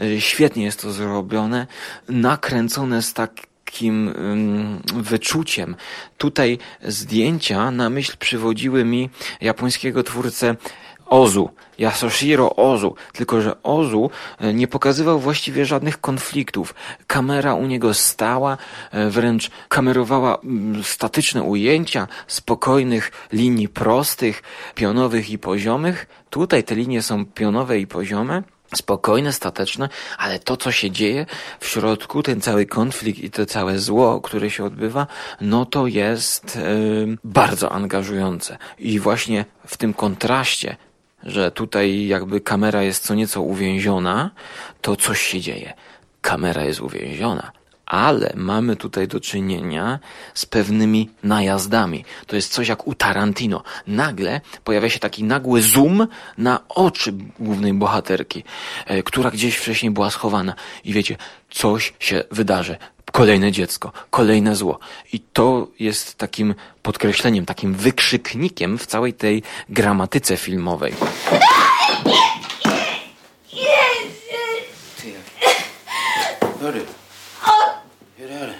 e, 0.00 0.20
świetnie 0.20 0.64
jest 0.64 0.82
to 0.82 0.92
zrobione, 0.92 1.66
nakręcone 2.08 3.02
z 3.02 3.12
tak 3.12 3.53
takim 3.74 4.14
wyczuciem. 4.94 5.76
Tutaj 6.18 6.58
zdjęcia 6.82 7.70
na 7.70 7.90
myśl 7.90 8.16
przywodziły 8.18 8.84
mi 8.84 9.10
japońskiego 9.40 10.02
twórcę 10.02 10.56
Ozu, 11.06 11.50
Yasushiro 11.78 12.56
Ozu, 12.56 12.94
tylko 13.12 13.40
że 13.40 13.62
Ozu 13.62 14.10
e, 14.40 14.54
nie 14.54 14.68
pokazywał 14.68 15.20
właściwie 15.20 15.66
żadnych 15.66 16.00
konfliktów. 16.00 16.74
Kamera 17.06 17.54
u 17.54 17.66
niego 17.66 17.94
stała, 17.94 18.58
e, 18.90 19.10
wręcz 19.10 19.50
kamerowała 19.68 20.38
statyczne 20.82 21.42
ujęcia 21.42 22.08
spokojnych 22.26 23.12
linii 23.32 23.68
prostych, 23.68 24.42
pionowych 24.74 25.30
i 25.30 25.38
poziomych. 25.38 26.06
Tutaj 26.30 26.64
te 26.64 26.74
linie 26.74 27.02
są 27.02 27.26
pionowe 27.26 27.78
i 27.78 27.86
poziome 27.86 28.42
spokojne, 28.76 29.32
stateczne, 29.32 29.88
ale 30.18 30.38
to, 30.38 30.56
co 30.56 30.72
się 30.72 30.90
dzieje 30.90 31.26
w 31.60 31.66
środku, 31.66 32.22
ten 32.22 32.40
cały 32.40 32.66
konflikt 32.66 33.20
i 33.20 33.30
to 33.30 33.46
całe 33.46 33.78
zło, 33.78 34.20
które 34.20 34.50
się 34.50 34.64
odbywa, 34.64 35.06
no 35.40 35.66
to 35.66 35.86
jest 35.86 36.56
yy, 36.56 37.18
bardzo 37.24 37.72
angażujące. 37.72 38.58
I 38.78 38.98
właśnie 39.00 39.44
w 39.66 39.76
tym 39.76 39.94
kontraście, 39.94 40.76
że 41.22 41.50
tutaj 41.50 42.06
jakby 42.06 42.40
kamera 42.40 42.82
jest 42.82 43.04
co 43.04 43.14
nieco 43.14 43.42
uwięziona, 43.42 44.30
to 44.80 44.96
coś 44.96 45.20
się 45.20 45.40
dzieje. 45.40 45.74
kamera 46.20 46.64
jest 46.64 46.80
uwięziona. 46.80 47.52
Ale 47.86 48.32
mamy 48.36 48.76
tutaj 48.76 49.08
do 49.08 49.20
czynienia 49.20 49.98
z 50.34 50.46
pewnymi 50.46 51.10
najazdami. 51.22 52.04
To 52.26 52.36
jest 52.36 52.52
coś 52.52 52.68
jak 52.68 52.86
u 52.86 52.94
Tarantino. 52.94 53.62
Nagle 53.86 54.40
pojawia 54.64 54.90
się 54.90 54.98
taki 54.98 55.24
nagły 55.24 55.62
zoom 55.62 56.06
na 56.38 56.60
oczy 56.68 57.12
głównej 57.38 57.74
bohaterki, 57.74 58.44
e, 58.86 59.02
która 59.02 59.30
gdzieś 59.30 59.56
wcześniej 59.56 59.90
była 59.92 60.10
schowana. 60.10 60.54
I 60.84 60.92
wiecie, 60.92 61.16
coś 61.50 61.94
się 61.98 62.24
wydarzy. 62.30 62.76
Kolejne 63.12 63.52
dziecko, 63.52 63.92
kolejne 64.10 64.56
zło. 64.56 64.78
I 65.12 65.20
to 65.20 65.68
jest 65.78 66.18
takim 66.18 66.54
podkreśleniem, 66.82 67.46
takim 67.46 67.74
wykrzyknikiem 67.74 68.78
w 68.78 68.86
całej 68.86 69.14
tej 69.14 69.42
gramatyce 69.68 70.36
filmowej. 70.36 70.94
Hörru. 76.64 76.86
Hur 78.16 78.30
är 78.30 78.46
det? 78.46 78.54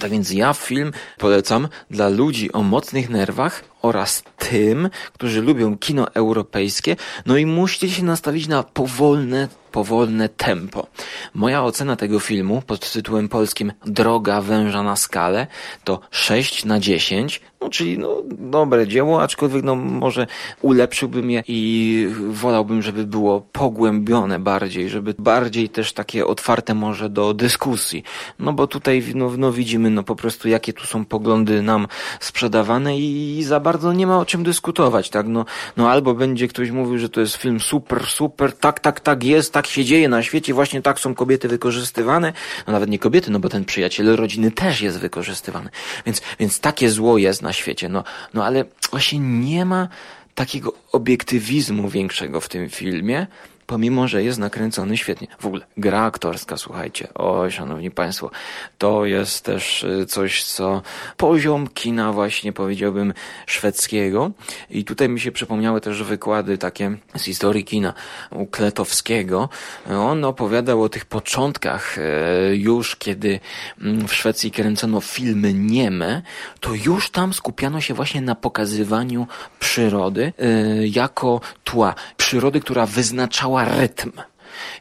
Tak 0.00 0.10
więc 0.10 0.32
ja 0.32 0.52
film 0.52 0.92
polecam 1.18 1.68
dla 1.90 2.08
ludzi 2.08 2.52
o 2.52 2.62
mocnych 2.62 3.10
nerwach 3.10 3.64
oraz 3.82 4.22
tym, 4.38 4.90
którzy 5.12 5.42
lubią 5.42 5.78
kino 5.78 6.14
europejskie, 6.14 6.96
no 7.26 7.36
i 7.36 7.46
musicie 7.46 7.90
się 7.90 8.04
nastawić 8.04 8.48
na 8.48 8.62
powolne, 8.62 9.48
powolne 9.72 10.28
tempo. 10.28 10.86
Moja 11.34 11.64
ocena 11.64 11.96
tego 11.96 12.20
filmu 12.20 12.62
pod 12.66 12.92
tytułem 12.92 13.28
polskim 13.28 13.72
Droga 13.86 14.40
węża 14.40 14.82
na 14.82 14.96
skalę 14.96 15.46
to 15.84 16.00
6 16.10 16.64
na 16.64 16.80
10, 16.80 17.40
no 17.60 17.68
czyli 17.68 17.98
no 17.98 18.22
dobre 18.38 18.86
dzieło, 18.86 19.22
aczkolwiek 19.22 19.64
no 19.64 19.74
może 19.74 20.26
ulepszyłbym 20.62 21.30
je 21.30 21.42
i 21.48 22.08
wolałbym, 22.30 22.82
żeby 22.82 23.04
było 23.04 23.40
pogłębione 23.40 24.38
bardziej, 24.38 24.88
żeby 24.88 25.14
bardziej 25.18 25.68
też 25.68 25.92
takie 25.92 26.26
otwarte 26.26 26.74
może 26.74 27.10
do 27.10 27.34
dyskusji. 27.34 28.02
No 28.38 28.52
bo 28.52 28.66
tutaj 28.66 29.04
no, 29.14 29.30
no 29.38 29.52
widzimy 29.52 29.90
no 29.90 30.02
po 30.02 30.16
prostu 30.16 30.48
jakie 30.48 30.72
tu 30.72 30.86
są 30.86 31.04
poglądy 31.04 31.62
nam 31.62 31.86
sprzedawane 32.20 32.98
i, 32.98 33.38
i 33.38 33.44
za 33.44 33.60
bardzo 33.68 33.92
nie 33.92 34.06
ma 34.06 34.18
o 34.18 34.26
czym 34.26 34.42
dyskutować, 34.42 35.10
tak? 35.10 35.26
No, 35.26 35.44
no 35.76 35.90
albo 35.90 36.14
będzie 36.14 36.48
ktoś 36.48 36.70
mówił, 36.70 36.98
że 36.98 37.08
to 37.08 37.20
jest 37.20 37.36
film 37.36 37.60
super, 37.60 38.06
super, 38.06 38.52
tak, 38.52 38.80
tak, 38.80 39.00
tak 39.00 39.24
jest, 39.24 39.52
tak 39.52 39.66
się 39.66 39.84
dzieje 39.84 40.08
na 40.08 40.22
świecie, 40.22 40.54
właśnie 40.54 40.82
tak 40.82 41.00
są 41.00 41.14
kobiety 41.14 41.48
wykorzystywane, 41.48 42.32
no 42.66 42.72
nawet 42.72 42.90
nie 42.90 42.98
kobiety, 42.98 43.30
no 43.30 43.38
bo 43.38 43.48
ten 43.48 43.64
przyjaciel 43.64 44.16
rodziny 44.16 44.50
też 44.50 44.80
jest 44.80 44.98
wykorzystywany. 44.98 45.70
Więc, 46.06 46.22
więc 46.40 46.60
takie 46.60 46.90
zło 46.90 47.18
jest 47.18 47.42
na 47.42 47.52
świecie, 47.52 47.88
no, 47.88 48.04
no 48.34 48.44
ale 48.44 48.64
właśnie 48.90 49.18
nie 49.18 49.64
ma 49.64 49.88
takiego 50.34 50.72
obiektywizmu 50.92 51.88
większego 51.88 52.40
w 52.40 52.48
tym 52.48 52.70
filmie, 52.70 53.26
pomimo, 53.68 54.08
że 54.08 54.22
jest 54.22 54.38
nakręcony 54.38 54.96
świetnie. 54.96 55.26
W 55.40 55.46
ogóle 55.46 55.66
gra 55.76 56.02
aktorska, 56.02 56.56
słuchajcie, 56.56 57.08
oj, 57.14 57.50
szanowni 57.50 57.90
państwo, 57.90 58.30
to 58.78 59.04
jest 59.04 59.44
też 59.44 59.82
y, 59.82 60.06
coś, 60.06 60.44
co 60.44 60.82
poziom 61.16 61.66
kina 61.66 62.12
właśnie 62.12 62.52
powiedziałbym 62.52 63.14
szwedzkiego 63.46 64.30
i 64.70 64.84
tutaj 64.84 65.08
mi 65.08 65.20
się 65.20 65.32
przypomniały 65.32 65.80
też 65.80 66.02
wykłady 66.02 66.58
takie 66.58 66.96
z 67.16 67.24
historii 67.24 67.64
kina 67.64 67.94
u 68.30 68.46
Kletowskiego. 68.46 69.48
On 69.90 70.24
opowiadał 70.24 70.82
o 70.82 70.88
tych 70.88 71.06
początkach 71.06 71.98
e, 71.98 72.56
już, 72.56 72.96
kiedy 72.96 73.40
mm, 73.80 74.08
w 74.08 74.14
Szwecji 74.14 74.50
kręcono 74.50 75.00
filmy 75.00 75.54
nieme, 75.54 76.22
to 76.60 76.74
już 76.74 77.10
tam 77.10 77.32
skupiano 77.32 77.80
się 77.80 77.94
właśnie 77.94 78.20
na 78.20 78.34
pokazywaniu 78.34 79.26
przyrody 79.58 80.32
e, 80.38 80.86
jako 80.86 81.40
tła. 81.64 81.94
Przyrody, 82.16 82.60
która 82.60 82.86
wyznaczała 82.86 83.57
rytm. 83.64 84.10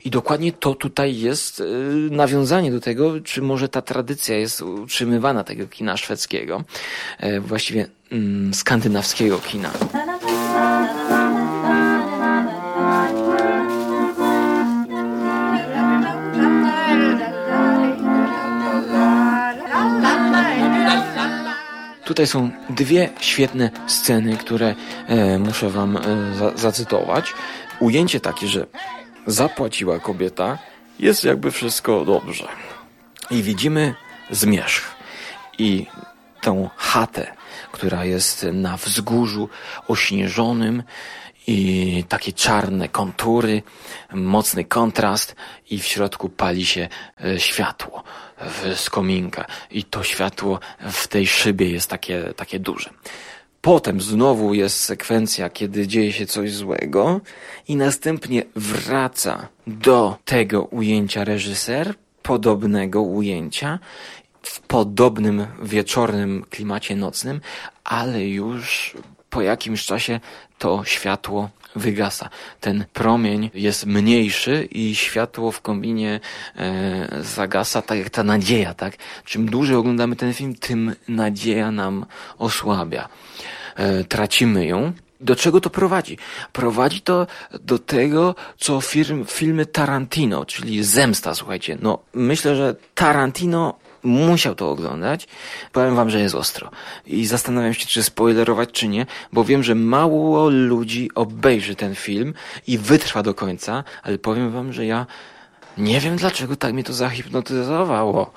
I 0.05 0.09
dokładnie 0.09 0.51
to 0.51 0.75
tutaj 0.75 1.17
jest 1.17 1.59
y, 1.59 1.63
nawiązanie 2.11 2.71
do 2.71 2.79
tego, 2.79 3.21
czy 3.21 3.41
może 3.41 3.69
ta 3.69 3.81
tradycja 3.81 4.37
jest 4.37 4.61
utrzymywana 4.61 5.43
tego 5.43 5.67
kina 5.67 5.97
szwedzkiego, 5.97 6.63
e, 7.19 7.39
właściwie 7.39 7.87
mm, 8.11 8.53
skandynawskiego 8.53 9.39
kina. 9.39 9.71
Tutaj 22.05 22.27
są 22.27 22.49
dwie 22.69 23.09
świetne 23.19 23.69
sceny, 23.87 24.37
które 24.37 24.75
e, 25.07 25.39
muszę 25.39 25.69
wam 25.69 25.97
e, 25.97 26.01
za, 26.39 26.57
zacytować. 26.57 27.33
Ujęcie 27.79 28.19
takie, 28.19 28.47
że 28.47 28.67
zapłaciła 29.27 29.99
kobieta, 29.99 30.57
jest 30.99 31.23
jakby 31.23 31.51
wszystko 31.51 32.05
dobrze. 32.05 32.47
I 33.31 33.43
widzimy 33.43 33.93
zmierzch 34.31 34.95
i 35.57 35.85
tą 36.41 36.69
chatę, 36.77 37.33
która 37.71 38.05
jest 38.05 38.45
na 38.53 38.77
wzgórzu 38.77 39.49
ośnieżonym 39.87 40.83
i 41.47 42.03
takie 42.09 42.33
czarne 42.33 42.89
kontury, 42.89 43.63
mocny 44.13 44.63
kontrast 44.63 45.35
i 45.69 45.79
w 45.79 45.85
środku 45.85 46.29
pali 46.29 46.65
się 46.65 46.87
e, 47.23 47.39
światło 47.39 48.03
z 48.75 48.89
kominka 48.89 49.45
i 49.71 49.83
to 49.83 50.03
światło 50.03 50.59
w 50.91 51.07
tej 51.07 51.27
szybie 51.27 51.69
jest 51.69 51.89
takie, 51.89 52.33
takie 52.35 52.59
duże. 52.59 52.89
Potem 53.61 54.01
znowu 54.01 54.53
jest 54.53 54.79
sekwencja, 54.79 55.49
kiedy 55.49 55.87
dzieje 55.87 56.13
się 56.13 56.25
coś 56.25 56.53
złego 56.53 57.21
i 57.67 57.75
następnie 57.75 58.43
wraca 58.55 59.47
do 59.67 60.17
tego 60.25 60.63
ujęcia 60.63 61.23
reżyser, 61.23 61.93
podobnego 62.23 63.01
ujęcia, 63.01 63.79
w 64.41 64.59
podobnym 64.59 65.47
wieczornym 65.63 66.45
klimacie 66.49 66.95
nocnym, 66.95 67.41
ale 67.83 68.27
już 68.27 68.97
po 69.29 69.41
jakimś 69.41 69.85
czasie 69.85 70.19
to 70.57 70.83
światło 70.85 71.49
wygasa. 71.77 72.29
Ten 72.61 72.85
promień 72.93 73.49
jest 73.53 73.85
mniejszy 73.85 74.67
i 74.71 74.95
światło 74.95 75.51
w 75.51 75.61
kombinie 75.61 76.19
e, 76.55 77.23
zagasa, 77.23 77.81
tak 77.81 77.99
jak 77.99 78.09
ta 78.09 78.23
nadzieja, 78.23 78.73
tak? 78.73 78.97
Czym 79.25 79.49
dłużej 79.49 79.75
oglądamy 79.75 80.15
ten 80.15 80.33
film, 80.33 80.55
tym 80.55 80.95
nadzieja 81.07 81.71
nam 81.71 82.05
osłabia. 82.37 83.09
E, 83.75 84.03
tracimy 84.03 84.65
ją. 84.65 84.93
Do 85.21 85.35
czego 85.35 85.61
to 85.61 85.69
prowadzi? 85.69 86.17
Prowadzi 86.53 87.01
to 87.01 87.27
do 87.61 87.79
tego, 87.79 88.35
co 88.57 88.81
firm, 88.81 89.25
filmy 89.25 89.65
Tarantino, 89.65 90.45
czyli 90.45 90.83
zemsta, 90.83 91.35
słuchajcie. 91.35 91.77
No, 91.81 91.99
myślę, 92.13 92.55
że 92.55 92.75
Tarantino 92.95 93.73
musiał 94.07 94.55
to 94.55 94.69
oglądać. 94.69 95.27
Powiem 95.71 95.95
wam, 95.95 96.09
że 96.09 96.19
jest 96.19 96.35
ostro. 96.35 96.71
I 97.05 97.25
zastanawiam 97.25 97.73
się, 97.73 97.85
czy 97.85 98.03
spoilerować, 98.03 98.71
czy 98.71 98.87
nie, 98.87 99.05
bo 99.33 99.43
wiem, 99.43 99.63
że 99.63 99.75
mało 99.75 100.49
ludzi 100.49 101.11
obejrzy 101.15 101.75
ten 101.75 101.95
film 101.95 102.33
i 102.67 102.77
wytrwa 102.77 103.23
do 103.23 103.33
końca, 103.33 103.83
ale 104.03 104.17
powiem 104.17 104.51
wam, 104.51 104.73
że 104.73 104.85
ja 104.85 105.05
nie 105.77 105.99
wiem 105.99 106.15
dlaczego 106.15 106.55
tak 106.55 106.73
mnie 106.73 106.83
to 106.83 106.93
zahipnotyzowało. 106.93 108.31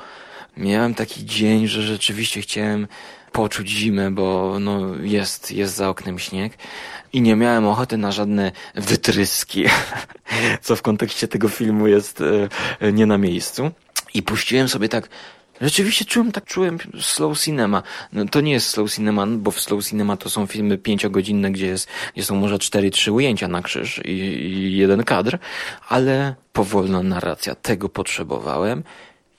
Miałem 0.57 0.95
taki 0.95 1.27
dzień, 1.27 1.69
że 1.69 1.83
rzeczywiście 1.83 2.41
chciałem 2.41 2.87
poczuć 3.33 3.69
zimę, 3.69 4.11
bo 4.11 4.57
no 4.61 4.81
jest, 5.03 5.53
jest 5.53 5.77
za 5.77 5.89
oknem 5.89 6.19
śnieg 6.19 6.53
i 7.13 7.21
nie 7.21 7.37
miałem 7.37 7.67
ochoty 7.67 7.97
na 7.97 8.13
żadne 8.13 8.53
wytryski, 8.75 9.65
co 10.63 10.77
w 10.77 10.83
kontekście 10.83 11.29
tego 11.29 11.49
filmu 11.49 11.87
jest 11.87 12.23
e, 12.81 12.93
nie 12.93 13.07
na 13.07 13.19
miejscu. 13.19 13.71
I 14.15 14.23
puściłem 14.23 14.69
sobie 14.69 14.89
tak 14.89 15.09
Rzeczywiście 15.61 16.05
czułem, 16.05 16.33
tak 16.33 16.45
czułem 16.45 16.79
slow 17.01 17.41
cinema. 17.41 17.83
No, 18.13 18.25
to 18.25 18.41
nie 18.41 18.53
jest 18.53 18.69
slow 18.69 18.93
cinema, 18.93 19.27
bo 19.27 19.51
w 19.51 19.61
slow 19.61 19.85
cinema 19.85 20.17
to 20.17 20.31
są 20.31 20.47
filmy 20.47 20.79
pięciogodzinne, 20.79 21.51
gdzie, 21.51 21.67
jest, 21.67 21.89
gdzie 22.15 22.25
są 22.25 22.37
może 22.37 22.59
cztery, 22.59 22.91
trzy 22.91 23.13
ujęcia 23.13 23.49
na 23.49 23.63
krzyż 23.63 24.01
i, 24.05 24.11
i 24.11 24.77
jeden 24.77 25.05
kadr, 25.05 25.39
ale 25.89 26.35
powolna 26.53 27.03
narracja. 27.03 27.55
Tego 27.55 27.89
potrzebowałem. 27.89 28.83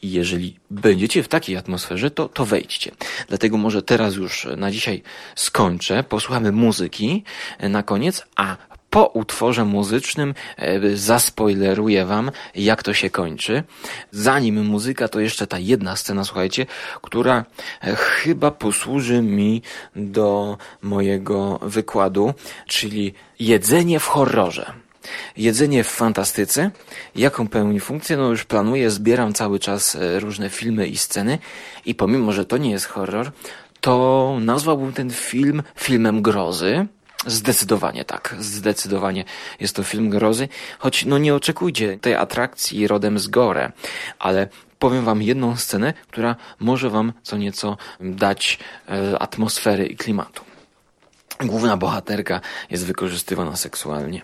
I 0.02 0.12
jeżeli 0.12 0.60
będziecie 0.72 1.24
w 1.24 1.28
takiej 1.28 1.58
atmosferze, 1.58 2.12
to, 2.12 2.30
to 2.30 2.46
wejdźcie. 2.46 2.92
Dlatego 3.28 3.58
może 3.58 3.82
teraz 3.82 4.16
już 4.16 4.48
na 4.58 4.72
dzisiaj 4.72 5.04
skończę. 5.36 6.04
Posłuchamy 6.04 6.52
muzyki 6.52 7.24
na 7.60 7.84
koniec, 7.84 8.26
a 8.36 8.58
po 8.92 9.06
utworze 9.06 9.66
muzycznym 9.66 10.34
e, 10.58 10.98
zaspoileruję 10.98 12.06
wam, 12.06 12.32
jak 12.56 12.84
to 12.84 12.94
się 12.94 13.10
kończy. 13.10 13.64
Zanim 14.12 14.66
muzyka, 14.66 15.08
to 15.08 15.20
jeszcze 15.20 15.48
ta 15.48 15.60
jedna 15.60 15.96
scena, 15.96 16.24
słuchajcie, 16.24 16.66
która 17.02 17.46
e, 17.82 17.96
chyba 17.96 18.52
posłuży 18.52 19.22
mi 19.22 19.62
do 19.96 20.58
mojego 20.82 21.60
wykładu, 21.62 22.34
czyli 22.68 23.14
jedzenie 23.40 24.00
w 24.00 24.08
horrorze. 24.08 24.74
Jedzenie 25.38 25.84
w 25.84 25.88
fantastyce. 25.88 26.72
Jaką 27.16 27.48
pełni 27.48 27.80
funkcję? 27.80 28.18
No 28.18 28.30
już 28.30 28.44
planuję, 28.44 28.92
zbieram 28.92 29.34
cały 29.34 29.60
czas 29.60 29.96
e, 29.96 30.20
różne 30.20 30.50
filmy 30.50 30.88
i 30.88 30.98
sceny 30.98 31.40
i 31.86 31.96
pomimo, 31.96 32.32
że 32.32 32.46
to 32.46 32.58
nie 32.58 32.72
jest 32.72 32.86
horror, 32.86 33.32
to 33.82 34.38
nazwałbym 34.42 34.94
ten 34.94 35.10
film 35.12 35.64
filmem 35.76 36.22
grozy, 36.22 36.88
Zdecydowanie 37.26 38.06
tak, 38.06 38.36
zdecydowanie 38.40 39.26
jest 39.60 39.76
to 39.76 39.84
film 39.84 40.10
grozy, 40.10 40.48
choć 40.80 41.06
no 41.06 41.18
nie 41.18 41.36
oczekujcie 41.36 41.98
tej 41.98 42.16
atrakcji 42.16 42.88
rodem 42.88 43.20
z 43.20 43.28
gore, 43.28 43.72
ale 44.20 44.48
powiem 44.80 45.06
wam 45.06 45.22
jedną 45.22 45.58
scenę, 45.58 45.94
która 46.08 46.36
może 46.60 46.90
wam 46.90 47.14
co 47.24 47.38
nieco 47.38 47.78
dać 48.00 48.60
e, 48.90 49.20
atmosfery 49.20 49.86
i 49.86 49.96
klimatu. 49.96 50.44
Główna 51.46 51.78
bohaterka 51.78 52.42
jest 52.70 52.86
wykorzystywana 52.86 53.56
seksualnie. 53.56 54.22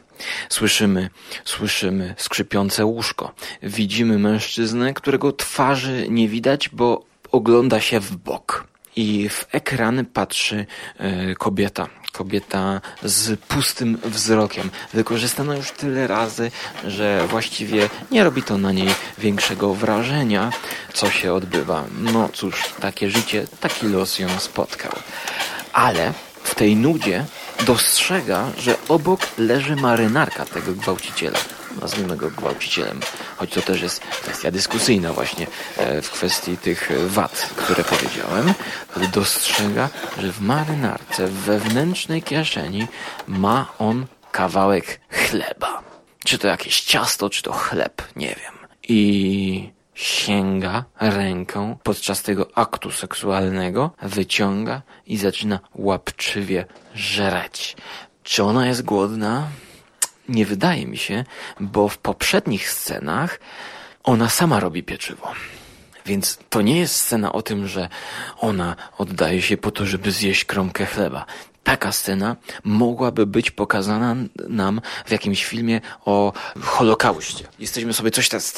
Słyszymy, 0.49 1.09
słyszymy 1.45 2.15
skrzypiące 2.17 2.85
łóżko. 2.85 3.33
Widzimy 3.63 4.19
mężczyznę, 4.19 4.93
którego 4.93 5.31
twarzy 5.31 6.05
nie 6.09 6.29
widać, 6.29 6.69
bo 6.69 7.05
ogląda 7.31 7.81
się 7.81 7.99
w 7.99 8.15
bok. 8.15 8.67
I 8.95 9.29
w 9.29 9.47
ekran 9.51 10.05
patrzy 10.05 10.65
e, 10.97 11.35
kobieta. 11.35 11.87
Kobieta 12.11 12.81
z 13.03 13.39
pustym 13.39 13.97
wzrokiem. 14.03 14.69
Wykorzystana 14.93 15.55
już 15.55 15.71
tyle 15.71 16.07
razy, 16.07 16.51
że 16.87 17.27
właściwie 17.27 17.89
nie 18.11 18.23
robi 18.23 18.43
to 18.43 18.57
na 18.57 18.71
niej 18.71 18.89
większego 19.17 19.73
wrażenia, 19.73 20.51
co 20.93 21.09
się 21.09 21.33
odbywa. 21.33 21.83
No 21.99 22.29
cóż, 22.33 22.63
takie 22.79 23.09
życie, 23.09 23.47
taki 23.59 23.87
los 23.87 24.19
ją 24.19 24.39
spotkał. 24.39 24.91
Ale 25.73 26.13
w 26.43 26.55
tej 26.55 26.75
nudzie 26.75 27.25
dostrzega, 27.65 28.51
że 28.59 28.75
obok 28.87 29.19
leży 29.37 29.75
marynarka 29.75 30.45
tego 30.45 30.73
gwałciciela. 30.73 31.39
Nazwijmy 31.81 32.17
go 32.17 32.31
gwałcicielem, 32.31 32.99
choć 33.37 33.49
to 33.49 33.61
też 33.61 33.81
jest 33.81 33.99
kwestia 33.99 34.51
dyskusyjna 34.51 35.13
właśnie 35.13 35.47
e, 35.77 36.01
w 36.01 36.11
kwestii 36.11 36.57
tych 36.57 36.91
wad, 37.07 37.49
które 37.55 37.83
powiedziałem, 37.83 38.53
dostrzega, 39.13 39.89
że 40.17 40.31
w 40.31 40.41
marynarce 40.41 41.27
w 41.27 41.33
wewnętrznej 41.33 42.21
kieszeni 42.21 42.87
ma 43.27 43.73
on 43.79 44.05
kawałek 44.31 44.99
chleba. 45.09 45.83
Czy 46.25 46.37
to 46.37 46.47
jakieś 46.47 46.81
ciasto, 46.81 47.29
czy 47.29 47.43
to 47.43 47.51
chleb, 47.51 48.01
nie 48.15 48.27
wiem. 48.27 48.53
I 48.83 49.71
sięga 49.93 50.83
ręką 50.99 51.77
podczas 51.83 52.23
tego 52.23 52.47
aktu 52.55 52.91
seksualnego, 52.91 53.91
wyciąga 54.01 54.81
i 55.07 55.17
zaczyna 55.17 55.59
łapczywie 55.75 56.65
żreć. 56.95 57.75
Czy 58.23 58.43
ona 58.43 58.67
jest 58.67 58.81
głodna? 58.83 59.47
Nie 60.29 60.45
wydaje 60.45 60.87
mi 60.87 60.97
się, 60.97 61.23
bo 61.59 61.87
w 61.87 61.97
poprzednich 61.97 62.69
scenach 62.69 63.39
ona 64.03 64.29
sama 64.29 64.59
robi 64.59 64.83
pieczywo. 64.83 65.31
Więc 66.05 66.39
to 66.49 66.61
nie 66.61 66.79
jest 66.79 66.95
scena 66.95 67.33
o 67.33 67.41
tym, 67.41 67.67
że 67.67 67.89
ona 68.37 68.75
oddaje 68.97 69.41
się 69.41 69.57
po 69.57 69.71
to, 69.71 69.85
żeby 69.85 70.11
zjeść 70.11 70.45
kromkę 70.45 70.85
chleba 70.85 71.25
taka 71.67 71.91
scena 71.91 72.35
mogłaby 72.63 73.25
być 73.25 73.51
pokazana 73.51 74.15
nam 74.49 74.81
w 75.05 75.11
jakimś 75.11 75.45
filmie 75.45 75.81
o 76.05 76.33
Holokauście. 76.61 77.45
Jesteśmy 77.59 77.93
sobie 77.93 78.11
coś 78.11 78.29
ta, 78.29 78.39
z, 78.39 78.53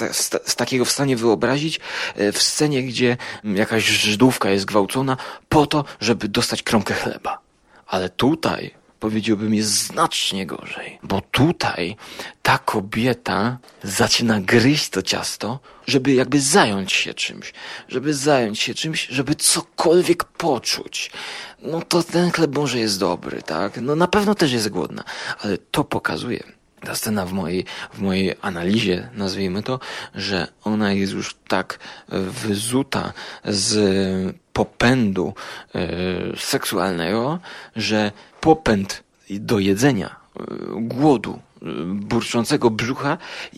z 0.45 0.55
takiego 0.55 0.86
w 0.86 0.91
stanie 0.91 1.17
wyobrazić 1.17 1.80
e, 2.15 2.32
w 2.32 2.41
scenie, 2.41 2.84
gdzie 2.84 3.17
jakaś 3.43 3.86
Żydówka 3.86 4.49
jest 4.49 4.65
gwałcona 4.65 5.17
po 5.49 5.67
to, 5.67 5.86
żeby 5.99 6.28
dostać 6.28 6.63
kromkę 6.63 6.93
chleba. 6.93 7.39
Ale 7.88 8.09
tutaj 8.09 8.72
powiedziałbym, 9.00 9.54
jest 9.54 9.70
znacznie 9.70 10.45
gorzej. 10.45 11.00
Bo 11.04 11.22
tutaj 11.32 11.95
ta 12.41 12.58
kobieta 12.58 13.58
zaczyna 13.84 14.41
gryźć 14.41 14.89
to 14.89 15.02
ciasto, 15.02 15.60
żeby 15.88 16.14
jakby 16.14 16.41
zająć 16.41 16.93
się 16.93 17.14
czymś. 17.14 17.54
Żeby 17.88 18.14
zająć 18.14 18.60
się 18.60 18.74
czymś, 18.74 19.08
żeby 19.08 19.36
cokolwiek 19.36 20.24
poczuć. 20.24 21.12
No 21.62 21.82
to 21.82 22.04
ten 22.04 22.32
chleb 22.32 22.56
może 22.56 22.80
jest 22.80 23.00
dobry, 23.00 23.41
tak? 23.41 23.82
No 23.82 23.95
na 23.95 24.08
pewno 24.08 24.36
też 24.36 24.52
jest 24.52 24.70
głodna. 24.70 25.04
Ale 25.39 25.58
to 25.58 25.84
pokazuje, 25.84 26.43
ta 26.82 26.95
scena 26.95 27.26
w 27.26 27.34
mojej, 27.34 27.66
w 27.93 28.02
mojej 28.02 28.36
analizie, 28.41 29.10
nazwijmy 29.14 29.64
to, 29.64 29.80
że 30.16 30.47
ona 30.64 30.93
jest 30.93 31.14
już 31.14 31.36
tak 31.47 31.80
wyzuta 32.10 33.14
z 33.45 34.36
popędu 34.54 35.34
e, 35.76 35.88
seksualnego, 36.38 37.39
że 37.76 38.12
popęd 38.42 39.04
do 39.30 39.60
jedzenia, 39.60 40.16
e, 40.40 40.44
głodu, 40.82 41.40
e, 41.62 41.66
burczącego 41.86 42.70
brzucha 42.70 43.18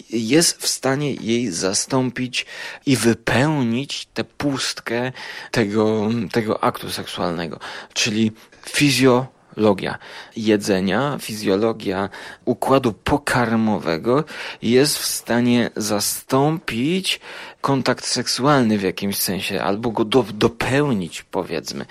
jest 0.09 0.61
w 0.61 0.67
stanie 0.67 1.13
jej 1.13 1.51
zastąpić 1.51 2.45
i 2.85 2.97
wypełnić 2.97 4.05
tę 4.13 4.23
pustkę 4.23 5.11
tego, 5.51 6.09
tego 6.31 6.63
aktu 6.63 6.89
seksualnego. 6.89 7.59
Czyli 7.93 8.31
fizjo 8.65 9.27
fizjologia 9.51 9.97
jedzenia, 10.35 11.17
fizjologia 11.21 12.09
układu 12.45 12.93
pokarmowego 12.93 14.23
jest 14.61 14.97
w 14.97 15.05
stanie 15.05 15.69
zastąpić 15.75 17.19
kontakt 17.61 18.05
seksualny 18.05 18.77
w 18.77 18.83
jakimś 18.83 19.17
sensie, 19.17 19.63
albo 19.63 19.91
go 19.91 20.05
do, 20.05 20.25
dopełnić, 20.33 21.23
powiedzmy. 21.23 21.85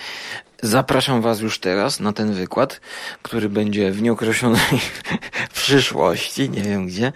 Zapraszam 0.63 1.23
Was 1.23 1.41
już 1.41 1.59
teraz 1.59 2.01
na 2.01 2.13
ten 2.13 2.33
wykład, 2.33 2.81
który 3.23 3.49
będzie 3.49 3.93
w 3.93 4.03
nieokreślonej 4.03 4.81
przyszłości, 5.53 6.51
nie 6.51 6.63
wiem 6.63 6.87
gdzie, 6.87 7.13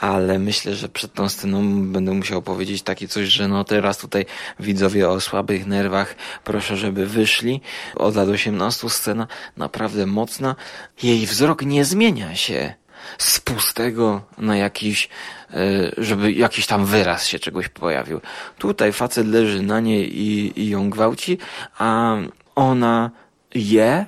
ale 0.00 0.38
myślę, 0.38 0.74
że 0.74 0.88
przed 0.88 1.14
tą 1.14 1.28
sceną 1.28 1.86
będę 1.92 2.12
musiał 2.12 2.42
powiedzieć 2.42 2.82
takie 2.82 3.08
coś, 3.08 3.28
że 3.28 3.48
no 3.48 3.64
teraz 3.64 3.98
tutaj 3.98 4.26
widzowie 4.60 5.08
o 5.08 5.20
słabych 5.20 5.66
nerwach, 5.66 6.14
proszę, 6.44 6.76
żeby 6.76 7.06
wyszli. 7.06 7.60
Od 7.96 8.16
lat 8.16 8.28
18 8.28 8.90
scena 8.90 9.26
naprawdę 9.56 10.06
mocna. 10.06 10.56
Jej 11.02 11.26
wzrok 11.26 11.62
nie 11.62 11.84
zmienia 11.84 12.36
się 12.36 12.74
z 13.18 13.40
pustego 13.40 14.22
na 14.38 14.56
jakiś, 14.56 15.08
e, 15.50 15.56
żeby 15.98 16.32
jakiś 16.32 16.66
tam 16.66 16.86
wyraz 16.86 17.26
się 17.26 17.38
czegoś 17.38 17.68
pojawił. 17.68 18.20
Tutaj 18.58 18.92
facet 18.92 19.26
leży 19.26 19.62
na 19.62 19.80
niej 19.80 20.18
i, 20.18 20.60
i 20.60 20.68
ją 20.68 20.90
gwałci, 20.90 21.38
a 21.78 22.16
ona 22.60 23.10
je 23.54 24.06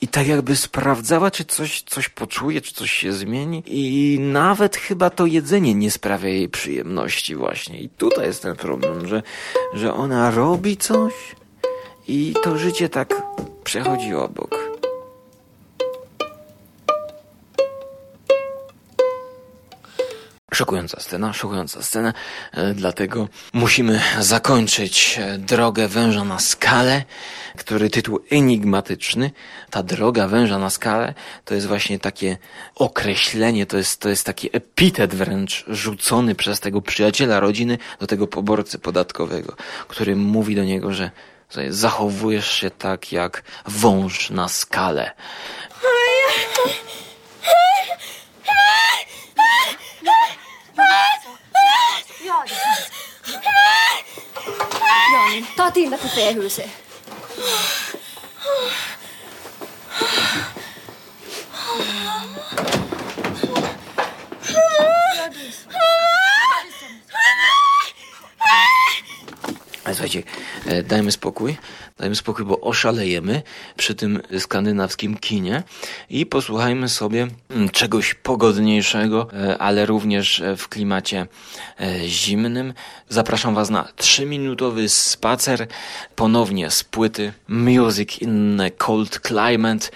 i 0.00 0.08
tak 0.08 0.26
jakby 0.26 0.56
sprawdzała, 0.56 1.30
czy 1.30 1.44
coś, 1.44 1.82
coś 1.82 2.08
poczuje, 2.08 2.60
czy 2.60 2.74
coś 2.74 2.90
się 2.92 3.12
zmieni. 3.12 3.62
I 3.66 4.18
nawet 4.20 4.76
chyba 4.76 5.10
to 5.10 5.26
jedzenie 5.26 5.74
nie 5.74 5.90
sprawia 5.90 6.28
jej 6.28 6.48
przyjemności 6.48 7.34
właśnie. 7.34 7.80
I 7.80 7.88
tutaj 7.88 8.26
jest 8.26 8.42
ten 8.42 8.56
problem, 8.56 9.06
że, 9.06 9.22
że 9.74 9.94
ona 9.94 10.30
robi 10.30 10.76
coś 10.76 11.12
i 12.08 12.34
to 12.42 12.58
życie 12.58 12.88
tak 12.88 13.22
przechodzi 13.64 14.14
obok. 14.14 14.67
Szokująca 20.54 21.00
scena, 21.00 21.32
szokująca 21.32 21.82
scena, 21.82 22.12
e, 22.52 22.74
dlatego 22.74 23.28
musimy 23.52 24.00
zakończyć 24.20 25.18
e, 25.18 25.38
drogę 25.38 25.88
węża 25.88 26.24
na 26.24 26.38
skalę, 26.38 27.02
który 27.56 27.90
tytuł 27.90 28.20
enigmatyczny. 28.30 29.30
Ta 29.70 29.82
droga 29.82 30.28
węża 30.28 30.58
na 30.58 30.70
skalę 30.70 31.14
to 31.44 31.54
jest 31.54 31.66
właśnie 31.66 31.98
takie 31.98 32.36
określenie, 32.74 33.66
to 33.66 33.76
jest, 33.76 34.00
to 34.00 34.08
jest 34.08 34.26
taki 34.26 34.56
epitet 34.56 35.14
wręcz 35.14 35.64
rzucony 35.68 36.34
przez 36.34 36.60
tego 36.60 36.82
przyjaciela 36.82 37.40
rodziny 37.40 37.78
do 38.00 38.06
tego 38.06 38.26
poborcy 38.26 38.78
podatkowego, 38.78 39.56
który 39.88 40.16
mówi 40.16 40.54
do 40.54 40.64
niego, 40.64 40.92
że 40.92 41.10
zachowujesz 41.68 42.50
się 42.52 42.70
tak 42.70 43.12
jak 43.12 43.42
wąż 43.66 44.30
na 44.30 44.48
skalę. 44.48 45.10
Ja, 52.28 52.42
det 52.44 52.50
finns. 52.50 52.98
Ja, 55.28 55.34
niin 55.34 55.46
ta 55.56 55.70
Tinna 55.70 55.98
till 55.98 56.10
tehuset. 56.10 56.70
Słuchajcie, 69.92 70.22
e, 70.66 70.82
dajmy 70.82 71.12
spokój, 71.12 71.56
dajmy 71.98 72.16
spokój, 72.16 72.44
bo 72.44 72.60
oszalejemy 72.60 73.42
przy 73.76 73.94
tym 73.94 74.20
skandynawskim 74.38 75.16
kinie 75.16 75.62
i 76.10 76.26
posłuchajmy 76.26 76.88
sobie 76.88 77.28
mm, 77.50 77.68
czegoś 77.68 78.14
pogodniejszego, 78.14 79.28
e, 79.32 79.58
ale 79.58 79.86
również 79.86 80.40
e, 80.40 80.56
w 80.56 80.68
klimacie 80.68 81.26
zimnym. 82.06 82.74
Zapraszam 83.08 83.54
Was 83.54 83.70
na 83.70 83.88
trzyminutowy 83.96 84.88
spacer, 84.88 85.66
ponownie 86.16 86.70
z 86.70 86.84
płyty 86.84 87.32
Music 87.48 88.18
in 88.20 88.60
a 88.60 88.70
Cold 88.70 89.20
Climate. 89.20 89.88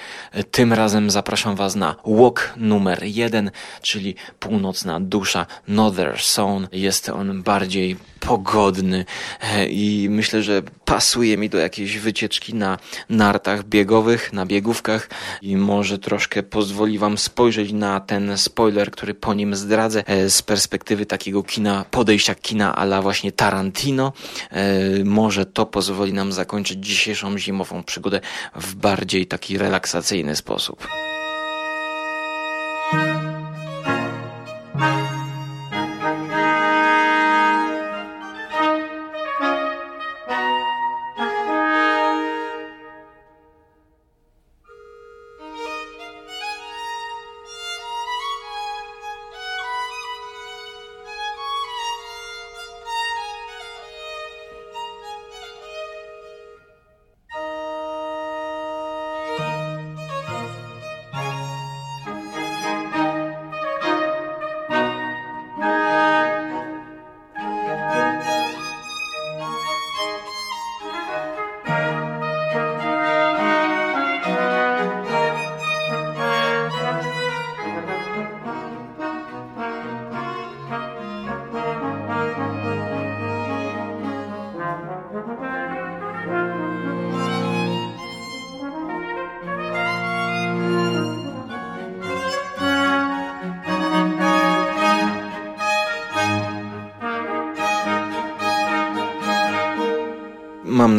Tym 0.51 0.73
razem 0.73 1.11
zapraszam 1.11 1.57
Was 1.57 1.77
na 1.77 1.97
walk 2.07 2.53
numer 2.57 3.05
jeden, 3.05 3.51
czyli 3.83 4.15
północna 4.41 5.01
dusza 5.01 5.47
Northern 5.69 6.19
Zone. 6.23 6.69
Jest 6.73 7.09
on 7.09 7.43
bardziej 7.43 7.97
pogodny 8.21 9.05
e, 9.41 9.67
i 9.67 10.09
myślę, 10.11 10.43
że 10.43 10.63
pasuje 10.85 11.37
mi 11.37 11.49
do 11.49 11.59
jakiejś 11.59 11.92
wycieczki 11.99 12.55
na 12.55 12.79
nartach 13.09 13.65
biegowych, 13.65 14.33
na 14.33 14.47
biegówkach 14.47 15.09
i 15.43 15.57
może 15.57 15.99
troszkę 15.99 16.43
pozwoli 16.43 16.99
wam 16.99 17.19
spojrzeć 17.19 17.73
na 17.73 18.01
ten 18.01 18.39
spoiler, 18.39 18.91
który 18.91 19.15
po 19.15 19.35
nim 19.35 19.57
zdradzę 19.57 20.05
e, 20.07 20.31
z 20.31 20.43
perspektywy 20.43 21.07
takiego 21.07 21.43
kina, 21.43 21.85
podejścia 21.91 22.35
kina 22.35 22.77
ala 22.77 23.03
właśnie 23.03 23.33
Tarantino. 23.33 24.13
E, 24.51 25.05
może 25.05 25.47
to 25.47 25.67
pozwoli 25.67 26.13
nam 26.13 26.33
zakończyć 26.33 26.87
dzisiejszą 26.87 27.39
zimową 27.39 27.83
przygodę 27.83 28.21
w 28.55 28.75
bardziej 28.75 29.27
taki 29.27 29.59
relaksacyjny 29.59 30.37
sposób. 30.37 30.89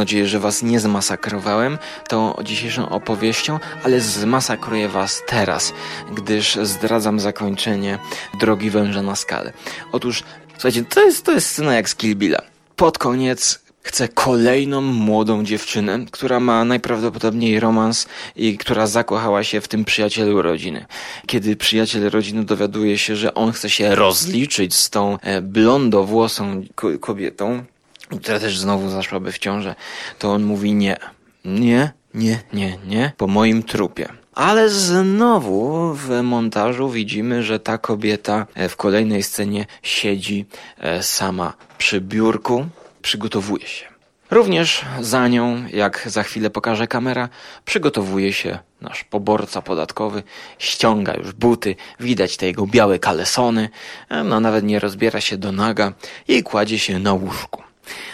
Nadzieję, 0.03 0.27
że 0.27 0.39
Was 0.39 0.63
nie 0.63 0.79
zmasakrowałem 0.79 1.77
tą 2.07 2.33
dzisiejszą 2.43 2.89
opowieścią, 2.89 3.59
ale 3.83 4.01
zmasakruję 4.01 4.89
Was 4.89 5.21
teraz, 5.27 5.73
gdyż 6.11 6.55
zdradzam 6.55 7.19
zakończenie 7.19 7.99
Drogi 8.39 8.69
Węża 8.69 9.01
na 9.01 9.15
skalę. 9.15 9.53
Otóż, 9.91 10.23
słuchajcie, 10.53 10.83
to 10.83 11.05
jest, 11.05 11.25
to 11.25 11.31
jest 11.31 11.47
scena 11.47 11.75
jak 11.75 11.89
z 11.89 11.95
Kill 11.95 12.15
Billa. 12.15 12.41
Pod 12.75 12.97
koniec 12.97 13.63
chce 13.83 14.07
kolejną 14.07 14.81
młodą 14.81 15.43
dziewczynę, 15.43 16.05
która 16.11 16.39
ma 16.39 16.65
najprawdopodobniej 16.65 17.59
romans 17.59 18.07
i 18.35 18.57
która 18.57 18.87
zakochała 18.87 19.43
się 19.43 19.61
w 19.61 19.67
tym 19.67 19.85
przyjacielu 19.85 20.41
rodziny. 20.41 20.85
Kiedy 21.27 21.55
przyjaciel 21.55 22.09
rodziny 22.09 22.43
dowiaduje 22.43 22.97
się, 22.97 23.15
że 23.15 23.33
on 23.33 23.51
chce 23.51 23.69
się 23.69 23.95
rozliczyć 23.95 24.75
z 24.75 24.89
tą 24.89 25.17
e, 25.21 25.41
blondowłosą 25.41 26.63
kobietą, 26.99 27.63
która 28.09 28.39
też 28.39 28.59
znowu 28.59 28.89
zaszłaby 28.89 29.31
w 29.31 29.37
ciążę, 29.37 29.75
to 30.19 30.31
on 30.31 30.43
mówi 30.43 30.73
nie, 30.73 30.97
nie, 31.45 31.91
nie, 32.13 32.39
nie, 32.53 32.77
nie, 32.87 33.11
po 33.17 33.27
moim 33.27 33.63
trupie. 33.63 34.09
Ale 34.33 34.69
znowu 34.69 35.93
w 35.93 36.21
montażu 36.23 36.89
widzimy, 36.89 37.43
że 37.43 37.59
ta 37.59 37.77
kobieta 37.77 38.47
w 38.69 38.75
kolejnej 38.75 39.23
scenie 39.23 39.65
siedzi 39.83 40.45
e, 40.77 41.03
sama 41.03 41.53
przy 41.77 42.01
biurku, 42.01 42.65
przygotowuje 43.01 43.67
się. 43.67 43.85
Również 44.31 44.85
za 45.01 45.27
nią, 45.27 45.67
jak 45.73 46.03
za 46.05 46.23
chwilę 46.23 46.49
pokaże 46.49 46.87
kamera, 46.87 47.29
przygotowuje 47.65 48.33
się 48.33 48.59
nasz 48.81 49.03
poborca 49.03 49.61
podatkowy, 49.61 50.23
ściąga 50.59 51.13
już 51.13 51.31
buty, 51.31 51.75
widać 51.99 52.37
te 52.37 52.45
jego 52.45 52.67
białe 52.67 52.99
kalesony, 52.99 53.69
e, 54.09 54.23
no 54.23 54.39
nawet 54.39 54.65
nie 54.65 54.79
rozbiera 54.79 55.21
się 55.21 55.37
do 55.37 55.51
naga 55.51 55.93
i 56.27 56.43
kładzie 56.43 56.79
się 56.79 56.99
na 56.99 57.13
łóżku. 57.13 57.63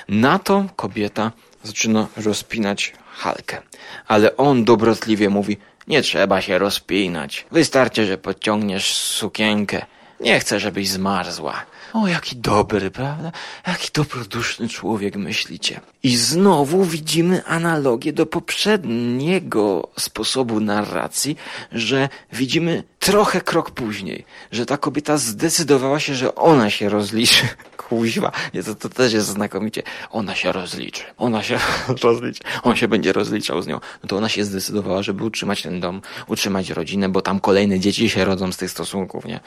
Na 0.08 0.40
to 0.40 0.66
kobieta 0.76 1.32
zaczyna 1.64 2.08
rozpinać 2.18 2.94
Halkę, 3.12 3.62
ale 4.08 4.38
on 4.38 4.66
dobrotliwie 4.66 5.30
mówi, 5.30 5.58
nie 5.88 6.02
trzeba 6.02 6.42
się 6.42 6.58
rozpinać, 6.58 7.46
wystarczy, 7.52 8.06
że 8.06 8.18
podciągniesz 8.18 8.94
sukienkę, 8.94 9.86
nie 10.20 10.40
chcę, 10.40 10.60
żebyś 10.60 10.90
zmarzła. 10.90 11.66
O, 11.94 12.08
jaki 12.08 12.36
dobry, 12.36 12.92
prawda? 12.92 13.32
Jaki 13.68 13.90
dobroduszny 13.94 14.70
człowiek, 14.70 15.16
myślicie. 15.16 15.82
I 16.04 16.16
znowu 16.16 16.84
widzimy 16.84 17.46
analogię 17.46 18.14
do 18.14 18.26
poprzedniego 18.26 19.88
sposobu 20.00 20.60
narracji, 20.60 21.38
że 21.72 22.10
widzimy 22.34 22.84
trochę 23.00 23.42
krok 23.42 23.72
później, 23.72 24.26
że 24.52 24.66
ta 24.66 24.78
kobieta 24.78 25.18
zdecydowała 25.18 26.00
się, 26.00 26.16
że 26.16 26.36
ona 26.36 26.70
się 26.70 26.90
rozliczy. 26.90 27.48
Kuźwa, 27.90 28.32
nie, 28.54 28.64
to, 28.64 28.76
to 28.76 28.90
też 28.90 29.14
jest 29.14 29.28
znakomicie. 29.28 29.84
Ona 30.12 30.36
się 30.36 30.52
rozliczy. 30.52 31.04
Ona 31.18 31.44
się 31.44 31.60
rozliczy. 32.04 32.44
On 32.64 32.76
się 32.76 32.88
będzie 32.88 33.14
rozliczał 33.14 33.62
z 33.62 33.68
nią. 33.68 33.80
No 34.04 34.10
to 34.10 34.18
ona 34.18 34.30
się 34.30 34.44
zdecydowała, 34.44 35.04
żeby 35.04 35.24
utrzymać 35.24 35.62
ten 35.62 35.80
dom, 35.80 36.02
utrzymać 36.28 36.70
rodzinę, 36.70 37.10
bo 37.10 37.22
tam 37.22 37.40
kolejne 37.40 37.80
dzieci 37.80 38.10
się 38.10 38.26
rodzą 38.26 38.52
z 38.52 38.58
tych 38.58 38.72
stosunków, 38.72 39.26
nie? 39.26 39.40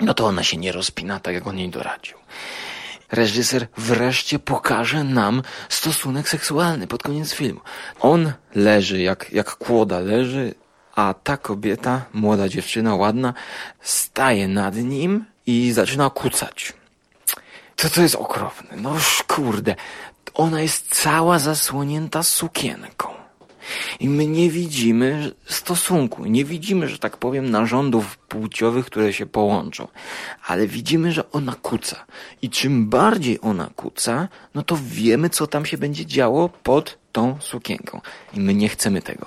No 0.00 0.14
to 0.14 0.26
ona 0.26 0.42
się 0.42 0.56
nie 0.56 0.72
rozpina, 0.72 1.20
tak 1.20 1.34
jak 1.34 1.46
on 1.46 1.58
jej 1.58 1.68
doradził 1.68 2.16
reżyser 3.12 3.66
wreszcie 3.76 4.38
pokaże 4.38 5.04
nam 5.04 5.42
stosunek 5.68 6.28
seksualny 6.28 6.86
pod 6.86 7.02
koniec 7.02 7.32
filmu. 7.32 7.60
On 8.00 8.32
leży 8.54 9.02
jak, 9.02 9.32
jak 9.32 9.56
kłoda 9.56 10.00
leży, 10.00 10.54
a 10.94 11.14
ta 11.14 11.36
kobieta, 11.36 12.04
młoda 12.12 12.48
dziewczyna, 12.48 12.94
ładna, 12.94 13.34
staje 13.80 14.48
nad 14.48 14.76
nim 14.76 15.24
i 15.46 15.72
zaczyna 15.72 16.10
kucać. 16.10 16.72
To 17.76 17.90
to 17.90 18.02
jest 18.02 18.14
okropne. 18.14 18.76
No 18.76 18.96
kurde. 19.26 19.74
Ona 20.34 20.60
jest 20.60 21.02
cała 21.02 21.38
zasłonięta 21.38 22.22
sukienką. 22.22 23.08
I 24.00 24.08
my 24.08 24.26
nie 24.26 24.50
widzimy 24.50 25.32
stosunku, 25.46 26.24
nie 26.24 26.44
widzimy, 26.44 26.88
że 26.88 26.98
tak 26.98 27.16
powiem, 27.16 27.50
narządów 27.50 28.18
płciowych, 28.18 28.86
które 28.86 29.12
się 29.12 29.26
połączą, 29.26 29.88
ale 30.46 30.66
widzimy, 30.66 31.12
że 31.12 31.30
ona 31.30 31.54
kuca. 31.54 32.04
I 32.42 32.50
czym 32.50 32.88
bardziej 32.88 33.38
ona 33.42 33.70
kuca, 33.76 34.28
no 34.54 34.62
to 34.62 34.78
wiemy, 34.82 35.30
co 35.30 35.46
tam 35.46 35.66
się 35.66 35.78
będzie 35.78 36.06
działo 36.06 36.48
pod 36.48 36.98
tą 37.12 37.36
sukienką. 37.40 38.00
I 38.34 38.40
my 38.40 38.54
nie 38.54 38.68
chcemy 38.68 39.02
tego. 39.02 39.26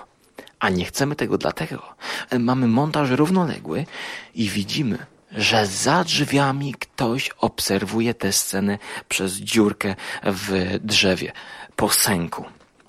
A 0.60 0.70
nie 0.70 0.86
chcemy 0.86 1.16
tego 1.16 1.38
dlatego, 1.38 1.84
mamy 2.40 2.68
montaż 2.68 3.10
równoległy 3.10 3.86
i 4.36 4.50
widzimy, 4.50 5.06
że 5.32 5.66
za 5.66 6.04
drzwiami 6.04 6.74
ktoś 6.74 7.30
obserwuje 7.30 8.14
tę 8.14 8.32
scenę 8.32 8.78
przez 9.10 9.34
dziurkę 9.34 9.96
w 10.24 10.78
drzewie, 10.82 11.32
po 11.76 11.90
sęku. 11.90 12.46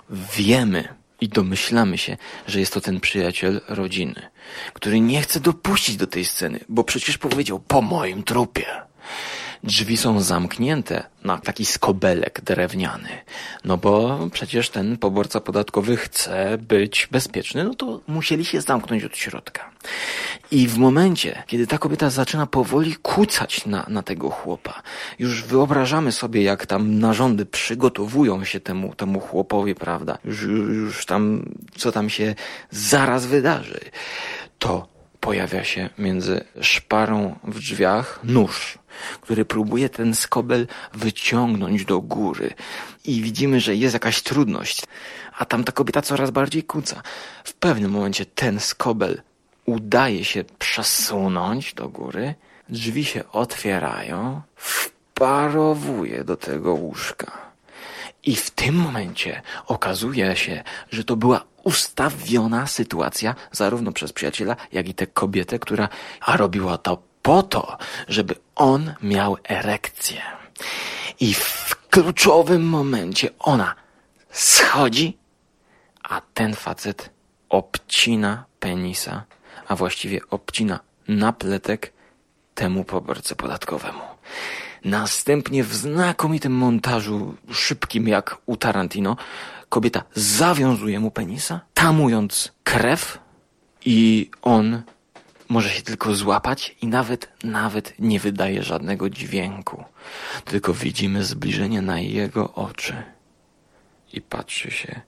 Wiemy 0.09 0.87
i 1.21 1.29
domyślamy 1.29 1.97
się, 1.97 2.17
że 2.47 2.59
jest 2.59 2.73
to 2.73 2.81
ten 2.81 2.99
przyjaciel 2.99 3.61
rodziny, 3.67 4.29
który 4.73 4.99
nie 4.99 5.21
chce 5.21 5.39
dopuścić 5.39 5.97
do 5.97 6.07
tej 6.07 6.25
sceny, 6.25 6.59
bo 6.69 6.83
przecież 6.83 7.17
powiedział 7.17 7.59
po 7.59 7.81
moim 7.81 8.23
trupie. 8.23 8.65
Drzwi 9.63 9.97
są 9.97 10.21
zamknięte 10.21 11.03
na 11.23 11.37
taki 11.37 11.65
skobelek 11.65 12.41
drewniany. 12.41 13.09
No 13.65 13.77
bo 13.77 14.19
przecież 14.33 14.69
ten 14.69 14.97
poborca 14.97 15.39
podatkowy 15.39 15.97
chce 15.97 16.57
być 16.57 17.07
bezpieczny, 17.11 17.63
no 17.63 17.73
to 17.73 18.01
musieli 18.07 18.45
się 18.45 18.61
zamknąć 18.61 19.03
od 19.03 19.17
środka. 19.17 19.71
I 20.51 20.67
w 20.67 20.77
momencie, 20.77 21.43
kiedy 21.47 21.67
ta 21.67 21.77
kobieta 21.77 22.09
zaczyna 22.09 22.47
powoli 22.47 22.95
kucać 22.95 23.65
na, 23.65 23.85
na 23.89 24.03
tego 24.03 24.29
chłopa, 24.29 24.81
już 25.19 25.43
wyobrażamy 25.43 26.11
sobie, 26.11 26.43
jak 26.43 26.65
tam 26.65 26.99
narządy 26.99 27.45
przygotowują 27.45 28.43
się 28.43 28.59
temu, 28.59 28.95
temu 28.95 29.19
chłopowi, 29.19 29.75
prawda? 29.75 30.17
Już, 30.25 30.41
już 30.41 31.05
tam, 31.05 31.45
co 31.77 31.91
tam 31.91 32.09
się 32.09 32.35
zaraz 32.71 33.25
wydarzy. 33.25 33.79
To 34.59 34.87
pojawia 35.21 35.63
się 35.63 35.89
między 35.97 36.43
szparą 36.61 37.39
w 37.43 37.59
drzwiach 37.59 38.19
nóż 38.23 38.81
który 39.21 39.45
próbuje 39.45 39.89
ten 39.89 40.15
skobel 40.15 40.67
wyciągnąć 40.93 41.85
do 41.85 42.01
góry. 42.01 42.53
I 43.05 43.21
widzimy, 43.21 43.59
że 43.59 43.75
jest 43.75 43.93
jakaś 43.93 44.21
trudność, 44.21 44.83
a 45.37 45.45
tam 45.45 45.63
ta 45.63 45.71
kobieta 45.71 46.01
coraz 46.01 46.31
bardziej 46.31 46.63
kuca. 46.63 47.03
W 47.43 47.53
pewnym 47.53 47.91
momencie 47.91 48.25
ten 48.25 48.59
skobel 48.59 49.21
udaje 49.65 50.25
się 50.25 50.43
przesunąć 50.59 51.73
do 51.73 51.89
góry, 51.89 52.35
drzwi 52.69 53.05
się 53.05 53.23
otwierają, 53.31 54.41
przyparowuje 54.57 56.23
do 56.23 56.37
tego 56.37 56.73
łóżka. 56.73 57.51
I 58.23 58.35
w 58.35 58.49
tym 58.49 58.75
momencie 58.75 59.41
okazuje 59.67 60.35
się, 60.35 60.63
że 60.91 61.03
to 61.03 61.15
była 61.15 61.43
ustawiona 61.63 62.67
sytuacja 62.67 63.35
zarówno 63.51 63.91
przez 63.91 64.13
przyjaciela, 64.13 64.55
jak 64.71 64.89
i 64.89 64.93
tę 64.93 65.07
kobietę, 65.07 65.59
która 65.59 65.89
robiła 66.27 66.77
to 66.77 67.03
po 67.21 67.43
to, 67.43 67.77
żeby 68.07 68.35
on 68.55 68.93
miał 69.03 69.37
erekcję. 69.43 70.21
I 71.19 71.33
w 71.33 71.75
kluczowym 71.89 72.63
momencie 72.69 73.29
ona 73.39 73.75
schodzi, 74.31 75.17
a 76.03 76.21
ten 76.33 76.55
facet 76.55 77.09
obcina 77.49 78.45
penisa, 78.59 79.23
a 79.67 79.75
właściwie 79.75 80.19
obcina 80.29 80.79
napletek 81.07 81.93
temu 82.55 82.83
poborce 82.83 83.35
podatkowemu. 83.35 84.01
Następnie 84.85 85.63
w 85.63 85.73
znakomitym 85.73 86.53
montażu, 86.53 87.35
szybkim 87.51 88.07
jak 88.07 88.37
u 88.45 88.57
Tarantino, 88.57 89.17
kobieta 89.69 90.03
zawiązuje 90.15 90.99
mu 90.99 91.11
penisa, 91.11 91.61
tamując 91.73 92.51
krew 92.63 93.19
i 93.85 94.29
on 94.41 94.81
może 95.49 95.69
się 95.69 95.81
tylko 95.81 96.15
złapać 96.15 96.75
i 96.81 96.87
nawet, 96.87 97.29
nawet 97.43 97.93
nie 97.99 98.19
wydaje 98.19 98.63
żadnego 98.63 99.09
dźwięku. 99.09 99.83
Tylko 100.45 100.73
widzimy 100.73 101.23
zbliżenie 101.23 101.81
na 101.81 101.99
jego 101.99 102.53
oczy 102.53 103.03
i 104.13 104.21
patrzy 104.21 104.71
się 104.71 105.01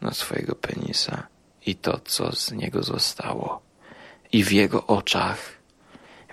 na 0.00 0.10
swojego 0.10 0.54
penisa 0.54 1.26
i 1.66 1.74
to, 1.74 2.00
co 2.04 2.32
z 2.32 2.52
niego 2.52 2.82
zostało. 2.82 3.62
I 4.32 4.44
w 4.44 4.52
jego 4.52 4.86
oczach 4.86 5.38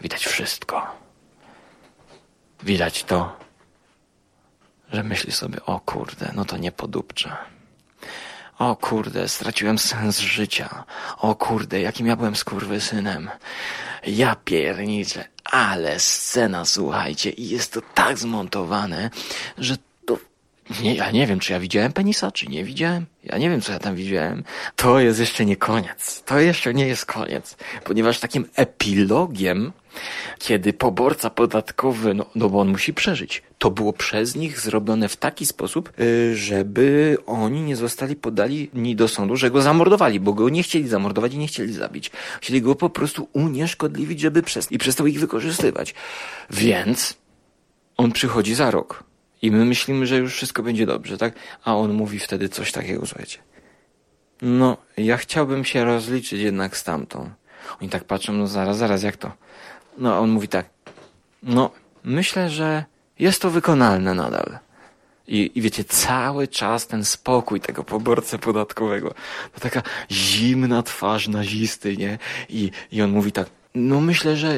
widać 0.02 0.26
wszystko. 0.26 1.03
Widać 2.64 3.04
to, 3.04 3.38
że 4.92 5.04
myśli 5.04 5.32
sobie, 5.32 5.66
o 5.66 5.80
kurde, 5.80 6.32
no 6.36 6.46
to 6.46 6.58
nie 6.58 6.72
podupcze. 6.72 7.38
O 8.60 8.76
kurde, 8.76 9.28
straciłem 9.28 9.80
sens 9.80 10.20
życia. 10.20 10.84
O 11.18 11.36
kurde, 11.36 11.82
jakim 11.82 12.08
ja 12.08 12.16
byłem 12.16 12.36
skurwysynem. 12.36 13.30
Ja 14.08 14.36
pierniczę, 14.36 15.26
ale 15.44 16.00
scena, 16.00 16.66
słuchajcie, 16.66 17.30
i 17.30 17.50
jest 17.50 17.74
to 17.74 17.82
tak 17.94 18.18
zmontowane, 18.18 19.10
że. 19.58 19.78
Nie, 20.82 20.96
ja 20.96 21.12
nie 21.12 21.28
wiem, 21.28 21.40
czy 21.40 21.54
ja 21.54 21.60
widziałem 21.60 21.94
penisa, 21.94 22.32
czy 22.32 22.48
nie 22.48 22.64
widziałem. 22.64 23.06
Ja 23.24 23.38
nie 23.38 23.50
wiem, 23.50 23.62
co 23.62 23.72
ja 23.72 23.80
tam 23.80 23.96
widziałem. 23.96 24.44
To 24.76 25.00
jest 25.00 25.20
jeszcze 25.20 25.46
nie 25.46 25.56
koniec. 25.56 26.24
To 26.26 26.40
jeszcze 26.40 26.74
nie 26.74 26.88
jest 26.88 27.06
koniec. 27.06 27.58
Ponieważ 27.84 28.20
takim 28.20 28.46
epilogiem 28.56 29.72
kiedy 30.40 30.74
poborca 30.74 31.30
podatkowy, 31.30 32.14
no, 32.14 32.26
no 32.36 32.50
bo 32.50 32.60
on 32.60 32.68
musi 32.68 32.94
przeżyć, 32.94 33.44
to 33.58 33.72
było 33.72 33.94
przez 33.94 34.36
nich 34.36 34.60
zrobione 34.60 35.10
w 35.10 35.18
taki 35.18 35.46
sposób, 35.46 35.92
y, 36.00 36.36
żeby 36.36 37.18
oni 37.26 37.62
nie 37.62 37.76
zostali 37.76 38.16
podali 38.16 38.70
ni 38.74 38.96
do 38.96 39.08
sądu, 39.08 39.36
że 39.36 39.52
go 39.52 39.62
zamordowali, 39.62 40.20
bo 40.20 40.34
go 40.34 40.50
nie 40.50 40.64
chcieli 40.64 40.88
zamordować 40.88 41.34
i 41.34 41.38
nie 41.38 41.48
chcieli 41.48 41.74
zabić. 41.74 42.12
Chcieli 42.42 42.62
go 42.62 42.76
po 42.76 42.90
prostu 42.90 43.28
unieszkodliwić, 43.34 44.20
żeby 44.20 44.44
przez... 44.44 44.72
i 44.72 44.78
przestał 44.78 45.08
ich 45.08 45.20
wykorzystywać. 45.20 45.96
Więc 46.50 47.18
on 47.98 48.12
przychodzi 48.12 48.56
za 48.56 48.72
rok. 48.72 49.04
I 49.44 49.52
my 49.52 49.66
myślimy, 49.66 50.08
że 50.08 50.18
już 50.18 50.34
wszystko 50.34 50.64
będzie 50.64 50.86
dobrze, 50.86 51.18
tak? 51.18 51.34
A 51.64 51.76
on 51.76 51.94
mówi 51.94 52.20
wtedy 52.20 52.50
coś 52.50 52.72
takiego, 52.72 53.06
słuchajcie. 53.06 53.40
No, 54.42 54.78
ja 54.98 55.18
chciałbym 55.18 55.66
się 55.66 55.86
rozliczyć 55.86 56.42
jednak 56.42 56.78
z 56.78 56.84
tamtą. 56.84 57.30
Oni 57.82 57.90
tak 57.90 58.04
patrzą, 58.04 58.34
no 58.34 58.48
zaraz, 58.48 58.78
zaraz, 58.78 59.04
jak 59.04 59.18
to? 59.18 59.32
No, 59.98 60.20
on 60.20 60.30
mówi 60.30 60.48
tak. 60.48 60.70
No, 61.44 61.72
myślę, 62.04 62.50
że 62.50 62.86
jest 63.20 63.42
to 63.42 63.50
wykonalne 63.50 64.14
nadal. 64.14 64.60
I, 65.28 65.52
I 65.56 65.62
wiecie, 65.62 65.84
cały 65.84 66.48
czas 66.48 66.88
ten 66.88 67.06
spokój 67.06 67.60
tego 67.60 67.84
poborcy 67.84 68.38
podatkowego. 68.38 69.14
To 69.54 69.60
taka 69.60 69.82
zimna 70.12 70.84
twarz 70.84 71.28
nazisty, 71.28 71.98
nie? 71.98 72.18
I, 72.50 72.72
I 72.92 73.02
on 73.02 73.12
mówi 73.12 73.32
tak, 73.32 73.50
no 73.76 74.02
myślę, 74.02 74.38
że 74.38 74.58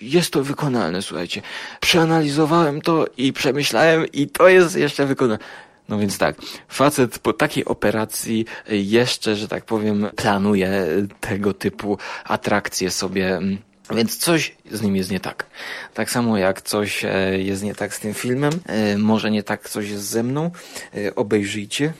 jest 0.00 0.30
to 0.30 0.44
wykonalne, 0.44 1.02
słuchajcie. 1.02 1.42
Przeanalizowałem 1.80 2.80
to 2.80 3.06
i 3.16 3.32
przemyślałem 3.32 4.06
i 4.12 4.26
to 4.26 4.48
jest 4.48 4.76
jeszcze 4.76 5.06
wykonalne. 5.06 5.44
No 5.88 5.98
więc 5.98 6.18
tak, 6.18 6.36
facet 6.68 7.18
po 7.18 7.32
takiej 7.32 7.64
operacji 7.64 8.46
jeszcze, 8.68 9.36
że 9.36 9.48
tak 9.48 9.64
powiem, 9.64 10.06
planuje 10.16 10.86
tego 11.20 11.54
typu 11.54 11.98
atrakcje 12.24 12.90
sobie 12.90 13.36
mm, 13.36 13.58
więc 13.90 14.16
coś 14.16 14.56
z 14.70 14.82
nim 14.82 14.96
jest 14.96 15.10
nie 15.10 15.20
tak. 15.20 15.46
Tak 15.94 16.10
samo 16.10 16.38
jak 16.38 16.62
coś 16.62 17.04
e, 17.04 17.38
jest 17.38 17.62
nie 17.62 17.74
tak 17.74 17.94
z 17.94 18.00
tym 18.00 18.14
filmem, 18.14 18.52
e, 18.66 18.98
może 18.98 19.30
nie 19.30 19.42
tak 19.42 19.68
coś 19.68 19.90
jest 19.90 20.04
ze 20.04 20.22
mną. 20.22 20.50
E, 20.94 21.14
obejrzyjcie. 21.14 21.92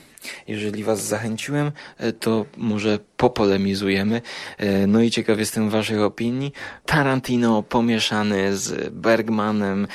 Jeżeli 0.47 0.83
Was 0.83 1.05
zachęciłem, 1.05 1.71
to 2.19 2.45
może 2.57 2.99
popolemizujemy. 3.17 4.21
No 4.87 5.01
i 5.01 5.11
ciekaw 5.11 5.39
jestem 5.39 5.69
Waszych 5.69 6.01
opinii. 6.01 6.53
Tarantino 6.85 7.63
pomieszany 7.63 8.57
z 8.57 8.89
Bergmanem, 8.93 9.87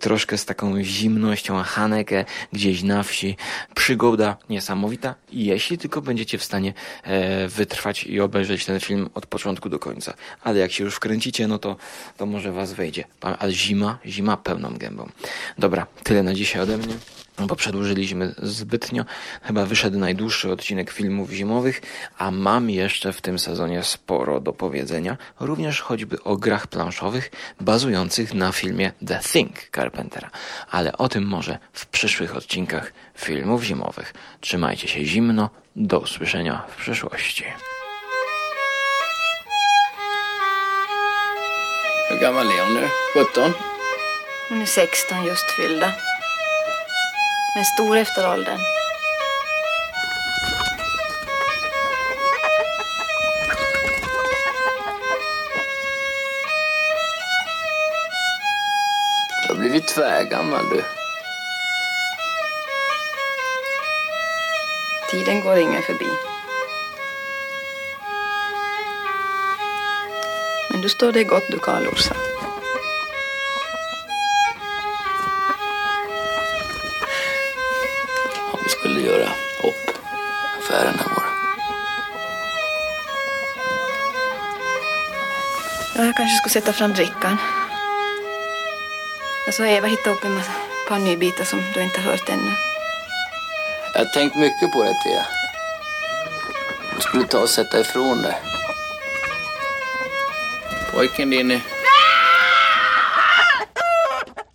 troszkę 0.00 0.38
z 0.38 0.44
taką 0.44 0.82
zimnością 0.82 1.62
Haneke 1.62 2.24
gdzieś 2.52 2.82
na 2.82 3.02
wsi. 3.02 3.36
Przygoda 3.74 4.36
niesamowita, 4.50 5.14
jeśli 5.32 5.78
tylko 5.78 6.02
będziecie 6.02 6.38
w 6.38 6.44
stanie 6.44 6.74
wytrwać 7.48 8.04
i 8.04 8.20
obejrzeć 8.20 8.64
ten 8.64 8.80
film 8.80 9.10
od 9.14 9.26
początku 9.26 9.68
do 9.68 9.78
końca. 9.78 10.14
Ale 10.42 10.58
jak 10.58 10.72
się 10.72 10.84
już 10.84 10.94
wkręcicie, 10.94 11.48
no 11.48 11.58
to, 11.58 11.76
to 12.16 12.26
może 12.26 12.52
Was 12.52 12.72
wejdzie. 12.72 13.04
Ale 13.20 13.52
zima, 13.52 13.98
zima 14.06 14.36
pełną 14.36 14.74
gębą. 14.74 15.08
Dobra, 15.58 15.86
tyle 16.02 16.22
na 16.22 16.34
dzisiaj 16.34 16.62
ode 16.62 16.78
mnie 16.78 16.94
bo 17.38 17.56
przedłużyliśmy 17.56 18.34
zbytnio. 18.42 19.04
Chyba 19.42 19.66
wyszedł 19.66 19.98
najdłuższy 19.98 20.52
odcinek 20.52 20.90
filmów 20.90 21.30
zimowych, 21.30 21.82
a 22.18 22.30
mam 22.30 22.70
jeszcze 22.70 23.12
w 23.12 23.20
tym 23.20 23.38
sezonie 23.38 23.82
sporo 23.82 24.40
do 24.40 24.52
powiedzenia, 24.52 25.16
również 25.40 25.80
choćby 25.80 26.22
o 26.22 26.36
grach 26.36 26.66
planszowych 26.66 27.30
bazujących 27.60 28.34
na 28.34 28.52
filmie 28.52 28.92
The 29.06 29.20
Thing 29.32 29.56
Carpentera. 29.74 30.30
Ale 30.70 30.92
o 30.92 31.08
tym 31.08 31.24
może 31.24 31.58
w 31.72 31.86
przyszłych 31.86 32.36
odcinkach 32.36 32.92
filmów 33.14 33.62
zimowych. 33.62 34.14
Trzymajcie 34.40 34.88
się 34.88 35.04
zimno, 35.04 35.50
do 35.76 35.98
usłyszenia 36.00 36.62
w 36.68 36.76
przyszłości. 36.76 37.44
Hur 42.08 42.18
gammal 42.20 42.46
är 42.46 42.58
hon 42.64 42.74
nu? 42.74 42.80
17? 43.14 43.54
Hon 44.48 44.62
är 44.62 44.66
16 44.66 45.24
just 45.24 45.50
fyllda. 45.50 46.13
Men 47.54 47.64
stor 47.64 47.96
efter 47.96 48.32
åldern. 48.32 48.60
Du 59.42 59.48
har 59.48 59.60
blivit 59.60 59.86
tvärgammal 59.86 60.68
du. 60.68 60.84
Tiden 65.10 65.40
går 65.40 65.56
ingen 65.56 65.82
förbi. 65.82 66.10
Men 70.70 70.80
du 70.80 70.88
står 70.88 71.12
dig 71.12 71.24
gott 71.24 71.44
du, 71.48 71.58
Karl-Orsa. 71.58 72.14
skulle 72.14 72.33
affären 80.74 80.98
här 80.98 81.08
vår. 81.14 81.24
Ja, 85.96 86.04
jag 86.04 86.16
kanske 86.16 86.36
skulle 86.36 86.52
sätta 86.52 86.72
fram 86.72 86.92
drickan. 86.92 87.36
Jag 89.46 89.54
sa 89.54 89.66
Eva 89.66 89.86
hitta 89.86 90.10
upp 90.10 90.24
en 90.24 90.34
massa 90.34 90.52
par 90.88 90.98
nybitar 90.98 91.44
som 91.44 91.62
du 91.74 91.82
inte 91.82 92.00
har 92.00 92.10
hört 92.10 92.28
ännu. 92.28 92.52
Jag 93.92 94.00
har 94.00 94.12
tänkt 94.14 94.36
mycket 94.36 94.72
på 94.72 94.82
det, 94.82 94.94
Thea. 95.04 95.26
Du 96.96 97.00
skulle 97.00 97.26
ta 97.26 97.38
och 97.38 97.48
sätta 97.48 97.80
ifrån 97.80 98.22
dig. 98.22 98.34
Pojken 100.92 101.30
din 101.30 101.50
är 101.50 101.60